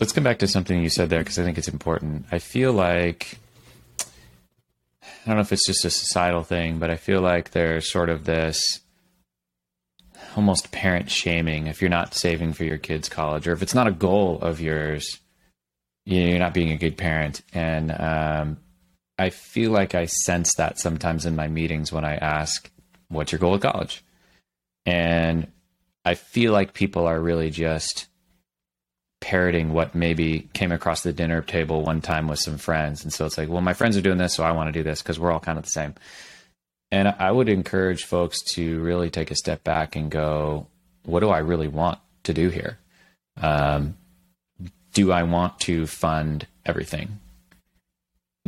Let's 0.00 0.12
come 0.12 0.24
back 0.24 0.38
to 0.40 0.48
something 0.48 0.82
you 0.82 0.88
said 0.88 1.10
there 1.10 1.20
because 1.20 1.38
I 1.38 1.44
think 1.44 1.58
it's 1.58 1.68
important. 1.68 2.26
I 2.32 2.38
feel 2.38 2.72
like 2.72 3.38
I 5.24 5.28
don't 5.28 5.36
know 5.36 5.42
if 5.42 5.52
it's 5.52 5.66
just 5.66 5.84
a 5.84 5.90
societal 5.90 6.42
thing, 6.42 6.78
but 6.78 6.90
I 6.90 6.96
feel 6.96 7.20
like 7.20 7.50
there's 7.50 7.88
sort 7.90 8.10
of 8.10 8.24
this 8.24 8.80
almost 10.36 10.72
parent 10.72 11.10
shaming 11.10 11.66
if 11.66 11.80
you're 11.80 11.90
not 11.90 12.14
saving 12.14 12.52
for 12.54 12.64
your 12.64 12.78
kids' 12.78 13.08
college 13.08 13.46
or 13.46 13.52
if 13.52 13.62
it's 13.62 13.74
not 13.74 13.86
a 13.86 13.92
goal 13.92 14.38
of 14.40 14.60
yours, 14.60 15.20
you're 16.04 16.38
not 16.38 16.54
being 16.54 16.70
a 16.72 16.76
good 16.76 16.96
parent. 16.96 17.42
And 17.52 17.92
um, 17.92 18.56
I 19.22 19.30
feel 19.30 19.70
like 19.70 19.94
I 19.94 20.06
sense 20.06 20.54
that 20.56 20.80
sometimes 20.80 21.26
in 21.26 21.36
my 21.36 21.46
meetings 21.46 21.92
when 21.92 22.04
I 22.04 22.16
ask, 22.16 22.68
What's 23.08 23.30
your 23.30 23.38
goal 23.38 23.54
at 23.54 23.60
college? 23.60 24.02
And 24.84 25.46
I 26.04 26.14
feel 26.14 26.52
like 26.52 26.74
people 26.74 27.06
are 27.06 27.20
really 27.20 27.50
just 27.50 28.08
parroting 29.20 29.72
what 29.72 29.94
maybe 29.94 30.48
came 30.54 30.72
across 30.72 31.02
the 31.02 31.12
dinner 31.12 31.40
table 31.40 31.84
one 31.84 32.00
time 32.00 32.26
with 32.26 32.40
some 32.40 32.58
friends. 32.58 33.04
And 33.04 33.12
so 33.12 33.24
it's 33.24 33.38
like, 33.38 33.48
well, 33.48 33.60
my 33.60 33.74
friends 33.74 33.96
are 33.96 34.00
doing 34.00 34.18
this, 34.18 34.34
so 34.34 34.42
I 34.42 34.50
want 34.50 34.68
to 34.68 34.72
do 34.72 34.82
this 34.82 35.02
because 35.02 35.20
we're 35.20 35.30
all 35.30 35.38
kind 35.38 35.58
of 35.58 35.64
the 35.64 35.70
same. 35.70 35.94
And 36.90 37.06
I 37.06 37.30
would 37.30 37.48
encourage 37.48 38.04
folks 38.04 38.42
to 38.54 38.80
really 38.80 39.10
take 39.10 39.30
a 39.30 39.36
step 39.36 39.62
back 39.62 39.94
and 39.94 40.10
go, 40.10 40.66
what 41.04 41.20
do 41.20 41.28
I 41.28 41.38
really 41.38 41.68
want 41.68 42.00
to 42.24 42.34
do 42.34 42.48
here? 42.48 42.78
Um, 43.40 43.96
do 44.94 45.12
I 45.12 45.22
want 45.22 45.60
to 45.60 45.86
fund 45.86 46.46
everything? 46.66 47.20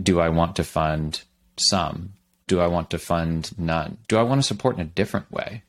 Do 0.02 0.20
I 0.20 0.28
want 0.28 0.56
to 0.56 0.64
fund 0.64 1.22
some? 1.56 2.14
Do 2.46 2.60
I 2.60 2.66
want 2.66 2.90
to 2.90 2.98
fund 2.98 3.56
none? 3.58 3.98
Do 4.08 4.18
I 4.18 4.22
want 4.22 4.40
to 4.40 4.46
support 4.46 4.76
in 4.76 4.82
a 4.82 4.84
different 4.84 5.30
way? 5.30 5.62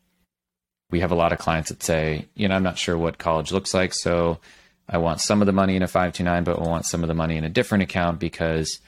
We 0.92 1.00
have 1.00 1.12
a 1.12 1.16
lot 1.16 1.32
of 1.32 1.40
clients 1.40 1.70
that 1.70 1.84
say, 1.84 2.28
you 2.36 2.48
know, 2.48 2.56
I'm 2.56 2.64
not 2.64 2.78
sure 2.78 2.98
what 2.98 3.18
college 3.18 3.52
looks 3.52 3.74
like, 3.74 3.94
so 3.94 4.40
I 4.88 4.98
want 4.98 5.22
some 5.22 5.42
of 5.42 5.46
the 5.46 5.52
money 5.52 5.76
in 5.76 5.84
a 5.84 5.88
529, 5.88 6.44
but 6.44 6.60
I 6.60 6.68
want 6.68 6.86
some 6.86 7.04
of 7.04 7.08
the 7.08 7.14
money 7.14 7.38
in 7.38 7.44
a 7.44 7.50
different 7.50 7.84
account 7.84 8.20
because 8.20 8.80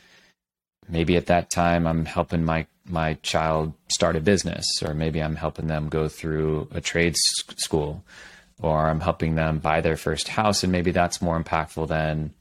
maybe 0.87 1.15
at 1.17 1.27
that 1.27 1.49
time 1.49 1.87
I'm 1.87 2.05
helping 2.05 2.43
my 2.43 2.67
my 2.89 3.15
child 3.15 3.73
start 3.89 4.15
a 4.15 4.21
business 4.21 4.65
or 4.81 4.93
maybe 4.93 5.21
I'm 5.21 5.35
helping 5.35 5.67
them 5.67 5.89
go 5.89 6.07
through 6.07 6.69
a 6.73 6.79
trade 6.79 7.17
school 7.17 8.03
or 8.61 8.87
I'm 8.87 9.01
helping 9.01 9.35
them 9.35 9.59
buy 9.59 9.81
their 9.81 9.97
first 9.97 10.29
house 10.29 10.63
and 10.63 10.71
maybe 10.71 10.91
that's 10.91 11.21
more 11.21 11.41
impactful 11.41 11.89
than 11.89 12.33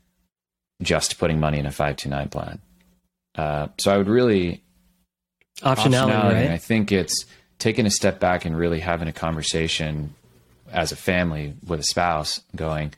just 0.82 1.18
putting 1.18 1.40
money 1.40 1.58
in 1.58 1.66
a 1.66 1.72
529 1.72 2.28
plan. 2.28 2.60
Uh, 3.36 3.68
so 3.78 3.92
I 3.92 3.98
would 3.98 4.08
really 4.08 4.62
optionality, 5.60 6.10
optionality 6.10 6.32
right? 6.32 6.50
I 6.50 6.58
think 6.58 6.92
it's 6.92 7.24
taking 7.58 7.86
a 7.86 7.90
step 7.90 8.20
back 8.20 8.44
and 8.44 8.56
really 8.56 8.80
having 8.80 9.08
a 9.08 9.12
conversation 9.12 10.14
as 10.72 10.92
a 10.92 10.96
family 10.96 11.54
with 11.66 11.80
a 11.80 11.84
spouse 11.84 12.40
going, 12.54 12.92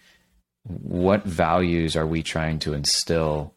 what 0.65 1.25
values 1.25 1.97
are 1.97 2.07
we 2.07 2.23
trying 2.23 2.59
to 2.61 2.75
instill 2.75 3.55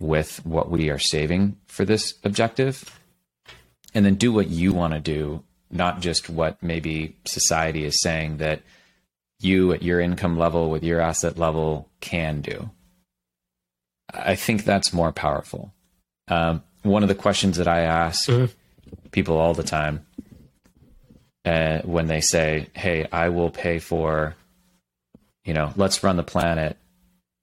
with 0.00 0.44
what 0.44 0.70
we 0.70 0.90
are 0.90 0.98
saving 0.98 1.56
for 1.66 1.84
this 1.84 2.14
objective? 2.24 2.98
And 3.94 4.04
then 4.04 4.16
do 4.16 4.32
what 4.32 4.48
you 4.48 4.72
want 4.72 4.94
to 4.94 5.00
do, 5.00 5.42
not 5.70 6.00
just 6.00 6.28
what 6.28 6.62
maybe 6.62 7.16
society 7.24 7.84
is 7.84 8.00
saying 8.00 8.38
that 8.38 8.62
you 9.40 9.72
at 9.72 9.82
your 9.82 10.00
income 10.00 10.38
level 10.38 10.70
with 10.70 10.82
your 10.82 11.00
asset 11.00 11.38
level 11.38 11.88
can 12.00 12.40
do. 12.40 12.70
I 14.12 14.34
think 14.36 14.64
that's 14.64 14.92
more 14.92 15.12
powerful. 15.12 15.72
Um, 16.28 16.62
one 16.82 17.02
of 17.02 17.08
the 17.08 17.14
questions 17.14 17.56
that 17.58 17.68
I 17.68 17.80
ask 17.80 18.28
mm-hmm. 18.28 18.46
people 19.10 19.36
all 19.36 19.54
the 19.54 19.62
time 19.62 20.06
uh, 21.44 21.80
when 21.80 22.06
they 22.06 22.20
say, 22.20 22.68
Hey, 22.74 23.06
I 23.10 23.28
will 23.28 23.50
pay 23.50 23.78
for 23.78 24.34
you 25.44 25.52
know, 25.52 25.72
let's 25.76 26.02
run 26.02 26.16
the 26.16 26.22
planet, 26.22 26.76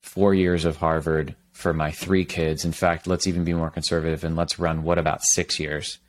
four 0.01 0.34
years 0.34 0.65
of 0.65 0.77
Harvard 0.77 1.36
for 1.51 1.73
my 1.73 1.91
three 1.91 2.25
kids. 2.25 2.65
In 2.65 2.71
fact, 2.71 3.07
let's 3.07 3.27
even 3.27 3.43
be 3.43 3.53
more 3.53 3.69
conservative 3.69 4.23
and 4.23 4.36
let's 4.36 4.57
run 4.57 4.84
what 4.84 4.97
about 4.97 5.21
six 5.21 5.59
years 5.59 5.99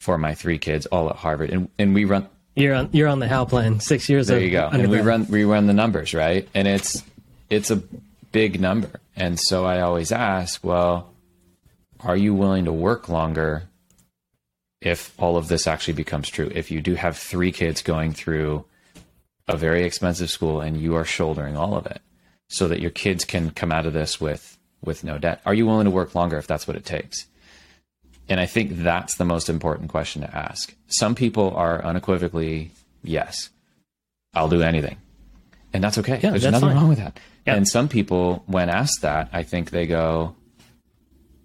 for 0.00 0.16
my 0.16 0.34
three 0.34 0.58
kids, 0.58 0.86
all 0.86 1.10
at 1.10 1.16
Harvard. 1.16 1.50
And 1.50 1.68
and 1.78 1.94
we 1.94 2.06
run 2.06 2.26
You're 2.56 2.74
on 2.74 2.88
you're 2.92 3.08
on 3.08 3.18
the 3.18 3.28
Hal 3.28 3.46
plan, 3.46 3.80
six 3.80 4.08
years 4.08 4.28
There 4.28 4.40
you 4.40 4.50
go. 4.50 4.70
And 4.72 4.90
we 4.90 5.00
run 5.00 5.26
we 5.28 5.44
run 5.44 5.66
the 5.66 5.74
numbers, 5.74 6.14
right? 6.14 6.48
And 6.54 6.66
it's 6.66 7.02
it's 7.50 7.70
a 7.70 7.82
big 8.32 8.60
number. 8.60 8.90
And 9.14 9.38
so 9.38 9.66
I 9.66 9.80
always 9.80 10.12
ask, 10.12 10.64
well, 10.64 11.12
are 12.04 12.16
you 12.16 12.34
willing 12.34 12.64
to 12.64 12.72
work 12.72 13.08
longer 13.08 13.64
if 14.80 15.12
all 15.18 15.36
of 15.36 15.48
this 15.48 15.66
actually 15.66 15.94
becomes 15.94 16.28
true? 16.28 16.50
If 16.54 16.70
you 16.70 16.80
do 16.80 16.94
have 16.94 17.16
three 17.16 17.52
kids 17.52 17.82
going 17.82 18.12
through 18.12 18.64
a 19.50 19.56
very 19.56 19.84
expensive 19.84 20.30
school 20.30 20.60
and 20.60 20.80
you 20.80 20.94
are 20.94 21.04
shouldering 21.04 21.56
all 21.56 21.76
of 21.76 21.86
it 21.86 22.00
so 22.48 22.68
that 22.68 22.80
your 22.80 22.90
kids 22.90 23.24
can 23.24 23.50
come 23.50 23.72
out 23.72 23.86
of 23.86 23.92
this 23.92 24.20
with 24.20 24.58
with 24.82 25.04
no 25.04 25.18
debt 25.18 25.40
are 25.44 25.54
you 25.54 25.66
willing 25.66 25.84
to 25.84 25.90
work 25.90 26.14
longer 26.14 26.38
if 26.38 26.46
that's 26.46 26.66
what 26.66 26.76
it 26.76 26.84
takes 26.84 27.26
and 28.28 28.40
i 28.40 28.46
think 28.46 28.70
that's 28.78 29.16
the 29.16 29.24
most 29.24 29.48
important 29.48 29.90
question 29.90 30.22
to 30.22 30.36
ask 30.36 30.74
some 30.86 31.14
people 31.14 31.50
are 31.54 31.84
unequivocally 31.84 32.70
yes 33.02 33.50
i'll 34.34 34.48
do 34.48 34.62
anything 34.62 34.96
and 35.72 35.82
that's 35.82 35.98
okay 35.98 36.20
yeah, 36.22 36.30
there's 36.30 36.42
that's 36.42 36.52
nothing 36.52 36.68
fine. 36.68 36.76
wrong 36.76 36.88
with 36.88 36.98
that 36.98 37.18
yeah. 37.46 37.54
and 37.54 37.68
some 37.68 37.88
people 37.88 38.42
when 38.46 38.68
asked 38.70 39.02
that 39.02 39.28
i 39.32 39.42
think 39.42 39.70
they 39.70 39.86
go 39.86 40.34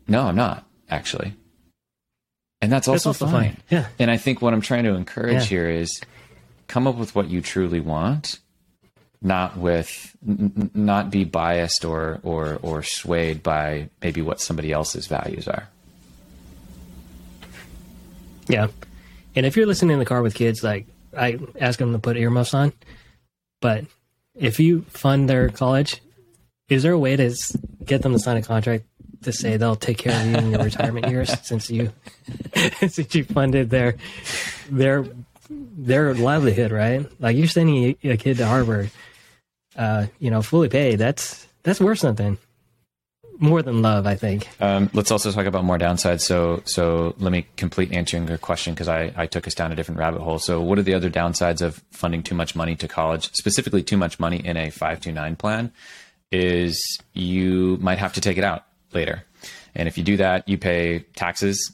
no 0.07 0.27
i'm 0.27 0.35
not 0.35 0.65
actually 0.89 1.33
and 2.61 2.71
that's 2.71 2.87
also, 2.87 3.09
that's 3.09 3.21
also 3.21 3.31
fine. 3.31 3.51
fine. 3.51 3.63
Yeah. 3.69 3.87
And 3.99 4.09
I 4.09 4.17
think 4.17 4.41
what 4.41 4.53
I'm 4.53 4.61
trying 4.61 4.85
to 4.85 4.95
encourage 4.95 5.33
yeah. 5.33 5.41
here 5.41 5.69
is 5.69 6.01
come 6.67 6.87
up 6.87 6.95
with 6.95 7.13
what 7.13 7.29
you 7.29 7.41
truly 7.41 7.79
want 7.79 8.39
not 9.21 9.57
with 9.57 10.15
n- 10.27 10.71
not 10.73 11.09
be 11.09 11.23
biased 11.23 11.85
or 11.85 12.19
or 12.23 12.59
or 12.61 12.83
swayed 12.83 13.41
by 13.43 13.89
maybe 14.01 14.21
what 14.21 14.39
somebody 14.39 14.71
else's 14.71 15.07
values 15.07 15.47
are 15.47 15.67
yeah 18.47 18.67
and 19.35 19.45
if 19.45 19.55
you're 19.55 19.65
listening 19.65 19.93
in 19.93 19.99
the 19.99 20.05
car 20.05 20.21
with 20.21 20.35
kids 20.35 20.63
like 20.63 20.85
i 21.17 21.39
ask 21.59 21.79
them 21.79 21.91
to 21.91 21.99
put 21.99 22.17
earmuffs 22.17 22.53
on 22.53 22.71
but 23.61 23.85
if 24.35 24.59
you 24.59 24.81
fund 24.89 25.29
their 25.29 25.49
college 25.49 26.01
is 26.69 26.83
there 26.83 26.93
a 26.93 26.99
way 26.99 27.15
to 27.15 27.35
get 27.83 28.01
them 28.01 28.13
to 28.13 28.19
sign 28.19 28.37
a 28.37 28.41
contract 28.41 28.85
to 29.23 29.31
say 29.31 29.57
they'll 29.57 29.75
take 29.75 29.97
care 29.97 30.19
of 30.19 30.27
you 30.27 30.37
in 30.37 30.51
your 30.51 30.63
retirement 30.63 31.07
years 31.09 31.33
since 31.43 31.69
you 31.69 31.91
since 32.87 33.15
you 33.15 33.23
funded 33.23 33.69
their 33.69 33.95
their 34.69 35.05
their 35.49 36.13
livelihood, 36.13 36.71
right? 36.71 37.05
Like 37.19 37.37
you're 37.37 37.47
sending 37.47 37.95
a 38.03 38.17
kid 38.17 38.37
to 38.37 38.47
Harvard, 38.47 38.91
uh, 39.75 40.07
you 40.19 40.31
know, 40.31 40.41
fully 40.41 40.69
paid. 40.69 40.97
That's 40.97 41.47
that's 41.63 41.79
worth 41.79 41.99
something. 41.99 42.37
More 43.37 43.61
than 43.61 43.81
love, 43.81 44.07
I 44.07 44.15
think. 44.15 44.47
Um, 44.61 44.89
let's 44.93 45.11
also 45.11 45.29
talk 45.29 45.45
about 45.45 45.65
more 45.65 45.77
downsides. 45.77 46.21
So, 46.21 46.61
so 46.63 47.15
let 47.17 47.33
me 47.33 47.45
complete 47.57 47.91
answering 47.91 48.29
your 48.29 48.37
question 48.37 48.73
because 48.73 48.87
I, 48.87 49.11
I 49.17 49.25
took 49.25 49.45
us 49.45 49.53
down 49.53 49.73
a 49.73 49.75
different 49.75 49.99
rabbit 49.99 50.21
hole. 50.21 50.39
So, 50.39 50.61
what 50.61 50.79
are 50.79 50.83
the 50.83 50.93
other 50.93 51.09
downsides 51.09 51.61
of 51.61 51.83
funding 51.91 52.23
too 52.23 52.33
much 52.33 52.55
money 52.55 52.77
to 52.77 52.87
college, 52.87 53.33
specifically 53.33 53.83
too 53.83 53.97
much 53.97 54.19
money 54.21 54.37
in 54.37 54.55
a 54.55 54.69
five 54.69 55.01
two 55.01 55.11
nine 55.11 55.35
plan? 55.35 55.73
Is 56.31 56.81
you 57.13 57.77
might 57.81 57.97
have 57.97 58.13
to 58.13 58.21
take 58.21 58.37
it 58.37 58.43
out 58.45 58.63
later, 58.95 59.23
and 59.75 59.87
if 59.87 59.97
you 59.97 60.03
do 60.03 60.17
that, 60.17 60.47
you 60.47 60.57
pay 60.57 60.99
taxes 61.15 61.73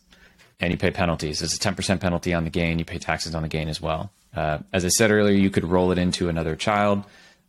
and 0.59 0.71
you 0.71 0.77
pay 0.77 0.91
penalties. 0.91 1.41
It's 1.41 1.55
a 1.55 1.59
10% 1.59 1.99
penalty 1.99 2.33
on 2.33 2.43
the 2.43 2.49
gain. 2.49 2.79
You 2.79 2.85
pay 2.85 2.99
taxes 2.99 3.33
on 3.33 3.41
the 3.41 3.47
gain 3.47 3.67
as 3.67 3.81
well. 3.81 4.11
Uh, 4.35 4.59
as 4.71 4.85
I 4.85 4.89
said 4.89 5.11
earlier, 5.11 5.35
you 5.35 5.49
could 5.49 5.65
roll 5.65 5.91
it 5.91 5.97
into 5.97 6.29
another 6.29 6.55
child 6.55 7.03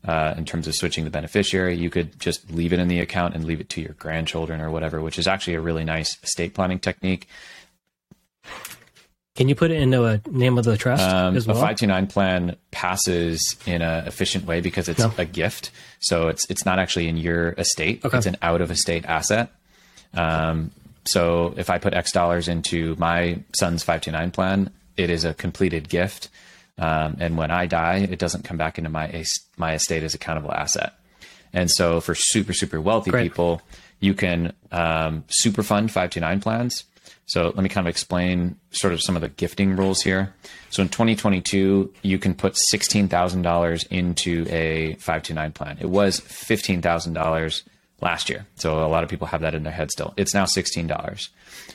uh, 0.05 0.35
in 0.37 0.45
terms 0.45 0.67
of 0.67 0.75
switching 0.75 1.05
the 1.05 1.11
beneficiary. 1.11 1.77
You 1.77 1.91
could 1.91 2.19
just 2.19 2.51
leave 2.51 2.73
it 2.73 2.79
in 2.79 2.89
the 2.89 3.01
account 3.01 3.35
and 3.35 3.45
leave 3.45 3.61
it 3.61 3.69
to 3.71 3.81
your 3.81 3.93
grandchildren 3.95 4.61
or 4.61 4.71
whatever, 4.71 5.01
which 5.01 5.19
is 5.19 5.27
actually 5.27 5.55
a 5.55 5.61
really 5.61 5.85
nice 5.85 6.19
estate 6.23 6.55
planning 6.55 6.79
technique. 6.79 7.29
Can 9.35 9.49
you 9.49 9.55
put 9.55 9.71
it 9.71 9.81
into 9.81 10.05
a 10.05 10.21
name 10.31 10.59
of 10.59 10.65
the 10.65 10.77
trust 10.77 11.03
um, 11.03 11.37
as 11.37 11.47
well? 11.47 11.57
A 11.57 11.61
529 11.61 12.07
plan 12.09 12.57
passes 12.71 13.57
in 13.65 13.81
an 13.81 14.07
efficient 14.07 14.45
way 14.45 14.61
because 14.61 14.89
it's 14.91 14.99
no. 14.99 15.13
a 15.17 15.25
gift. 15.25 15.71
So 16.01 16.29
it's 16.29 16.45
it's 16.51 16.67
not 16.67 16.79
actually 16.79 17.09
in 17.09 17.17
your 17.17 17.53
estate. 17.53 18.05
Okay. 18.05 18.19
It's 18.19 18.27
an 18.27 18.37
out 18.43 18.61
of 18.61 18.71
estate 18.71 19.07
asset. 19.07 19.51
Um, 20.15 20.71
so 21.05 21.55
if 21.57 21.71
I 21.71 21.79
put 21.79 21.95
X 21.95 22.13
dollars 22.13 22.49
into 22.49 22.97
my 22.97 23.41
son's 23.55 23.83
529 23.83 24.31
plan, 24.31 24.71
it 24.97 25.11
is 25.11 25.25
a 25.25 25.35
completed 25.35 25.89
gift. 25.89 26.29
Um, 26.79 27.17
and 27.21 27.37
when 27.37 27.51
I 27.51 27.67
die, 27.67 27.99
it 27.99 28.19
doesn't 28.19 28.45
come 28.45 28.57
back 28.57 28.79
into 28.79 28.91
my 28.91 29.25
my 29.57 29.75
estate 29.75 30.03
as 30.03 30.15
a 30.15 30.19
countable 30.19 30.53
asset. 30.53 30.95
And 31.53 31.71
so 31.71 32.01
for 32.01 32.15
super 32.15 32.53
super 32.53 32.81
wealthy 32.81 33.11
Great. 33.11 33.25
people, 33.25 33.63
you 34.01 34.15
can 34.15 34.53
um, 34.71 35.25
super 35.29 35.63
fund 35.63 35.91
529 35.91 36.41
plans. 36.41 36.85
So 37.27 37.45
let 37.45 37.63
me 37.63 37.69
kind 37.69 37.87
of 37.87 37.91
explain 37.91 38.57
sort 38.73 38.93
of 38.93 39.01
some 39.01 39.17
of 39.17 39.23
the 39.23 39.29
gifting 39.29 39.77
rules 39.77 40.03
here. 40.03 40.35
So 40.71 40.83
in 40.83 40.89
2022, 40.89 41.93
you 42.03 42.19
can 42.19 42.35
put 42.35 42.55
$16,000 42.55 43.87
into 43.91 44.47
a 44.49 44.95
529 44.95 45.53
plan. 45.53 45.79
It 45.81 45.89
was 45.89 46.21
$15,000 46.21 47.63
last 48.03 48.29
year. 48.29 48.47
So 48.57 48.85
a 48.85 48.89
lot 48.89 49.05
of 49.05 49.09
people 49.09 49.29
have 49.29 49.41
that 49.41 49.55
in 49.55 49.63
their 49.63 49.73
head 49.73 49.91
still. 49.91 50.13
It's 50.17 50.35
now 50.35 50.45
$16. 50.45 51.29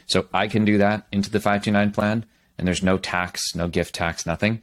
So 0.06 0.28
I 0.34 0.48
can 0.48 0.66
do 0.66 0.78
that 0.78 1.08
into 1.12 1.32
the 1.32 1.40
529 1.40 1.92
plan 1.92 2.26
and 2.58 2.68
there's 2.68 2.84
no 2.84 2.98
tax, 2.98 3.56
no 3.56 3.68
gift 3.68 3.96
tax, 3.96 4.26
nothing. 4.26 4.62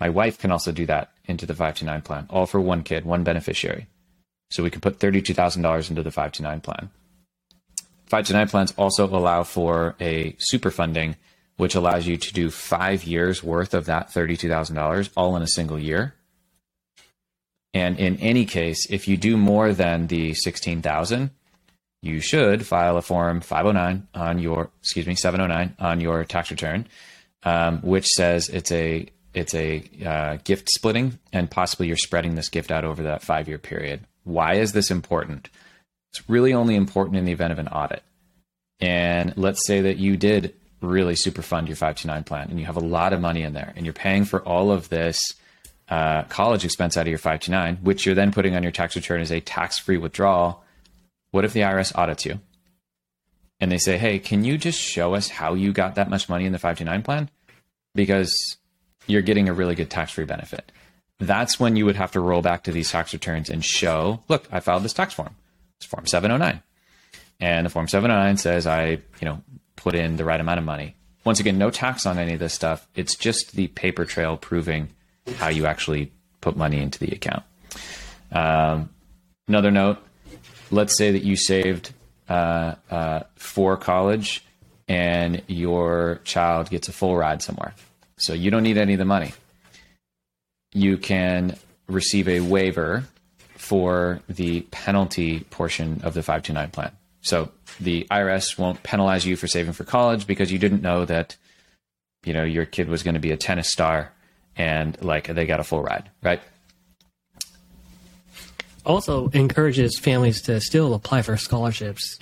My 0.00 0.08
wife 0.08 0.38
can 0.38 0.50
also 0.50 0.72
do 0.72 0.86
that 0.86 1.12
into 1.24 1.46
the 1.46 1.54
529 1.54 2.02
plan, 2.02 2.26
all 2.30 2.46
for 2.46 2.60
one 2.60 2.82
kid, 2.82 3.04
one 3.04 3.24
beneficiary. 3.24 3.86
So 4.50 4.62
we 4.62 4.70
can 4.70 4.80
put 4.80 4.98
$32,000 4.98 5.90
into 5.90 6.02
the 6.02 6.10
529 6.10 6.60
plan. 6.60 6.90
529 8.06 8.48
plans 8.48 8.74
also 8.76 9.06
allow 9.06 9.42
for 9.42 9.96
a 10.00 10.36
super 10.38 10.70
funding, 10.70 11.16
which 11.56 11.74
allows 11.74 12.06
you 12.06 12.16
to 12.16 12.32
do 12.32 12.50
five 12.50 13.04
years 13.04 13.42
worth 13.42 13.74
of 13.74 13.86
that 13.86 14.10
$32,000 14.10 15.10
all 15.16 15.34
in 15.36 15.42
a 15.42 15.48
single 15.48 15.78
year. 15.78 16.14
And 17.76 17.98
in 17.98 18.16
any 18.20 18.46
case, 18.46 18.86
if 18.88 19.06
you 19.06 19.18
do 19.18 19.36
more 19.36 19.74
than 19.74 20.06
the 20.06 20.32
16,000, 20.32 21.30
you 22.00 22.20
should 22.20 22.66
file 22.66 22.96
a 22.96 23.02
form 23.02 23.42
509 23.42 24.08
on 24.14 24.38
your, 24.38 24.70
excuse 24.80 25.06
me, 25.06 25.14
709 25.14 25.76
on 25.78 26.00
your 26.00 26.24
tax 26.24 26.50
return, 26.50 26.86
um, 27.42 27.80
which 27.82 28.06
says 28.06 28.48
it's 28.48 28.72
a 28.72 29.06
it's 29.34 29.54
a 29.54 29.84
uh, 30.02 30.38
gift 30.42 30.70
splitting 30.70 31.18
and 31.34 31.50
possibly 31.50 31.88
you're 31.88 31.98
spreading 31.98 32.34
this 32.34 32.48
gift 32.48 32.70
out 32.70 32.86
over 32.86 33.02
that 33.02 33.20
five 33.20 33.46
year 33.46 33.58
period. 33.58 34.00
Why 34.24 34.54
is 34.54 34.72
this 34.72 34.90
important? 34.90 35.50
It's 36.12 36.30
really 36.30 36.54
only 36.54 36.76
important 36.76 37.18
in 37.18 37.26
the 37.26 37.32
event 37.32 37.52
of 37.52 37.58
an 37.58 37.68
audit. 37.68 38.02
And 38.80 39.36
let's 39.36 39.66
say 39.66 39.82
that 39.82 39.98
you 39.98 40.16
did 40.16 40.54
really 40.80 41.14
super 41.14 41.42
fund 41.42 41.68
your 41.68 41.76
529 41.76 42.24
plan 42.24 42.48
and 42.48 42.58
you 42.58 42.64
have 42.64 42.78
a 42.78 42.80
lot 42.80 43.12
of 43.12 43.20
money 43.20 43.42
in 43.42 43.52
there 43.52 43.74
and 43.76 43.84
you're 43.84 43.92
paying 43.92 44.24
for 44.24 44.40
all 44.40 44.70
of 44.70 44.88
this 44.88 45.20
uh, 45.88 46.22
college 46.24 46.64
expense 46.64 46.96
out 46.96 47.02
of 47.02 47.08
your 47.08 47.18
529, 47.18 47.78
which 47.82 48.04
you're 48.04 48.14
then 48.14 48.32
putting 48.32 48.56
on 48.56 48.62
your 48.62 48.72
tax 48.72 48.96
return 48.96 49.20
as 49.20 49.30
a 49.30 49.40
tax 49.40 49.78
free 49.78 49.98
withdrawal. 49.98 50.64
What 51.30 51.44
if 51.44 51.52
the 51.52 51.60
IRS 51.60 51.96
audits 51.96 52.26
you? 52.26 52.40
And 53.60 53.72
they 53.72 53.78
say, 53.78 53.96
hey, 53.96 54.18
can 54.18 54.44
you 54.44 54.58
just 54.58 54.78
show 54.78 55.14
us 55.14 55.28
how 55.28 55.54
you 55.54 55.72
got 55.72 55.94
that 55.94 56.10
much 56.10 56.28
money 56.28 56.44
in 56.44 56.52
the 56.52 56.58
529 56.58 57.02
plan? 57.02 57.30
Because 57.94 58.56
you're 59.06 59.22
getting 59.22 59.48
a 59.48 59.54
really 59.54 59.74
good 59.74 59.90
tax 59.90 60.12
free 60.12 60.24
benefit. 60.24 60.70
That's 61.18 61.58
when 61.58 61.76
you 61.76 61.86
would 61.86 61.96
have 61.96 62.12
to 62.12 62.20
roll 62.20 62.42
back 62.42 62.64
to 62.64 62.72
these 62.72 62.90
tax 62.90 63.12
returns 63.12 63.48
and 63.48 63.64
show, 63.64 64.22
look, 64.28 64.46
I 64.52 64.60
filed 64.60 64.82
this 64.82 64.92
tax 64.92 65.14
form. 65.14 65.34
It's 65.78 65.86
Form 65.86 66.06
709. 66.06 66.62
And 67.40 67.66
the 67.66 67.70
Form 67.70 67.88
709 67.88 68.36
says 68.36 68.66
I, 68.66 68.88
you 68.88 69.00
know, 69.22 69.42
put 69.76 69.94
in 69.94 70.16
the 70.16 70.24
right 70.24 70.40
amount 70.40 70.58
of 70.58 70.64
money. 70.64 70.96
Once 71.24 71.40
again, 71.40 71.58
no 71.58 71.70
tax 71.70 72.06
on 72.06 72.18
any 72.18 72.34
of 72.34 72.38
this 72.38 72.54
stuff. 72.54 72.86
It's 72.94 73.14
just 73.14 73.52
the 73.52 73.68
paper 73.68 74.04
trail 74.04 74.36
proving 74.36 74.88
how 75.36 75.48
you 75.48 75.66
actually 75.66 76.12
put 76.40 76.56
money 76.56 76.80
into 76.80 76.98
the 76.98 77.12
account. 77.12 77.42
Um, 78.32 78.90
another 79.48 79.70
note 79.70 79.98
let's 80.70 80.96
say 80.96 81.12
that 81.12 81.22
you 81.22 81.36
saved 81.36 81.92
uh, 82.28 82.74
uh, 82.90 83.20
for 83.36 83.76
college 83.76 84.44
and 84.88 85.42
your 85.46 86.20
child 86.24 86.70
gets 86.70 86.88
a 86.88 86.92
full 86.92 87.16
ride 87.16 87.42
somewhere. 87.42 87.74
So 88.18 88.32
you 88.32 88.50
don't 88.50 88.62
need 88.62 88.78
any 88.78 88.94
of 88.94 88.98
the 88.98 89.04
money. 89.04 89.32
You 90.72 90.98
can 90.98 91.56
receive 91.86 92.28
a 92.28 92.40
waiver 92.40 93.04
for 93.56 94.20
the 94.28 94.62
penalty 94.62 95.40
portion 95.40 96.00
of 96.02 96.14
the 96.14 96.22
529 96.22 96.70
plan. 96.70 96.92
So 97.20 97.50
the 97.80 98.06
IRS 98.10 98.58
won't 98.58 98.82
penalize 98.82 99.26
you 99.26 99.36
for 99.36 99.48
saving 99.48 99.72
for 99.72 99.84
college 99.84 100.26
because 100.26 100.52
you 100.52 100.58
didn't 100.58 100.82
know 100.82 101.04
that 101.04 101.36
you 102.24 102.32
know 102.32 102.44
your 102.44 102.64
kid 102.64 102.88
was 102.88 103.02
going 103.02 103.14
to 103.14 103.20
be 103.20 103.32
a 103.32 103.36
tennis 103.36 103.68
star 103.68 104.12
and 104.56 105.00
like 105.02 105.26
they 105.26 105.46
got 105.46 105.60
a 105.60 105.64
full 105.64 105.82
ride, 105.82 106.10
right? 106.22 106.40
Also 108.84 109.28
encourages 109.30 109.98
families 109.98 110.42
to 110.42 110.60
still 110.60 110.94
apply 110.94 111.22
for 111.22 111.36
scholarships, 111.36 112.18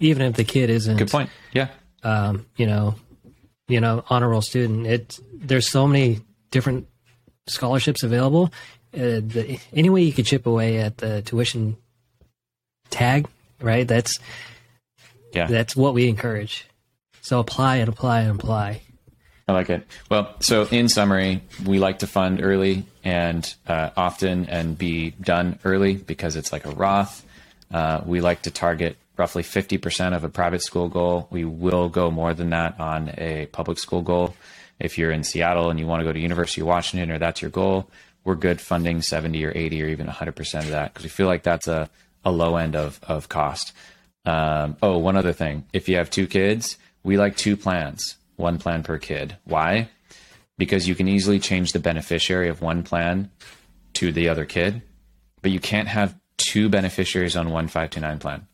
even 0.00 0.22
if 0.26 0.34
the 0.36 0.44
kid 0.44 0.68
isn't. 0.68 0.98
Good 0.98 1.10
point. 1.10 1.30
Yeah. 1.52 1.68
Um, 2.02 2.46
you 2.56 2.66
know, 2.66 2.94
you 3.68 3.80
know, 3.80 4.04
honor 4.10 4.28
roll 4.28 4.42
student. 4.42 4.86
It 4.86 5.18
there's 5.32 5.68
so 5.68 5.86
many 5.86 6.20
different 6.50 6.86
scholarships 7.46 8.02
available. 8.02 8.52
Uh, 8.94 9.20
the, 9.24 9.58
any 9.72 9.88
way 9.90 10.02
you 10.02 10.12
could 10.12 10.26
chip 10.26 10.46
away 10.46 10.78
at 10.78 10.98
the 10.98 11.22
tuition 11.22 11.76
tag, 12.90 13.26
right? 13.60 13.88
That's 13.88 14.18
Yeah. 15.32 15.46
that's 15.46 15.74
what 15.74 15.94
we 15.94 16.08
encourage. 16.08 16.66
So 17.22 17.40
apply 17.40 17.76
and 17.76 17.88
apply 17.88 18.22
and 18.22 18.38
apply. 18.38 18.82
I 19.48 19.52
like 19.54 19.70
it. 19.70 19.86
Well, 20.10 20.34
so 20.40 20.66
in 20.66 20.90
summary, 20.90 21.42
we 21.64 21.78
like 21.78 22.00
to 22.00 22.06
fund 22.06 22.40
early 22.42 22.84
and 23.02 23.52
uh, 23.66 23.90
often 23.96 24.44
and 24.44 24.76
be 24.76 25.12
done 25.12 25.58
early 25.64 25.94
because 25.94 26.36
it's 26.36 26.52
like 26.52 26.66
a 26.66 26.70
Roth. 26.70 27.24
Uh, 27.70 28.02
we 28.04 28.20
like 28.20 28.42
to 28.42 28.50
target 28.50 28.98
roughly 29.16 29.42
50% 29.42 30.14
of 30.14 30.22
a 30.22 30.28
private 30.28 30.62
school 30.62 30.88
goal. 30.88 31.28
We 31.30 31.46
will 31.46 31.88
go 31.88 32.10
more 32.10 32.34
than 32.34 32.50
that 32.50 32.78
on 32.78 33.14
a 33.16 33.46
public 33.46 33.78
school 33.78 34.02
goal. 34.02 34.34
If 34.78 34.98
you're 34.98 35.10
in 35.10 35.24
Seattle 35.24 35.70
and 35.70 35.80
you 35.80 35.86
want 35.86 36.00
to 36.00 36.04
go 36.04 36.12
to 36.12 36.20
University 36.20 36.60
of 36.60 36.66
Washington 36.66 37.10
or 37.10 37.18
that's 37.18 37.40
your 37.40 37.50
goal, 37.50 37.90
we're 38.24 38.34
good 38.34 38.60
funding 38.60 39.00
70 39.00 39.42
or 39.46 39.52
80 39.54 39.82
or 39.82 39.88
even 39.88 40.06
100% 40.06 40.58
of 40.60 40.68
that 40.68 40.92
because 40.92 41.04
we 41.04 41.08
feel 41.08 41.26
like 41.26 41.42
that's 41.42 41.66
a, 41.68 41.88
a 42.22 42.30
low 42.30 42.56
end 42.56 42.76
of, 42.76 43.00
of 43.02 43.30
cost. 43.30 43.72
Um, 44.26 44.76
oh, 44.82 44.98
one 44.98 45.16
other 45.16 45.32
thing. 45.32 45.64
If 45.72 45.88
you 45.88 45.96
have 45.96 46.10
two 46.10 46.26
kids, 46.26 46.76
we 47.02 47.16
like 47.16 47.36
two 47.36 47.56
plans, 47.56 48.17
one 48.38 48.58
plan 48.58 48.82
per 48.82 48.98
kid. 48.98 49.36
Why? 49.44 49.88
Because 50.56 50.88
you 50.88 50.94
can 50.94 51.08
easily 51.08 51.38
change 51.38 51.72
the 51.72 51.78
beneficiary 51.78 52.48
of 52.48 52.62
one 52.62 52.82
plan 52.82 53.30
to 53.94 54.12
the 54.12 54.28
other 54.28 54.44
kid, 54.44 54.82
but 55.42 55.50
you 55.50 55.60
can't 55.60 55.88
have 55.88 56.18
two 56.36 56.68
beneficiaries 56.68 57.36
on 57.36 57.50
one 57.50 57.66
529 57.68 58.18
plan. 58.18 58.46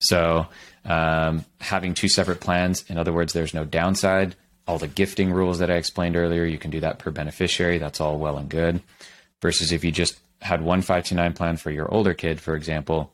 So, 0.00 0.48
um, 0.84 1.44
having 1.60 1.94
two 1.94 2.08
separate 2.08 2.40
plans, 2.40 2.84
in 2.88 2.98
other 2.98 3.12
words, 3.12 3.32
there's 3.32 3.54
no 3.54 3.64
downside. 3.64 4.36
All 4.66 4.78
the 4.78 4.88
gifting 4.88 5.32
rules 5.32 5.58
that 5.60 5.70
I 5.70 5.74
explained 5.74 6.16
earlier, 6.16 6.44
you 6.44 6.58
can 6.58 6.70
do 6.70 6.80
that 6.80 6.98
per 6.98 7.10
beneficiary. 7.10 7.78
That's 7.78 8.00
all 8.00 8.18
well 8.18 8.36
and 8.36 8.48
good. 8.48 8.82
Versus 9.40 9.72
if 9.72 9.84
you 9.84 9.92
just 9.92 10.18
had 10.40 10.62
one 10.62 10.82
529 10.82 11.32
plan 11.32 11.56
for 11.56 11.70
your 11.70 11.92
older 11.92 12.14
kid, 12.14 12.40
for 12.40 12.54
example, 12.54 13.12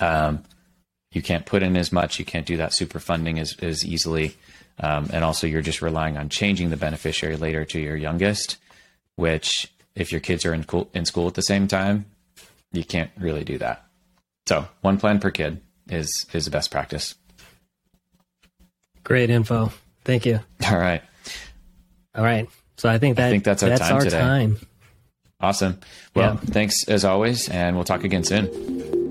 um, 0.00 0.42
you 1.12 1.22
can't 1.22 1.44
put 1.46 1.62
in 1.62 1.76
as 1.76 1.92
much. 1.92 2.18
You 2.18 2.24
can't 2.24 2.46
do 2.46 2.56
that 2.56 2.74
super 2.74 2.98
funding 2.98 3.38
as, 3.38 3.54
as 3.62 3.84
easily. 3.84 4.36
Um, 4.80 5.10
and 5.12 5.22
also, 5.24 5.46
you're 5.46 5.62
just 5.62 5.82
relying 5.82 6.16
on 6.16 6.28
changing 6.28 6.70
the 6.70 6.76
beneficiary 6.76 7.36
later 7.36 7.64
to 7.66 7.78
your 7.80 7.96
youngest, 7.96 8.56
which, 9.16 9.70
if 9.94 10.10
your 10.10 10.20
kids 10.20 10.44
are 10.46 10.54
in, 10.54 10.64
co- 10.64 10.88
in 10.94 11.04
school 11.04 11.28
at 11.28 11.34
the 11.34 11.42
same 11.42 11.68
time, 11.68 12.06
you 12.72 12.82
can't 12.84 13.10
really 13.18 13.44
do 13.44 13.58
that. 13.58 13.84
So, 14.46 14.66
one 14.80 14.98
plan 14.98 15.20
per 15.20 15.30
kid 15.30 15.60
is 15.88 16.26
is 16.32 16.46
the 16.46 16.50
best 16.50 16.70
practice. 16.70 17.14
Great 19.04 19.30
info. 19.30 19.72
Thank 20.04 20.24
you. 20.26 20.40
All 20.70 20.78
right. 20.78 21.02
All 22.14 22.24
right. 22.24 22.48
So 22.76 22.88
I 22.88 22.98
think 22.98 23.16
that 23.16 23.30
think 23.30 23.44
that's 23.44 23.62
our 23.62 23.76
time 23.76 23.92
our 23.94 24.00
today. 24.00 24.18
time. 24.18 24.58
Awesome. 25.40 25.78
Well, 26.14 26.34
Yeah. 26.34 26.40
thanks 26.52 26.88
as 26.88 27.04
always, 27.04 27.48
and 27.48 27.76
we'll 27.76 27.84
talk 27.84 28.04
again 28.04 28.24
soon. 28.24 29.01